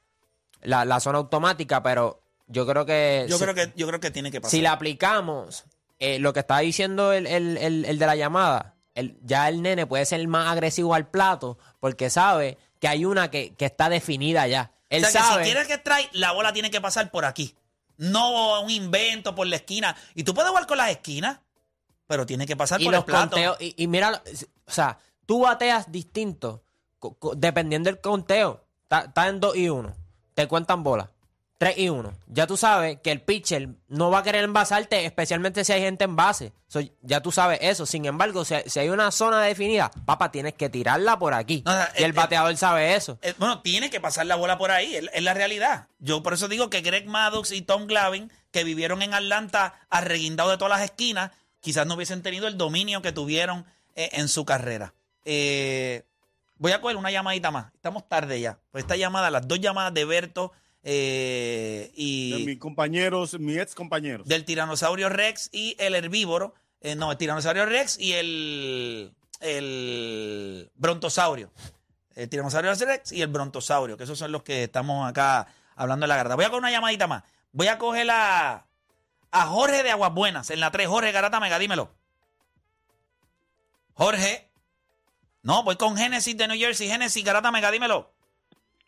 la, 0.62 0.84
la 0.86 1.00
zona 1.00 1.20
automática. 1.20 1.84
Pero 1.84 2.22
yo 2.48 2.66
creo 2.66 2.86
que. 2.86 3.28
Yo 3.30 3.38
si- 3.38 3.44
creo 3.44 3.54
que 3.56 3.72
yo 3.76 3.88
creo 3.88 4.00
que 4.00 4.10
tiene 4.10 4.32
que 4.32 4.42
pasar. 4.42 4.52
si 4.52 4.62
la 4.62 4.72
aplicamos, 4.72 5.66
eh, 6.02 6.20
lo 6.20 6.34
que 6.34 6.42
está 6.42 6.58
diciendo 6.60 7.14
el, 7.14 7.26
el- 7.28 7.56
el- 7.58 7.86
el 7.86 7.98
de 8.00 8.06
la 8.06 8.16
llamada, 8.18 8.76
el- 8.96 9.18
ya 9.22 9.48
el 9.48 9.62
nene 9.62 9.86
puede 9.88 10.06
ser 10.06 10.28
más 10.28 10.50
agresivo 10.50 10.94
al 10.96 11.08
plato 11.10 11.58
porque 11.80 12.10
sabe 12.10 12.58
que 12.80 12.88
hay 12.90 13.06
una 13.06 13.30
que, 13.32 13.54
que 13.56 13.66
está 13.66 13.88
definida 13.88 14.48
ya. 14.48 14.74
Él 14.90 15.06
o 15.06 15.08
sea, 15.08 15.22
sabe. 15.24 15.44
que 15.44 15.50
si 15.50 15.52
quieres 15.54 15.68
que 15.70 15.78
trae, 15.78 16.10
la 16.12 16.34
bola 16.34 16.52
tiene 16.52 16.70
que 16.72 16.82
pasar 16.82 17.10
por 17.12 17.24
aquí. 17.24 17.56
No 17.98 18.62
un 18.62 18.70
invento 18.72 19.36
por 19.36 19.46
la 19.48 19.56
esquina. 19.58 19.96
Y 20.16 20.24
tú 20.24 20.34
puedes 20.34 20.50
jugar 20.50 20.66
con 20.68 20.78
las 20.78 20.90
esquinas, 20.90 21.40
pero 22.08 22.26
tiene 22.26 22.46
que 22.48 22.58
pasar 22.58 22.82
y 22.82 22.86
por 22.86 22.94
los 22.94 23.02
el 23.02 23.06
plato. 23.06 23.30
conteos. 23.30 23.58
Y, 23.62 23.76
y 23.78 23.88
mira, 23.88 24.22
o 24.66 24.72
sea, 24.72 24.98
tú 25.26 25.42
bateas 25.42 25.92
distinto 25.92 26.64
co- 27.00 27.14
co- 27.14 27.36
dependiendo 27.36 27.90
del 27.90 28.02
conteo. 28.02 28.66
Está 28.90 29.28
en 29.30 29.40
2 29.40 29.56
y 29.56 29.70
1. 29.70 29.96
Te 30.34 30.48
cuentan 30.48 30.84
bolas. 30.84 31.08
3 31.62 31.78
y 31.78 31.90
1. 31.90 32.12
Ya 32.26 32.48
tú 32.48 32.58
sabes 32.58 32.98
que 33.04 33.12
el 33.12 33.22
pitcher 33.22 33.70
no 33.88 34.10
va 34.10 34.18
a 34.18 34.24
querer 34.24 34.44
envasarte, 34.46 35.06
especialmente 35.06 35.64
si 35.64 35.72
hay 35.72 35.82
gente 35.82 36.06
en 36.06 36.16
base. 36.16 36.54
So, 36.68 36.80
ya 37.04 37.22
tú 37.22 37.32
sabes 37.32 37.60
eso. 37.62 37.86
Sin 37.86 38.06
embargo, 38.06 38.44
si, 38.46 38.56
si 38.66 38.80
hay 38.80 38.90
una 38.90 39.12
zona 39.12 39.44
definida, 39.44 39.92
papá, 40.08 40.32
tienes 40.32 40.56
que 40.56 40.70
tirarla 40.70 41.20
por 41.20 41.36
aquí. 41.36 41.62
No, 41.64 41.72
o 41.72 41.76
sea, 41.76 41.94
y 41.96 42.02
el 42.02 42.10
eh, 42.10 42.14
bateador 42.14 42.58
sabe 42.58 42.96
eso. 42.96 43.20
Eh, 43.22 43.36
bueno, 43.38 43.62
tiene 43.62 43.92
que 43.92 44.00
pasar 44.02 44.26
la 44.26 44.38
bola 44.38 44.58
por 44.58 44.72
ahí, 44.72 44.96
es, 44.96 45.22
la 45.22 45.36
realidad. 45.36 45.86
Yo 46.00 46.24
por 46.24 46.34
eso 46.34 46.48
digo 46.48 46.72
que 46.72 46.82
Greg 46.82 47.06
Maddox 47.06 47.52
y 47.52 47.62
Tom 47.62 47.86
Glavine, 47.86 48.30
que 48.50 48.64
vivieron 48.64 49.04
en 49.04 49.14
Atlanta 49.14 49.76
arreguindados 49.92 50.54
de 50.54 50.58
todas 50.58 50.80
las 50.80 50.82
esquinas, 50.84 51.30
quizás 51.60 51.86
no 51.86 51.94
hubiesen 51.94 52.24
tenido 52.24 52.48
el 52.48 52.58
dominio 52.58 53.04
que 53.04 53.12
tuvieron 53.12 53.68
eh, 53.94 54.10
en 54.14 54.30
su 54.30 54.46
carrera. 54.46 54.96
Eh, 55.26 56.06
voy 56.56 56.72
a 56.72 56.82
coger 56.82 56.98
una 56.98 57.12
llamadita 57.12 57.52
más. 57.52 57.72
Estamos 57.76 58.10
tarde 58.10 58.42
ya. 58.42 58.58
Pues 58.72 58.84
esta 58.84 58.96
llamada, 58.96 59.30
las 59.30 59.48
dos 59.48 59.60
llamadas 59.60 59.94
de 59.94 60.06
Berto 60.06 60.54
eh, 60.84 61.92
De 61.96 62.02
y 62.02 62.44
mis 62.46 62.58
compañeros, 62.60 63.40
mis 63.40 63.58
ex 63.58 63.76
compañeros. 63.76 64.28
del 64.28 64.46
tiranosaurio 64.46 65.10
Rex 65.10 65.50
y 65.52 65.76
el 65.80 65.96
herbívoro. 65.96 66.54
eh, 66.82 66.96
no, 66.96 67.12
el 67.12 67.18
tiranosaurio 67.18 67.66
Rex 67.66 67.98
y 68.00 68.14
el, 68.14 69.14
el 69.40 70.72
brontosaurio. 70.76 71.52
El 72.16 72.28
tiranosaurio 72.30 72.74
Rex 72.76 73.12
y 73.12 73.22
el 73.22 73.28
brontosaurio, 73.30 73.96
que 73.98 74.04
esos 74.04 74.18
son 74.20 74.32
los 74.32 74.44
que 74.44 74.64
estamos 74.64 75.08
acá 75.10 75.48
hablando 75.76 76.04
de 76.04 76.08
la 76.10 76.16
garata. 76.18 76.36
Voy 76.36 76.46
a 76.46 76.50
coger 76.50 76.60
una 76.62 76.72
llamadita 76.72 77.08
más. 77.08 77.24
Voy 77.54 77.68
a 77.68 77.78
coger 77.78 78.10
a, 78.12 78.66
a 79.32 79.46
Jorge 79.48 79.84
de 79.84 79.92
Aguas 79.92 80.14
Buenas 80.14 80.50
en 80.50 80.60
la 80.60 80.72
3. 80.72 80.88
Jorge 80.88 81.12
Garata 81.12 81.40
Mega, 81.40 81.58
dímelo. 81.60 81.92
Jorge. 83.94 84.50
No, 85.44 85.64
voy 85.64 85.76
con 85.76 85.98
Genesis 85.98 86.38
de 86.38 86.48
New 86.48 86.58
Jersey. 86.58 86.88
Genesis, 86.88 87.24
Garata 87.24 87.52
Mega, 87.52 87.72
dímelo. 87.72 88.14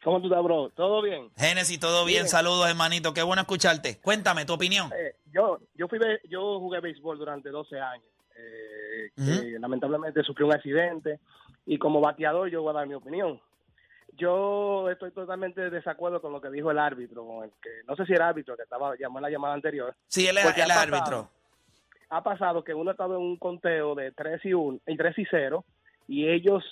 ¿Cómo 0.03 0.19
tú 0.19 0.27
estás, 0.27 0.43
bro? 0.43 0.69
¿Todo 0.75 1.01
bien? 1.01 1.29
Genesis, 1.37 1.79
todo 1.79 2.03
bien. 2.05 2.23
Bien. 2.23 2.27
Saludos, 2.29 2.67
hermanito. 2.69 3.13
Qué 3.13 3.23
bueno 3.23 3.41
escucharte. 3.41 3.99
Cuéntame 4.01 4.45
tu 4.45 4.53
opinión. 4.53 4.89
Eh, 4.93 5.15
yo 5.31 5.59
yo 5.75 5.87
fui 5.87 5.99
yo 6.29 6.59
jugué 6.59 6.79
béisbol 6.81 7.17
durante 7.17 7.49
12 7.49 7.79
años. 7.79 8.05
Eh, 8.35 9.11
que 9.15 9.59
lamentablemente 9.59 10.21
sufrí 10.23 10.43
un 10.43 10.53
accidente 10.53 11.19
y 11.65 11.77
como 11.77 12.01
bateador 12.01 12.49
yo 12.49 12.61
voy 12.61 12.71
a 12.71 12.79
dar 12.79 12.87
mi 12.87 12.95
opinión. 12.95 13.39
Yo 14.15 14.89
estoy 14.91 15.11
totalmente 15.11 15.61
de 15.61 15.69
desacuerdo 15.69 16.21
con 16.21 16.31
lo 16.33 16.41
que 16.41 16.49
dijo 16.49 16.69
el 16.69 16.77
árbitro, 16.79 17.25
con 17.25 17.43
el 17.45 17.51
que 17.61 17.69
no 17.87 17.95
sé 17.95 18.05
si 18.05 18.13
era 18.13 18.27
árbitro 18.29 18.55
que 18.55 18.63
estaba 18.63 18.95
llamando 18.99 19.19
en 19.27 19.31
la 19.31 19.35
llamada 19.35 19.53
anterior. 19.55 19.95
Sí, 20.07 20.27
él 20.27 20.37
es 20.37 20.45
el 20.45 20.53
pasado- 20.53 20.79
árbitro. 20.97 21.29
Ha 22.09 22.21
pasado 22.23 22.63
que 22.63 22.73
uno 22.75 22.91
ha 22.91 22.93
estado 22.93 23.15
en 23.15 23.21
un 23.21 23.37
conteo 23.37 23.95
de 23.95 24.11
3 24.11 24.39
y 24.45 24.53
1 24.53 24.79
y 24.85 24.97
3 24.97 25.17
y 25.17 25.25
0 25.31 25.65
y 26.07 26.27
ellos 26.29 26.63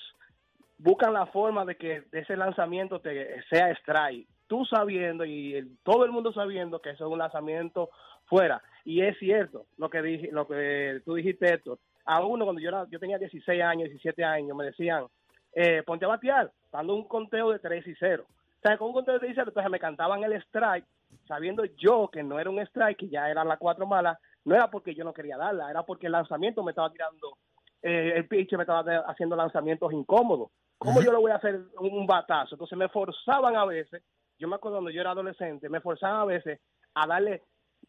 buscan 0.81 1.13
la 1.13 1.27
forma 1.27 1.63
de 1.63 1.75
que 1.75 2.03
ese 2.11 2.35
lanzamiento 2.35 2.99
te 2.99 3.41
sea 3.49 3.69
strike. 3.71 4.27
Tú 4.47 4.65
sabiendo 4.65 5.23
y 5.23 5.77
todo 5.83 6.03
el 6.05 6.11
mundo 6.11 6.33
sabiendo 6.33 6.81
que 6.81 6.89
eso 6.89 7.05
es 7.05 7.11
un 7.11 7.19
lanzamiento 7.19 7.89
fuera. 8.25 8.61
Y 8.83 9.01
es 9.01 9.17
cierto 9.19 9.67
lo 9.77 9.89
que 9.89 10.01
dije, 10.01 10.29
lo 10.31 10.47
que 10.47 11.01
tú 11.05 11.15
dijiste, 11.15 11.53
Héctor. 11.53 11.79
A 12.05 12.19
cuando 12.21 12.59
yo 12.59 12.69
era, 12.69 12.87
yo 12.89 12.99
tenía 12.99 13.19
16 13.19 13.61
años, 13.61 13.89
17 13.89 14.23
años, 14.23 14.57
me 14.57 14.65
decían, 14.65 15.05
eh, 15.53 15.83
ponte 15.85 16.05
a 16.05 16.09
batear, 16.09 16.51
dando 16.71 16.95
un 16.95 17.07
conteo 17.07 17.51
de 17.51 17.59
3 17.59 17.85
y 17.87 17.95
0. 17.95 18.25
O 18.27 18.61
sea, 18.61 18.77
con 18.77 18.87
un 18.87 18.93
conteo 18.93 19.13
de 19.13 19.19
3 19.19 19.31
y 19.31 19.35
0, 19.35 19.49
entonces 19.49 19.71
me 19.71 19.79
cantaban 19.79 20.23
el 20.23 20.33
strike, 20.33 20.85
sabiendo 21.27 21.63
yo 21.77 22.09
que 22.11 22.23
no 22.23 22.39
era 22.39 22.49
un 22.49 22.59
strike, 22.59 22.97
que 22.97 23.09
ya 23.09 23.29
eran 23.29 23.47
las 23.47 23.59
cuatro 23.59 23.85
malas, 23.85 24.17
no 24.45 24.55
era 24.55 24.69
porque 24.71 24.95
yo 24.95 25.03
no 25.03 25.13
quería 25.13 25.37
darla, 25.37 25.69
era 25.69 25.83
porque 25.83 26.07
el 26.07 26.13
lanzamiento 26.13 26.63
me 26.63 26.71
estaba 26.71 26.91
tirando, 26.91 27.37
eh, 27.83 28.13
el 28.15 28.27
pitcher 28.27 28.57
me 28.57 28.63
estaba 28.63 28.81
haciendo 29.07 29.35
lanzamientos 29.35 29.93
incómodos. 29.93 30.49
¿Cómo 30.81 30.99
yo 31.03 31.11
le 31.11 31.19
voy 31.19 31.31
a 31.31 31.35
hacer 31.35 31.59
un 31.79 32.07
batazo? 32.07 32.55
Entonces 32.55 32.75
me 32.75 32.89
forzaban 32.89 33.55
a 33.55 33.65
veces, 33.65 34.03
yo 34.39 34.47
me 34.47 34.55
acuerdo 34.55 34.77
cuando 34.77 34.89
yo 34.89 34.99
era 35.01 35.11
adolescente, 35.11 35.69
me 35.69 35.79
forzaban 35.79 36.21
a 36.21 36.25
veces 36.25 36.59
a 36.95 37.05
darle 37.05 37.43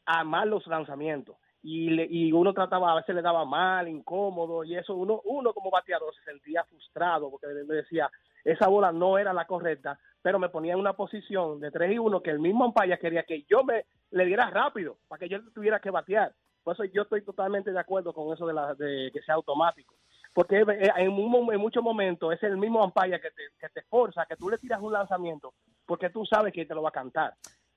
a 0.05 0.25
mal 0.25 0.51
los 0.51 0.67
lanzamientos. 0.67 1.37
Y, 1.63 1.89
le- 1.89 2.07
y 2.11 2.33
uno 2.33 2.53
trataba, 2.53 2.93
a 2.93 2.97
veces 2.97 3.15
le 3.15 3.23
daba 3.23 3.47
mal, 3.47 3.89
incómodo, 3.89 4.63
y 4.63 4.77
eso 4.77 4.95
uno, 4.95 5.23
uno 5.25 5.55
como 5.55 5.71
bateador 5.71 6.13
se 6.15 6.23
sentía 6.25 6.65
frustrado 6.65 7.31
porque 7.31 7.47
me 7.47 7.77
decía, 7.77 8.11
esa 8.45 8.69
bola 8.69 8.93
no 8.93 9.17
era 9.17 9.33
la 9.33 9.47
correcta, 9.47 9.99
pero 10.21 10.39
me 10.39 10.51
ponía 10.51 10.75
en 10.75 10.81
una 10.81 10.93
posición 10.93 11.61
de 11.61 11.71
3 11.71 11.93
y 11.95 11.99
1 11.99 12.21
que 12.23 12.31
el 12.31 12.41
mismo 12.41 12.67
umpire 12.67 12.99
quería 12.99 13.23
que 13.23 13.45
yo 13.49 13.65
me 13.65 13.87
le 14.11 14.27
diera 14.27 14.51
rápido 14.51 14.99
para 15.09 15.19
que 15.21 15.31
yo 15.31 15.39
tuviera 15.55 15.81
que 15.81 15.91
batear. 15.91 16.35
Por 16.63 16.75
eso 16.75 16.85
yo 16.85 17.03
estoy 17.03 17.25
totalmente 17.25 17.73
de 17.73 17.81
acuerdo 17.81 18.13
con 18.13 18.35
eso 18.35 18.47
de, 18.47 18.53
la, 18.53 18.75
de 18.75 19.11
que 19.15 19.23
sea 19.23 19.37
automático. 19.37 19.95
Porque 20.33 20.61
eh, 20.61 20.91
en, 20.97 21.11
un 21.11 21.31
mo- 21.31 21.53
en 21.53 21.61
muchos 21.61 21.83
momentos 21.83 22.33
es 22.33 22.43
el 22.43 22.57
mismo 22.57 22.83
umpire 22.85 23.21
que 23.21 23.31
te, 23.31 23.43
que 23.61 23.69
te 23.69 23.83
forza, 23.83 24.25
que 24.27 24.37
tú 24.37 24.49
le 24.49 24.59
tiras 24.59 24.81
un 24.81 24.93
lanzamiento, 24.93 25.53
porque 25.87 26.11
tú 26.11 26.25
sabes 26.25 26.53
que 26.53 26.63
él 26.63 26.69
te 26.69 26.75
lo 26.75 26.83
va 26.83 26.89
a 26.89 26.93
cantar. 26.93 27.35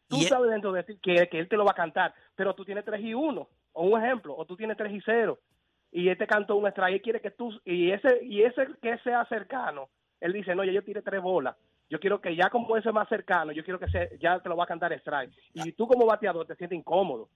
Tú 0.07 0.17
Y 0.17 0.25
e- 0.25 0.29
sabes 0.29 0.49
dentro 0.51 0.71
de 0.71 0.83
ti 0.83 0.97
que, 1.01 1.27
que 1.27 1.39
él 1.39 1.49
te 1.49 1.57
lo 1.57 1.65
va 1.65 1.71
a 1.71 1.75
cantar, 1.75 2.13
pero 2.35 2.53
tú 2.55 2.63
tienes 2.63 2.85
3 2.85 3.01
y 3.01 3.13
1, 3.13 3.47
o 3.73 3.83
un 3.83 4.01
ejemplo, 4.03 4.35
o 4.37 4.45
tú 4.45 4.55
tienes 4.55 4.77
3 4.77 4.93
y 4.93 5.01
0, 5.01 5.37
y 5.91 6.07
él 6.09 6.17
te 6.17 6.27
cantó 6.27 6.55
un 6.55 6.67
strike 6.67 6.97
y 6.97 7.01
quiere 7.01 7.21
que 7.21 7.31
tú, 7.31 7.51
y 7.65 7.91
ese, 7.91 8.23
y 8.23 8.43
ese 8.43 8.67
que 8.81 8.97
sea 8.99 9.25
cercano, 9.25 9.89
él 10.21 10.31
dice, 10.33 10.55
no, 10.55 10.63
ya 10.63 10.71
yo 10.71 10.83
tiré 10.83 11.01
tres 11.01 11.21
bolas, 11.21 11.55
yo 11.89 11.99
quiero 11.99 12.21
que 12.21 12.35
ya 12.35 12.49
como 12.49 12.77
ese 12.77 12.91
más 12.91 13.07
cercano, 13.09 13.51
yo 13.51 13.63
quiero 13.63 13.79
que 13.79 13.87
se, 13.89 14.17
ya 14.19 14.39
te 14.39 14.47
lo 14.49 14.55
va 14.55 14.63
a 14.63 14.67
cantar 14.67 14.93
strike. 14.93 15.31
Y 15.53 15.71
tú 15.73 15.87
como 15.87 16.05
bateador 16.05 16.47
te 16.47 16.55
sientes 16.55 16.77
incómodo. 16.79 17.29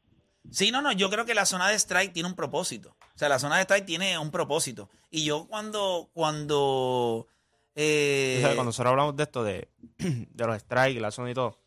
Sí, 0.51 0.71
no, 0.71 0.81
no, 0.81 0.91
yo 0.91 1.09
creo 1.09 1.25
que 1.25 1.33
la 1.35 1.45
zona 1.45 1.67
de 1.69 1.75
strike 1.75 2.13
tiene 2.13 2.27
un 2.29 2.35
propósito. 2.35 2.95
O 3.15 3.17
sea, 3.17 3.29
la 3.29 3.39
zona 3.39 3.57
de 3.57 3.63
strike 3.63 3.85
tiene 3.85 4.17
un 4.17 4.31
propósito. 4.31 4.89
Y 5.11 5.23
yo 5.25 5.47
cuando, 5.47 6.09
cuando, 6.13 7.27
eh, 7.75 8.35
O 8.37 8.41
sea, 8.41 8.49
cuando 8.49 8.63
nosotros 8.65 8.91
hablamos 8.91 9.15
de 9.15 9.23
esto, 9.23 9.43
de, 9.43 9.67
de 9.97 10.47
los 10.47 10.59
strikes, 10.61 10.99
la 10.99 11.11
zona 11.11 11.31
y 11.31 11.33
todo, 11.33 11.57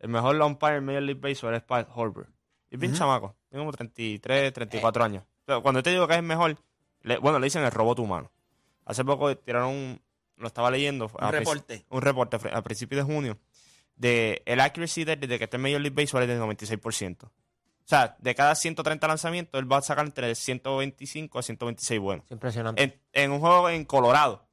el 0.00 0.08
mejor 0.08 0.40
umpire 0.42 0.76
en 0.76 0.84
Major 0.84 1.02
League 1.02 1.20
Baseball 1.20 1.54
es 1.54 1.62
Pat. 1.62 1.88
Y 2.70 2.74
es 2.74 2.80
bien 2.80 2.94
chamaco, 2.94 3.34
tiene 3.50 3.62
como 3.62 3.72
33, 3.72 4.52
34 4.52 5.04
años. 5.04 5.24
Pero 5.44 5.62
cuando 5.62 5.82
te 5.82 5.90
digo 5.90 6.06
que 6.06 6.14
es 6.14 6.18
el 6.20 6.24
mejor, 6.24 6.56
le- 7.02 7.18
bueno, 7.18 7.38
le 7.38 7.44
dicen 7.46 7.62
el 7.64 7.70
robot 7.70 7.98
humano. 7.98 8.30
Hace 8.86 9.04
poco 9.04 9.36
tiraron 9.36 9.68
un, 9.70 10.00
lo 10.36 10.46
estaba 10.46 10.70
leyendo. 10.70 11.06
Un 11.06 11.32
reporte. 11.32 11.84
Un 11.90 12.02
reporte 12.02 12.38
a 12.52 12.62
principios 12.62 13.06
de 13.06 13.12
junio, 13.14 13.38
de 13.96 14.42
el 14.46 14.60
accuracy 14.60 15.04
de- 15.04 15.16
desde 15.16 15.38
que 15.38 15.44
está 15.44 15.56
en 15.56 15.62
Major 15.62 15.80
League 15.80 15.94
Baseball 15.94 16.22
es 16.22 16.28
del 16.28 16.40
96%. 16.40 17.30
O 17.84 17.88
sea, 17.88 18.16
de 18.18 18.34
cada 18.34 18.54
130 18.54 19.06
lanzamientos, 19.06 19.58
él 19.60 19.70
va 19.70 19.76
a 19.78 19.82
sacar 19.82 20.06
entre 20.06 20.34
125 20.34 21.38
a 21.38 21.42
126 21.42 22.00
buenos. 22.00 22.24
Es 22.26 22.32
impresionante. 22.32 22.82
En, 22.82 23.00
en 23.12 23.30
un 23.32 23.40
juego 23.40 23.68
en 23.68 23.84
Colorado, 23.84 24.46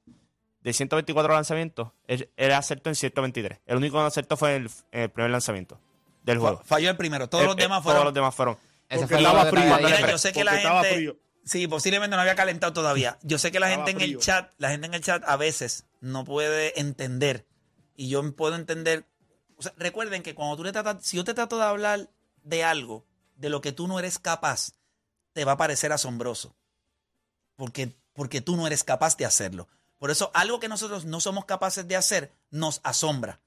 de 0.62 0.74
124 0.74 1.34
lanzamientos, 1.34 1.90
él, 2.08 2.30
él 2.36 2.52
acertó 2.52 2.90
en 2.90 2.96
123. 2.96 3.60
El 3.66 3.78
único 3.78 3.96
que 3.98 4.02
no 4.02 4.06
acertó 4.08 4.36
fue 4.38 4.56
en 4.58 4.64
el, 4.64 4.72
en 4.92 5.02
el 5.04 5.10
primer 5.10 5.32
lanzamiento 5.32 5.80
del 6.24 6.40
juego. 6.40 6.62
falló 6.66 6.90
el 6.90 6.98
primero. 6.98 7.30
Todos 7.30 7.44
Eh, 7.46 7.48
los 7.48 7.56
eh, 7.58 7.62
demás 7.62 7.78
Todos 7.80 7.84
fueron. 7.86 8.06
los 8.06 8.14
demás 8.14 8.36
fueron. 8.36 8.58
Ese 8.90 9.00
porque 9.00 9.16
fue 9.16 9.20
el 9.20 9.26
estaba 9.26 9.46
frío. 9.46 9.78
Mira, 9.88 10.12
yo 10.12 10.18
sé 10.18 10.34
que 10.34 10.44
la 10.44 10.52
gente. 10.58 10.94
frío. 10.96 11.18
Sí, 11.44 11.68
posiblemente 11.68 12.16
no 12.16 12.22
había 12.22 12.36
calentado 12.36 12.74
todavía. 12.74 13.18
Yo 13.24 13.40
sé 13.40 13.52
que 13.52 13.60
la 13.60 13.70
Estaba 13.72 13.88
gente 13.88 14.04
en 14.06 14.12
el 14.12 14.18
chat, 14.20 14.52
la 14.60 14.70
gente 14.70 14.86
en 14.88 14.94
el 14.94 15.02
chat 15.02 15.24
a 15.26 15.38
veces 15.38 15.88
no 16.02 16.24
puede 16.26 16.80
entender. 16.80 17.48
Y 17.96 18.10
yo 18.10 18.36
puedo 18.36 18.56
entender. 18.56 19.06
O 19.58 19.64
sea, 19.64 19.74
recuerden 19.78 20.22
que 20.22 20.36
cuando 20.36 20.58
tú 20.58 20.64
le 20.64 20.72
tratas, 20.74 20.98
si 21.04 21.18
yo 21.18 21.24
te 21.24 21.34
trato 21.34 21.58
de 21.58 21.64
hablar 21.64 22.10
de 22.44 22.64
algo, 22.64 23.08
de 23.42 23.50
lo 23.50 23.60
que 23.60 23.72
tú 23.72 23.88
no 23.88 24.00
eres 24.00 24.20
capaz, 24.20 24.74
te 25.34 25.44
va 25.44 25.54
a 25.54 25.58
parecer 25.58 25.92
asombroso. 25.92 26.56
Porque, 27.56 27.98
porque 28.14 28.40
tú 28.40 28.56
no 28.56 28.68
eres 28.68 28.84
capaz 28.84 29.18
de 29.18 29.26
hacerlo. 29.26 29.68
Por 29.98 30.12
eso, 30.12 30.32
algo 30.34 30.60
que 30.60 30.68
nosotros 30.68 31.06
no 31.06 31.20
somos 31.20 31.46
capaces 31.46 31.88
de 31.88 31.96
hacer 31.96 32.32
nos 32.50 32.80
asombra. 32.84 33.42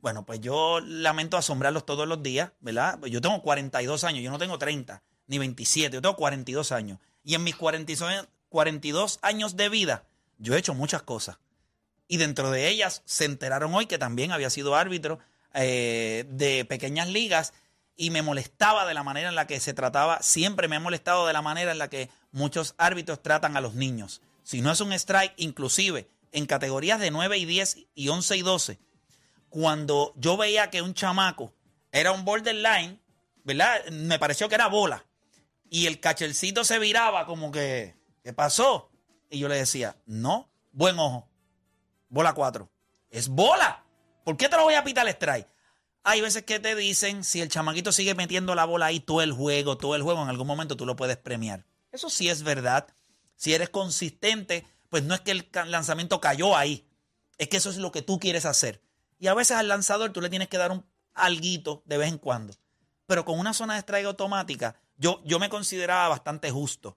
Bueno, 0.00 0.26
pues 0.26 0.40
yo 0.40 0.80
lamento 0.80 1.36
asombrarlos 1.36 1.86
todos 1.86 2.06
los 2.06 2.22
días, 2.22 2.52
¿verdad? 2.60 2.98
Pues 3.00 3.10
yo 3.10 3.20
tengo 3.20 3.42
42 3.42 4.04
años, 4.04 4.22
yo 4.22 4.30
no 4.30 4.38
tengo 4.38 4.58
30 4.58 5.02
ni 5.26 5.38
27, 5.38 5.94
yo 5.94 6.02
tengo 6.02 6.16
42 6.16 6.72
años. 6.72 6.98
Y 7.24 7.34
en 7.34 7.44
mis 7.44 7.56
42 7.56 8.28
42 8.48 9.18
años 9.22 9.56
de 9.56 9.68
vida, 9.68 10.04
yo 10.38 10.54
he 10.54 10.58
hecho 10.58 10.74
muchas 10.74 11.02
cosas. 11.02 11.38
Y 12.06 12.16
dentro 12.16 12.50
de 12.50 12.68
ellas 12.68 13.02
se 13.04 13.24
enteraron 13.24 13.74
hoy 13.74 13.86
que 13.86 13.98
también 13.98 14.32
había 14.32 14.50
sido 14.50 14.74
árbitro 14.74 15.18
eh, 15.52 16.26
de 16.30 16.64
pequeñas 16.64 17.08
ligas 17.08 17.52
y 18.00 18.10
me 18.10 18.22
molestaba 18.22 18.86
de 18.86 18.94
la 18.94 19.02
manera 19.02 19.28
en 19.28 19.34
la 19.34 19.48
que 19.48 19.58
se 19.58 19.74
trataba, 19.74 20.22
siempre 20.22 20.68
me 20.68 20.76
ha 20.76 20.80
molestado 20.80 21.26
de 21.26 21.32
la 21.32 21.42
manera 21.42 21.72
en 21.72 21.78
la 21.78 21.90
que 21.90 22.08
muchos 22.30 22.76
árbitros 22.78 23.20
tratan 23.20 23.56
a 23.56 23.60
los 23.60 23.74
niños. 23.74 24.22
Si 24.44 24.62
no 24.62 24.70
es 24.70 24.80
un 24.80 24.92
strike, 24.92 25.34
inclusive 25.36 26.08
en 26.30 26.46
categorías 26.46 27.00
de 27.00 27.10
9 27.10 27.38
y 27.38 27.44
10 27.44 27.86
y 27.96 28.08
11 28.08 28.36
y 28.36 28.42
12, 28.42 28.78
cuando 29.50 30.14
yo 30.16 30.36
veía 30.36 30.70
que 30.70 30.80
un 30.80 30.94
chamaco 30.94 31.52
era 31.90 32.12
un 32.12 32.24
borderline, 32.24 33.02
¿verdad? 33.42 33.84
Me 33.90 34.20
pareció 34.20 34.48
que 34.48 34.54
era 34.54 34.68
bola. 34.68 35.04
Y 35.68 35.86
el 35.86 35.98
cachelcito 35.98 36.62
se 36.62 36.78
viraba 36.78 37.26
como 37.26 37.50
que, 37.50 37.96
¿qué 38.22 38.32
pasó? 38.32 38.92
Y 39.28 39.40
yo 39.40 39.48
le 39.48 39.56
decía, 39.56 39.96
no, 40.06 40.48
buen 40.70 41.00
ojo. 41.00 41.28
Bola 42.08 42.32
4. 42.32 42.70
Es 43.10 43.28
bola. 43.28 43.84
¿Por 44.24 44.36
qué 44.36 44.48
te 44.48 44.56
lo 44.56 44.62
voy 44.62 44.74
a 44.74 44.84
pitar 44.84 45.04
el 45.04 45.14
strike? 45.14 45.48
Hay 46.10 46.22
veces 46.22 46.44
que 46.44 46.58
te 46.58 46.74
dicen, 46.74 47.22
si 47.22 47.42
el 47.42 47.50
chamaquito 47.50 47.92
sigue 47.92 48.14
metiendo 48.14 48.54
la 48.54 48.64
bola 48.64 48.86
ahí 48.86 48.98
todo 48.98 49.20
el 49.20 49.30
juego, 49.30 49.76
todo 49.76 49.94
el 49.94 50.00
juego, 50.00 50.22
en 50.22 50.30
algún 50.30 50.46
momento 50.46 50.74
tú 50.74 50.86
lo 50.86 50.96
puedes 50.96 51.18
premiar. 51.18 51.66
Eso 51.92 52.08
sí 52.08 52.30
es 52.30 52.42
verdad. 52.44 52.86
Si 53.36 53.52
eres 53.52 53.68
consistente, 53.68 54.66
pues 54.88 55.02
no 55.02 55.14
es 55.14 55.20
que 55.20 55.32
el 55.32 55.46
lanzamiento 55.66 56.18
cayó 56.18 56.56
ahí. 56.56 56.88
Es 57.36 57.50
que 57.50 57.58
eso 57.58 57.68
es 57.68 57.76
lo 57.76 57.92
que 57.92 58.00
tú 58.00 58.18
quieres 58.18 58.46
hacer. 58.46 58.80
Y 59.18 59.26
a 59.26 59.34
veces 59.34 59.58
al 59.58 59.68
lanzador 59.68 60.10
tú 60.10 60.22
le 60.22 60.30
tienes 60.30 60.48
que 60.48 60.56
dar 60.56 60.72
un 60.72 60.82
alguito 61.12 61.82
de 61.84 61.98
vez 61.98 62.08
en 62.08 62.16
cuando. 62.16 62.54
Pero 63.06 63.26
con 63.26 63.38
una 63.38 63.52
zona 63.52 63.74
de 63.74 63.80
strike 63.80 64.06
automática, 64.06 64.80
yo, 64.96 65.20
yo 65.26 65.38
me 65.38 65.50
consideraba 65.50 66.08
bastante 66.08 66.50
justo. 66.50 66.96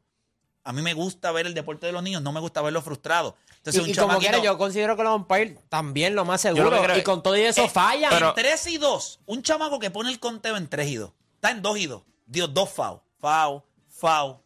A 0.63 0.73
mí 0.73 0.81
me 0.81 0.93
gusta 0.93 1.31
ver 1.31 1.47
el 1.47 1.53
deporte 1.53 1.87
de 1.87 1.91
los 1.91 2.03
niños, 2.03 2.21
no 2.21 2.31
me 2.31 2.39
gusta 2.39 2.61
verlos 2.61 2.83
frustrados. 2.83 3.33
Entonces, 3.57 3.81
y, 3.81 3.85
un 3.85 3.89
y 3.91 3.95
como 3.95 4.19
quiera, 4.19 4.39
yo 4.39 4.57
considero 4.57 4.95
que 4.95 5.03
los 5.03 5.15
umpires 5.15 5.57
también 5.69 6.15
lo 6.15 6.25
más 6.25 6.41
seguro. 6.41 6.69
lo 6.69 6.77
que 6.77 6.83
creo- 6.83 6.97
y 6.97 7.03
con 7.03 7.21
todo 7.23 7.35
y 7.37 7.41
eso 7.41 7.63
Eh, 7.63 7.69
fallan. 7.69 8.09
pero- 8.11 8.29
en 8.29 8.35
3 8.35 8.67
y 8.67 8.77
2, 8.77 9.19
un 9.25 9.41
chamaco 9.43 9.79
que 9.79 9.91
pone 9.91 10.09
el 10.09 10.19
conteo 10.19 10.57
en 10.57 10.67
3 10.67 10.87
y 10.89 10.95
2. 10.95 11.11
Está 11.35 11.51
en 11.51 11.61
2 11.61 11.77
y 11.77 11.85
2. 11.87 12.03
Dio 12.25 12.47
dos 12.47 12.69
FAO. 12.69 13.03
FAO, 13.19 13.65
FAO, 13.89 14.43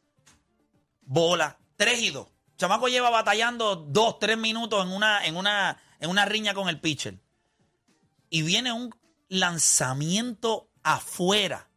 bola, 1.01 1.57
3 1.77 2.01
y 2.01 2.09
2. 2.09 2.27
Chamaco 2.57 2.87
lleva 2.87 3.09
batallando 3.09 3.75
2, 3.75 4.19
3 4.19 4.37
minutos 4.37 4.85
en 4.85 4.91
una, 4.91 5.25
en, 5.25 5.35
una, 5.37 5.77
en 5.99 6.09
una 6.09 6.25
riña 6.25 6.53
con 6.53 6.67
el 6.69 6.79
pitcher. 6.79 7.17
Y 8.29 8.41
viene 8.41 8.71
un 8.73 8.93
lanzamiento 9.29 10.69
afuera. 10.83 11.69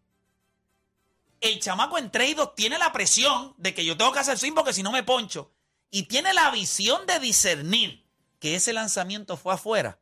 El 1.41 1.61
chamaco 1.61 1.99
en 1.99 2.11
3 2.11 2.30
y 2.30 2.34
2 2.34 2.55
tiene 2.55 2.78
la 2.78 2.93
presión 2.93 3.55
de 3.59 3.72
que 3.74 3.84
yo 3.84 3.97
tengo 3.97 4.12
que 4.12 4.18
hacer 4.18 4.39
swing 4.39 4.53
porque 4.55 4.72
si 4.72 4.82
no 4.82 4.91
me 4.93 5.03
poncho. 5.03 5.53
Y 5.91 6.05
tiene 6.05 6.34
la 6.34 6.51
visión 6.51 7.07
de 7.07 7.18
discernir 7.20 8.05
que 8.41 8.55
ese 8.57 8.72
lanzamiento 8.72 9.36
fue 9.36 9.55
afuera. 9.55 9.99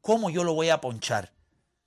¿Cómo 0.00 0.30
yo 0.30 0.44
lo 0.44 0.54
voy 0.54 0.70
a 0.70 0.80
ponchar? 0.80 1.32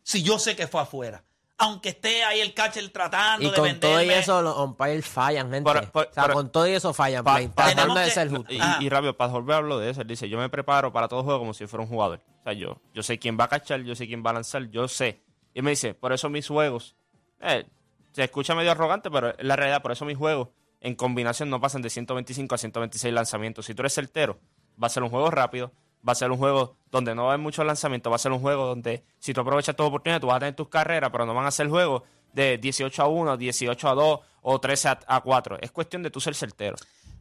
Si 0.04 0.22
yo 0.24 0.38
sé 0.40 0.56
que 0.56 0.68
fue 0.68 0.82
afuera. 0.82 1.24
Aunque 1.58 1.90
esté 1.90 2.24
ahí 2.24 2.40
el 2.40 2.56
catcher 2.56 2.90
tratando 2.90 3.46
Y 3.48 3.52
de 3.52 3.56
con 3.56 3.80
todo 3.80 4.02
y 4.02 4.10
eso, 4.10 4.42
los 4.42 4.58
umpires 4.58 5.06
fallan, 5.06 5.52
gente. 5.52 5.70
O 5.70 5.74
sea, 5.74 5.92
por- 5.92 6.34
con 6.34 6.52
todo 6.52 6.68
y 6.68 6.72
eso 6.72 6.92
fallan. 6.92 7.24
Pa- 7.24 7.36
play, 7.36 7.48
pa- 7.50 7.66
tratando 7.68 7.82
tenemos 7.94 8.00
de 8.00 8.06
que- 8.06 8.12
ser 8.12 8.30
justo. 8.30 8.54
Y, 8.54 8.86
y 8.86 8.90
rápido, 8.90 9.16
para 9.16 9.32
volver 9.32 9.58
hablo 9.58 9.78
de 9.78 9.92
eso, 9.92 10.02
él 10.02 10.08
dice, 10.08 10.28
yo 10.28 10.40
me 10.40 10.50
preparo 10.50 10.92
para 10.92 11.08
todo 11.08 11.24
juego 11.24 11.38
como 11.40 11.54
si 11.54 11.68
fuera 11.68 11.84
un 11.84 11.90
jugador. 11.90 12.20
O 12.40 12.44
sea, 12.44 12.54
yo, 12.54 12.82
yo 12.96 13.04
sé 13.04 13.20
quién 13.20 13.38
va 13.40 13.44
a 13.44 13.48
cachar, 13.48 13.82
yo 13.84 13.96
sé 13.96 14.08
quién 14.08 14.24
va 14.26 14.32
a 14.32 14.34
lanzar, 14.34 14.70
yo 14.72 14.88
sé. 14.88 15.22
Y 15.54 15.62
me 15.62 15.70
dice, 15.70 15.94
por 15.94 16.12
eso 16.14 16.30
mis 16.30 16.48
juegos, 16.48 16.96
eh, 17.42 17.64
se 18.12 18.24
escucha 18.24 18.56
medio 18.56 18.72
arrogante, 18.72 19.10
pero 19.10 19.30
es 19.30 19.44
la 19.44 19.56
realidad, 19.56 19.82
por 19.82 19.92
eso 19.92 20.06
mis 20.06 20.18
juegos 20.18 20.50
en 20.82 20.96
combinación 20.96 21.50
no 21.50 21.62
pasan 21.62 21.82
de 21.82 21.90
125 21.90 22.56
a 22.56 22.58
126 22.58 23.14
lanzamientos. 23.14 23.66
Si 23.66 23.76
tú 23.76 23.82
eres 23.84 23.94
certero, 23.94 24.40
va 24.82 24.88
a 24.88 24.90
ser 24.90 25.04
un 25.04 25.10
juego 25.10 25.30
rápido, 25.30 25.72
va 26.08 26.14
a 26.14 26.16
ser 26.16 26.32
un 26.32 26.38
juego 26.38 26.76
donde 26.90 27.14
no 27.14 27.24
va 27.24 27.30
a 27.30 27.34
haber 27.34 27.44
muchos 27.44 27.66
lanzamientos, 27.66 28.12
va 28.12 28.16
a 28.16 28.20
ser 28.20 28.32
un 28.32 28.40
juego 28.40 28.66
donde 28.66 29.04
si 29.20 29.34
tú 29.34 29.42
aprovechas 29.42 29.76
tu 29.76 29.84
oportunidad, 29.84 30.20
tú 30.20 30.28
vas 30.28 30.38
a 30.38 30.40
tener 30.40 30.56
tus 30.56 30.70
carreras, 30.70 31.12
pero 31.12 31.26
no 31.26 31.34
van 31.34 31.46
a 31.46 31.52
ser 31.52 31.70
juegos 31.70 32.04
de 32.34 32.58
18 32.58 33.04
a 33.04 33.08
1, 33.08 33.38
18 33.38 33.90
a 33.90 33.94
2 33.94 34.20
o 34.42 34.60
13 34.60 34.88
a, 34.90 35.00
a 35.08 35.22
4. 35.22 35.60
Es 35.62 35.72
cuestión 35.72 36.02
de 36.02 36.10
tú 36.10 36.20
ser 36.20 36.34
certero. 36.34 36.78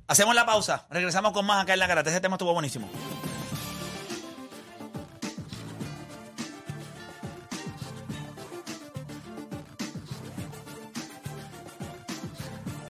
Hacemos 0.07 0.35
la 0.35 0.47
pausa. 0.47 0.87
Regresamos 0.91 1.33
con 1.33 1.45
más 1.47 1.63
acá 1.63 1.75
en 1.75 1.79
la 1.79 1.87
garata. 1.87 2.11
Ese 2.11 2.21
tema 2.21 2.37
estuvo 2.37 2.53
buenísimo. 2.53 2.89